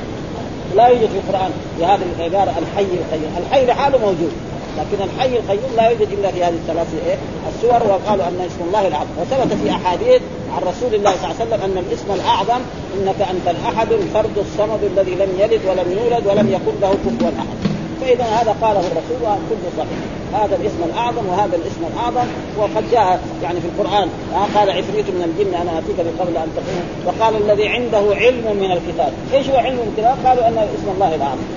لا 0.76 0.88
يوجد 0.88 1.10
في 1.10 1.20
القرآن 1.28 1.52
بهذه 1.80 2.00
العبارة 2.20 2.54
الحي 2.60 2.82
القيوم، 2.84 3.36
الحي 3.38 3.66
لحاله 3.66 3.98
موجود، 3.98 4.32
لكن 4.78 5.04
الحي 5.04 5.38
القيوم 5.38 5.72
لا 5.78 5.90
يوجد 5.90 6.08
إلا 6.12 6.32
في 6.32 6.44
هذه 6.44 6.54
الثلاث 6.54 6.88
إيه؟ 7.08 7.16
السور 7.56 7.92
وقالوا 7.92 8.28
أن 8.28 8.42
اسم 8.46 8.62
الله 8.68 8.88
الاعظم 8.88 9.10
وثبت 9.22 9.54
في 9.54 9.72
أحاديث 9.72 10.22
عن 10.56 10.62
رسول 10.62 10.96
الله 10.96 11.12
صلى 11.12 11.32
الله 11.32 11.36
عليه 11.40 11.46
وسلم 11.46 11.62
أن 11.64 11.78
الاسم 11.86 12.12
الأعظم 12.14 12.62
إنك 12.98 13.22
أنت 13.22 13.56
الأحد 13.56 13.92
الفرد 13.92 14.38
الصمد 14.38 14.80
الذي 14.84 15.16
لم 15.16 15.30
يلد 15.40 15.62
ولم 15.70 15.98
يولد 15.98 16.28
ولم 16.28 16.48
يكن 16.52 16.82
له 16.82 16.90
كفوا 16.90 17.30
أحد. 17.40 17.58
فإذا 18.02 18.24
هذا 18.24 18.56
قاله 18.62 18.80
الرسول 18.80 19.38
كله 19.50 19.70
صحيح. 19.78 20.00
هذا 20.44 20.56
الاسم 20.56 20.82
الأعظم 20.86 21.26
وهذا 21.30 21.56
الاسم 21.56 21.82
الأعظم. 21.94 22.28
وقد 22.58 22.84
جاء 22.92 23.20
يعني 23.44 23.60
في 23.62 23.68
القرآن 23.68 24.10
قال 24.56 24.70
عفريت 24.70 25.06
من 25.10 25.24
الجن 25.30 25.54
أنا 25.62 25.80
أتيك 25.80 26.00
قبل 26.20 26.38
أن 26.38 26.50
تقوم 26.56 26.84
وقال 27.06 27.34
الذي 27.36 27.68
عنده 27.68 28.16
علم 28.16 28.58
من 28.62 28.72
الكتاب. 28.72 29.14
إيش 29.34 29.50
هو 29.50 29.58
علم 29.58 29.80
الكتاب؟ 29.88 30.16
قالوا 30.26 30.48
أن 30.48 30.58
اسم 30.58 30.90
الله 30.96 31.16
الأعظم. 31.16 31.48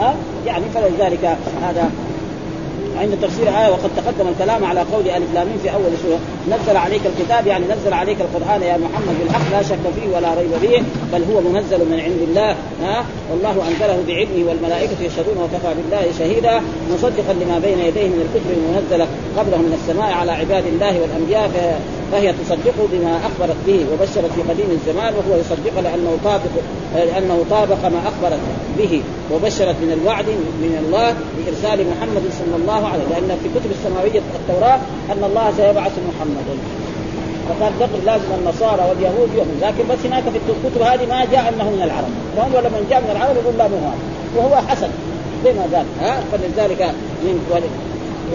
ها 0.00 0.14
يعني 0.46 0.64
فلذلك 0.74 1.36
هذا 1.62 1.90
عند 2.96 3.18
تفسير 3.22 3.48
آية 3.48 3.70
وقد 3.70 3.90
تقدم 3.96 4.28
الكلام 4.28 4.64
على 4.64 4.80
قول 4.80 5.08
ألف 5.08 5.34
لامين 5.34 5.58
في 5.62 5.70
أول 5.70 5.92
سورة. 6.02 6.18
نزل 6.48 6.76
عليك 6.76 7.00
الكتاب 7.06 7.46
يعني 7.46 7.64
نزل 7.64 7.92
عليك 7.92 8.16
القرآن 8.20 8.62
يا 8.62 8.76
محمد 8.76 9.14
بالحق 9.20 9.50
لا 9.52 9.62
شك 9.62 9.84
فيه 9.96 10.16
ولا 10.16 10.34
ريب 10.34 10.50
فيه 10.60 10.82
بل 11.12 11.22
هو 11.32 11.40
منزل 11.40 11.78
من 11.78 12.00
عند 12.00 12.20
الله 12.28 12.56
ها؟ 12.82 13.04
والله 13.30 13.68
أنزله 13.68 13.98
بعلمه 14.08 14.48
والملائكة 14.48 14.96
يشهدون 15.02 15.38
وكفى 15.42 15.74
بالله 15.74 16.12
شهيدا 16.18 16.60
مصدقا 16.94 17.32
لما 17.32 17.58
بين 17.58 17.78
يديه 17.78 18.08
من 18.08 18.20
الكتب 18.26 18.50
المنزلة 18.58 19.06
قبله 19.38 19.56
من 19.56 19.78
السماء 19.80 20.12
على 20.12 20.32
عباد 20.32 20.66
الله 20.66 21.00
والأنبياء 21.00 21.80
فهي 22.12 22.32
تصدقه 22.32 22.88
بما 22.92 23.20
أخبرت 23.26 23.56
به 23.66 23.86
وبشرت 23.92 24.30
في 24.36 24.42
قديم 24.50 24.70
الزمان 24.70 25.12
وهو 25.14 25.40
يصدق 25.40 25.80
لأنه 25.80 26.18
طابق 26.24 26.54
لأنه 26.94 27.44
طابق 27.50 27.82
ما 27.84 28.00
أخبرت 28.08 28.40
به 28.78 29.02
وبشرت 29.32 29.76
من 29.82 29.98
الوعد 30.00 30.26
من 30.62 30.84
الله 30.86 31.14
بإرسال 31.36 31.86
محمد 31.90 32.22
صلى 32.38 32.56
الله 32.56 32.85
عليه 32.86 33.04
لأن 33.10 33.38
في 33.42 33.48
كتب 33.54 33.70
السماوية 33.70 34.22
التوراة 34.40 34.80
أن 35.12 35.24
الله 35.24 35.52
سيبعث 35.56 35.92
محمدا. 36.08 36.54
فقال 37.48 37.72
دخل 37.80 38.04
لازم 38.06 38.30
النصارى 38.38 38.82
واليهود 38.88 39.30
يؤمن 39.36 39.58
لكن 39.62 39.84
بس 39.90 40.06
هناك 40.06 40.22
في 40.22 40.38
الكتب 40.54 40.82
هذه 40.82 41.06
ما 41.06 41.24
جاء 41.32 41.44
إنه 41.48 41.70
من 41.70 41.82
العرب. 41.82 42.12
فهم 42.36 42.52
لما 42.52 42.78
جاء 42.90 43.00
من 43.00 43.10
العرب 43.16 43.36
يقول 43.36 43.54
لا 43.58 43.68
مو 43.68 43.76
وهو 44.36 44.56
حسن. 44.68 44.88
زي 45.44 45.52
ما 45.52 45.62
قال؟ 45.74 45.86
ها؟ 46.00 46.20
فلذلك 46.32 46.82
من 47.24 47.34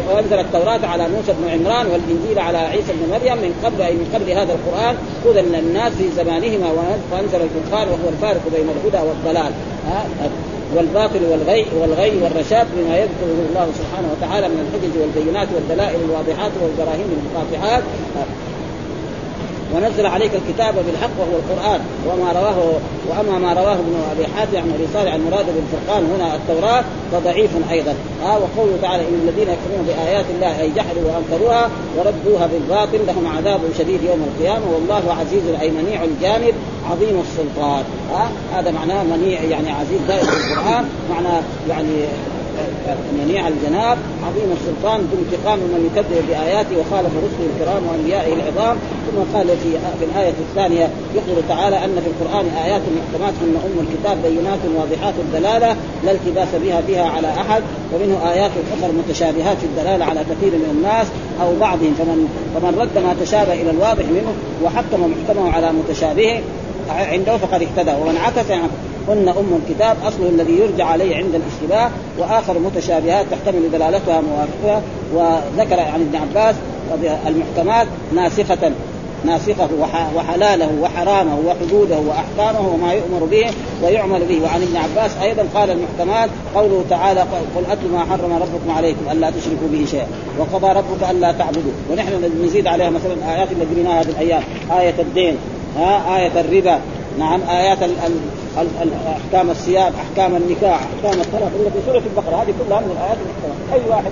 وأنزل 0.09 0.39
التوراة 0.39 0.87
على 0.87 1.03
موسى 1.03 1.33
بن 1.33 1.49
عمران 1.49 1.85
والإنجيل 1.85 2.39
على 2.39 2.57
عيسى 2.57 2.93
بن 2.93 3.11
مريم 3.11 3.37
من 3.37 3.53
قبل 3.63 3.81
أي 3.81 3.93
من 3.93 4.11
قبل 4.13 4.31
هذا 4.31 4.53
القرآن 4.53 4.95
هدى 5.25 5.41
للناس 5.41 5.93
في 5.93 6.11
زمانهما 6.11 6.71
وأنزل 7.11 7.41
الفرقان 7.41 7.87
وهو 7.87 8.09
الفارق 8.09 8.41
بين 8.55 8.67
الهدى 8.69 9.07
والضلال. 9.07 9.51
والباطل 10.75 11.23
والغي 11.31 11.65
والغي 11.81 12.11
والرشاد 12.23 12.67
بما 12.75 12.97
يذكره 12.97 13.39
الله 13.49 13.67
سبحانه 13.79 14.07
وتعالى 14.11 14.47
من 14.49 14.59
الحجج 14.65 14.93
والبينات 15.01 15.47
والدلائل 15.55 15.99
الواضحات 16.05 16.51
والبراهين 16.61 17.05
المقاطعات. 17.17 17.83
ونزل 19.75 20.05
عليك 20.05 20.31
الكتاب 20.35 20.75
بالحق 20.85 21.15
وهو 21.19 21.35
القرآن. 21.41 21.81
وما 22.07 22.31
رواه 22.31 22.57
وأما 23.09 23.39
ما 23.39 23.53
رواه 23.53 23.73
ابن 23.73 23.95
أبي 24.11 24.27
حاتم 24.27 24.57
عن 24.57 24.71
أبي 24.75 24.87
صالح 24.93 25.13
المراد 25.13 25.45
بالفرقان 25.45 26.05
هنا 26.05 26.35
التوراة 26.35 26.83
فضعيف 27.11 27.51
أيضا. 27.71 27.95
ها 28.23 28.37
وقوله 28.37 28.77
تعالى 28.81 29.03
إن 29.03 29.27
الذين 29.27 29.49
يكفرون 29.53 29.87
بآيات 29.87 30.25
الله 30.35 30.61
أي 30.61 30.69
جحدوا 30.69 31.01
وأنكروها 31.11 31.69
وردوها 31.97 32.47
بالباطل 32.47 32.99
لهم 33.07 33.37
عذاب 33.37 33.59
شديد 33.79 34.03
يوم 34.03 34.27
القيامة 34.29 34.65
والله 34.73 35.15
عزيز 35.19 35.43
اي 35.61 35.71
منيع 35.71 36.03
الجانب 36.03 36.53
عظيم 36.91 37.21
السلطان. 37.21 37.83
ها 38.13 38.31
هذا 38.53 38.71
معناه 38.71 39.03
منيع 39.03 39.41
يعني 39.43 39.71
عزيز 39.71 39.99
دائما 40.07 40.31
في 40.31 40.53
القرآن. 40.53 40.85
معناه 41.09 41.41
يعني 41.69 42.05
منيع 43.19 43.47
الجناب 43.47 43.97
عظيم 44.27 44.49
السلطان 44.57 44.99
بانتقام 45.11 45.59
من 45.59 45.89
يكذب 45.91 46.27
بآياته 46.27 46.75
وخالف 46.79 47.11
رسله 47.25 47.47
الكرام 47.53 47.81
وأنبيائه 47.87 48.33
العظام. 48.33 48.77
ثم 49.05 49.37
قال 49.37 49.47
في 49.47 49.71
في 49.99 50.05
الآية 50.05 50.33
الثانية 50.49 50.89
يخبر 51.15 51.41
تعالى 51.49 51.85
أن 51.85 51.95
في 52.03 52.07
القرآن 52.07 52.45
آيات 52.65 52.81
محكمات 52.97 53.33
هن 53.41 53.55
أم 53.65 53.85
الكتاب 53.85 54.17
بينات 54.23 54.59
واضحات 54.75 55.13
الدلالة 55.19 55.75
لا 56.05 56.11
التباس 56.11 56.47
بها 56.63 56.81
فيها 56.81 57.09
على 57.09 57.27
أحد 57.27 57.63
ومنه 57.93 58.31
آيات 58.31 58.51
أخرى 58.77 58.91
متشابهات 58.91 59.57
في 59.57 59.65
الدلالة 59.65 60.05
على 60.05 60.19
كثير 60.19 60.51
من 60.51 60.69
الناس 60.71 61.07
أو 61.41 61.55
بعضهم 61.59 61.93
فمن 61.93 62.27
فمن 62.55 62.79
رد 62.79 63.03
ما 63.03 63.15
تشابه 63.21 63.53
إلى 63.53 63.71
الواضح 63.71 64.05
منه 64.05 64.33
وحكم 64.63 65.13
محكمه 65.13 65.51
على 65.51 65.71
متشابهه 65.71 66.41
عنده 66.89 67.37
فقد 67.37 67.61
اهتدى. 67.61 67.91
ومن 68.01 68.17
عكس 68.17 68.51
هن 69.07 69.29
أم 69.29 69.59
الكتاب 69.63 69.97
اصله 70.03 70.29
الذي 70.29 70.53
يرجع 70.53 70.85
عليه 70.85 71.15
عند 71.15 71.35
الاشتباه 71.35 71.89
وآخر 72.17 72.59
متشابهات 72.59 73.25
تحتمل 73.31 73.71
دلالتها 73.71 74.21
موافقه 74.21 74.81
وذكر 75.13 75.79
عن 75.79 76.01
ابن 76.01 76.15
عباس 76.15 76.55
المحكمات 77.27 77.87
ناسخة 78.15 78.71
ناسخة 79.25 79.69
وحلاله 80.15 80.69
وحرامه 80.81 81.37
وحدوده 81.47 81.97
وأحكامه 81.99 82.69
وما 82.73 82.93
يؤمر 82.93 83.25
به 83.31 83.51
ويعمل 83.83 84.19
به. 84.19 84.41
وعن 84.43 84.61
ابن 84.61 84.77
عباس 84.77 85.11
أيضا 85.21 85.45
قال 85.55 85.69
المحكمات 85.69 86.29
قوله 86.55 86.85
تعالى 86.89 87.19
قل 87.55 87.65
أتل 87.71 87.87
ما 87.93 87.99
حرم 87.99 88.33
ربكم 88.33 88.71
عليكم 88.71 89.11
ألا 89.11 89.29
تشركوا 89.29 89.67
به 89.71 89.85
شيئا. 89.91 90.07
وقضى 90.39 90.67
ربك 90.67 91.09
ألا 91.11 91.31
تعبدوا. 91.31 91.71
ونحن 91.91 92.31
نزيد 92.43 92.67
عليها 92.67 92.89
مثلا 92.89 93.35
آيات 93.35 93.51
اللي 93.51 93.65
قريناها 93.65 94.01
هذه 94.01 94.09
الأيام 94.09 94.43
آية 94.71 94.95
الدين 94.99 95.37
ها 95.77 96.17
آية 96.17 96.41
الربا 96.41 96.79
نعم 97.19 97.41
آيات 97.49 97.77
أحكام 98.57 99.49
الصيام 99.49 99.93
أحكام 99.93 100.35
النكاح 100.35 100.79
أحكام 100.95 101.21
الطلاق 101.21 101.51
اللي 101.55 101.69
في 101.71 101.85
سورة 101.85 102.01
البقرة. 102.11 102.35
هذه 102.35 102.53
كلها 102.67 102.79
من 102.79 102.91
الآيات 102.91 103.17
المحكمه 103.17 103.73
أي 103.73 103.89
واحد 103.89 104.11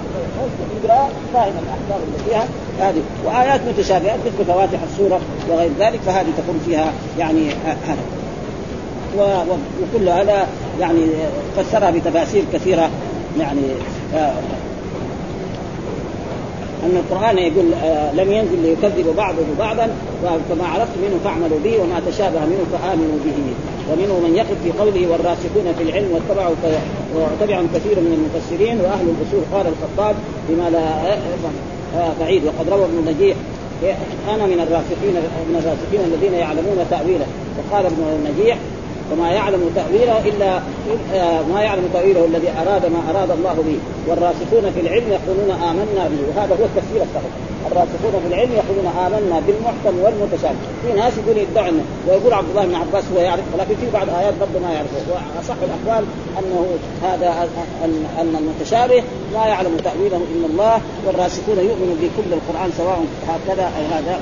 يقرأ 0.84 1.10
فاهم 1.34 1.54
الأحكام 1.64 2.00
اللي 2.08 2.30
فيها 2.30 2.46
هذه. 2.80 3.02
وآيات 3.26 3.62
متشابهات 3.68 4.20
مثل 4.26 4.46
فواتح 4.46 4.80
السورة 4.92 5.20
وغير 5.50 5.72
ذلك 5.80 6.00
فهذه 6.06 6.28
تكون 6.38 6.62
فيها 6.66 6.94
يعني 7.20 7.50
هذا 7.88 8.00
وكل 9.18 10.10
هذا 10.10 10.48
يعني 10.80 11.06
فسرها 11.58 11.92
بتفاسير 11.92 12.44
كثيرة 12.54 12.90
يعني 13.40 13.62
آه، 14.16 14.34
أن 16.84 16.98
القرآن 16.98 17.38
يقول 17.38 17.74
آه 17.74 18.14
لم 18.14 18.32
ينزل 18.32 18.62
ليكذب 18.62 19.16
بعضه 19.18 19.44
بعضا 19.60 19.90
فما 20.24 20.68
عرفت 20.68 20.98
منه 21.02 21.20
فاعملوا 21.24 21.60
به 21.64 21.80
وما 21.80 22.02
تشابه 22.08 22.40
منه 22.40 22.66
فآمنوا 22.72 23.20
به. 23.26 23.34
ومنه 23.92 24.20
من 24.28 24.36
يقف 24.36 24.58
في 24.64 24.72
قوله 24.80 25.12
والراسخون 25.12 25.68
في 25.78 25.84
العلم 25.84 26.10
واتبعوا 26.14 26.56
وتبعهم 27.16 27.68
كثير 27.76 28.00
من 28.00 28.14
المفسرين 28.18 28.82
وأهل 28.82 29.08
الأصول. 29.14 29.44
قال 29.54 29.66
الخطاب 29.74 30.16
بما 30.50 30.70
لا 30.70 30.84
بعيد. 32.20 32.42
وقد 32.46 32.70
روى 32.70 32.86
ابن 32.86 33.12
نجيح 33.12 33.38
أنا 34.34 34.46
من 34.46 34.60
الراسخين 34.66 35.16
من 35.50 35.56
الراسخين 35.62 36.02
الذين 36.14 36.34
يعلمون 36.34 36.86
تأويله. 36.90 37.28
وقال 37.58 37.86
ابن 37.86 38.04
النجيح 38.16 38.58
وما 39.12 39.32
يعلم 39.32 39.62
تأويله 39.76 40.18
إلا 40.30 40.60
ما 41.54 41.62
يعلم 41.62 41.90
تأويله 41.94 42.26
الذي 42.26 42.50
أراد 42.62 42.86
ما 42.86 43.00
أراد 43.12 43.32
الله 43.32 43.54
به. 43.68 43.78
والراسخون 44.08 44.72
في 44.76 44.80
العلم 44.82 45.08
يقولون 45.18 45.52
آمنا 45.70 46.04
به. 46.12 46.22
وهذا 46.30 46.54
هو 46.60 46.66
التفسير 46.66 47.02
الصحيح. 47.02 47.34
الراسخون 47.68 48.22
في 48.22 48.28
العلم 48.28 48.52
يقولون 48.52 48.88
آمنا 49.06 49.40
بالمحكم 49.48 50.00
والمتشابه. 50.04 50.58
في 50.86 50.94
ناس 50.94 51.14
يقول 51.18 51.38
يدعي 51.38 51.74
ويقول 52.08 52.34
عبد 52.34 52.50
الله 52.50 52.66
بن 52.66 52.76
عباس 52.76 53.04
هو 53.16 53.20
يعرف 53.20 53.44
ولكن 53.54 53.76
في 53.76 53.92
بعض 53.94 54.10
آيات 54.10 54.34
برضه 54.40 54.60
ما 54.68 54.74
يعرفه 54.74 54.98
وأصح 55.12 55.56
الأقوال 55.64 56.06
أنه 56.40 56.66
هذا 57.04 57.50
أن 58.22 58.36
المتشابه 58.40 59.04
لا 59.34 59.46
يعلم 59.46 59.78
تأويله 59.84 60.22
إلا 60.36 60.46
الله 60.52 60.82
والراسخون 61.06 61.58
يؤمنون 61.58 61.98
بكل 62.02 62.34
القرآن 62.34 62.72
سواء 62.78 63.06
هكذا 63.28 63.64
أو 63.64 63.84
هذا 63.96 64.20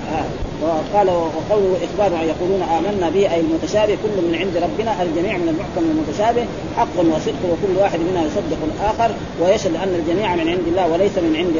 وقال 0.61 1.09
وقوله 1.09 1.77
إخبار 1.85 2.11
يقولون 2.23 2.61
آمنا 2.61 3.09
به 3.09 3.33
أي 3.33 3.39
المتشابه 3.39 3.97
كل 4.03 4.21
من 4.27 4.35
عند 4.35 4.57
ربنا 4.57 5.03
الجميع 5.03 5.37
من 5.37 5.47
المحكم 5.47 5.83
المتشابه 5.91 6.45
حق 6.77 6.97
وصدق 6.99 7.41
وكل 7.51 7.73
واحد 7.81 7.99
منا 7.99 8.21
يصدق 8.27 8.57
الآخر 8.69 9.15
ويشهد 9.41 9.75
أن 9.75 9.93
الجميع 9.99 10.35
من 10.35 10.47
عند 10.49 10.67
الله 10.67 10.87
وليس 10.91 11.17
من 11.17 11.35
عند 11.35 11.55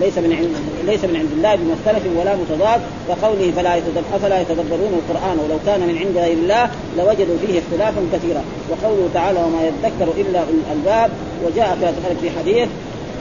ليس 0.00 0.18
من 0.18 0.32
عند 0.32 0.50
ليس 0.86 1.04
من 1.04 1.16
عند 1.16 1.32
الله 1.36 1.54
بمختلف 1.54 2.02
ولا 2.18 2.36
متضاد. 2.36 2.80
وقوله 3.08 3.52
فلا 3.56 3.78
أفلا 4.16 4.40
يتدبرون 4.40 4.92
القرآن 5.00 5.38
ولو 5.38 5.58
كان 5.66 5.80
من 5.80 5.98
عند 5.98 6.16
غير 6.16 6.32
الله 6.32 6.70
لوجدوا 6.98 7.36
فيه 7.46 7.60
اختلافا 7.60 8.00
كثيرا. 8.12 8.42
وقوله 8.70 9.08
تعالى 9.14 9.38
وما 9.38 9.62
يذكر 9.62 10.08
إلا 10.20 10.40
الألباب. 10.42 11.10
وجاء 11.44 11.94
في 12.20 12.30
حديث 12.30 12.68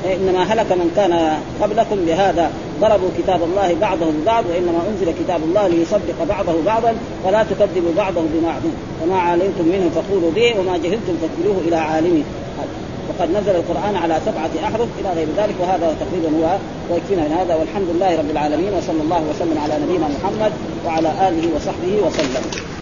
إنما 0.06 0.44
هلك 0.44 0.72
من 0.72 0.92
كان 0.96 1.38
قبلكم 1.62 2.06
بهذا 2.08 2.52
ضربوا 2.82 3.10
كتاب 3.18 3.44
الله 3.44 3.76
بعضه 3.82 4.06
ببعض 4.06 4.44
وإنما 4.50 4.80
أنزل 4.90 5.14
كتاب 5.24 5.44
الله 5.44 5.68
ليصدق 5.68 6.24
بعضه 6.30 6.54
بعضا 6.66 6.96
فلا 7.24 7.44
تكذبوا 7.44 7.92
بعضه 7.98 8.22
ببعض 8.22 8.62
وما 9.04 9.20
علمتم 9.20 9.66
منه 9.66 9.90
فقولوا 9.96 10.32
به 10.32 10.60
وما 10.60 10.78
جهلتم 10.78 11.16
فاكلوه 11.22 11.58
إلى 11.68 11.76
عالمه. 11.76 12.24
وقد 13.10 13.30
نزل 13.30 13.56
القرآن 13.56 13.96
على 13.96 14.20
سبعة 14.26 14.50
أحرف 14.64 14.88
إلى 15.00 15.10
غير 15.16 15.28
ذلك 15.38 15.56
وهذا 15.60 15.96
تقريبا 16.00 16.30
هو 16.38 16.58
ويكفينا 16.90 17.22
من 17.22 17.32
هذا 17.32 17.56
والحمد 17.56 17.88
لله 17.96 18.20
رب 18.20 18.30
العالمين 18.30 18.74
وصلى 18.74 19.02
الله 19.02 19.24
وسلم 19.30 19.58
على 19.64 19.74
نبينا 19.84 20.08
محمد 20.08 20.52
وعلى 20.86 21.10
آله 21.28 21.56
وصحبه 21.56 22.08
وسلم. 22.08 22.75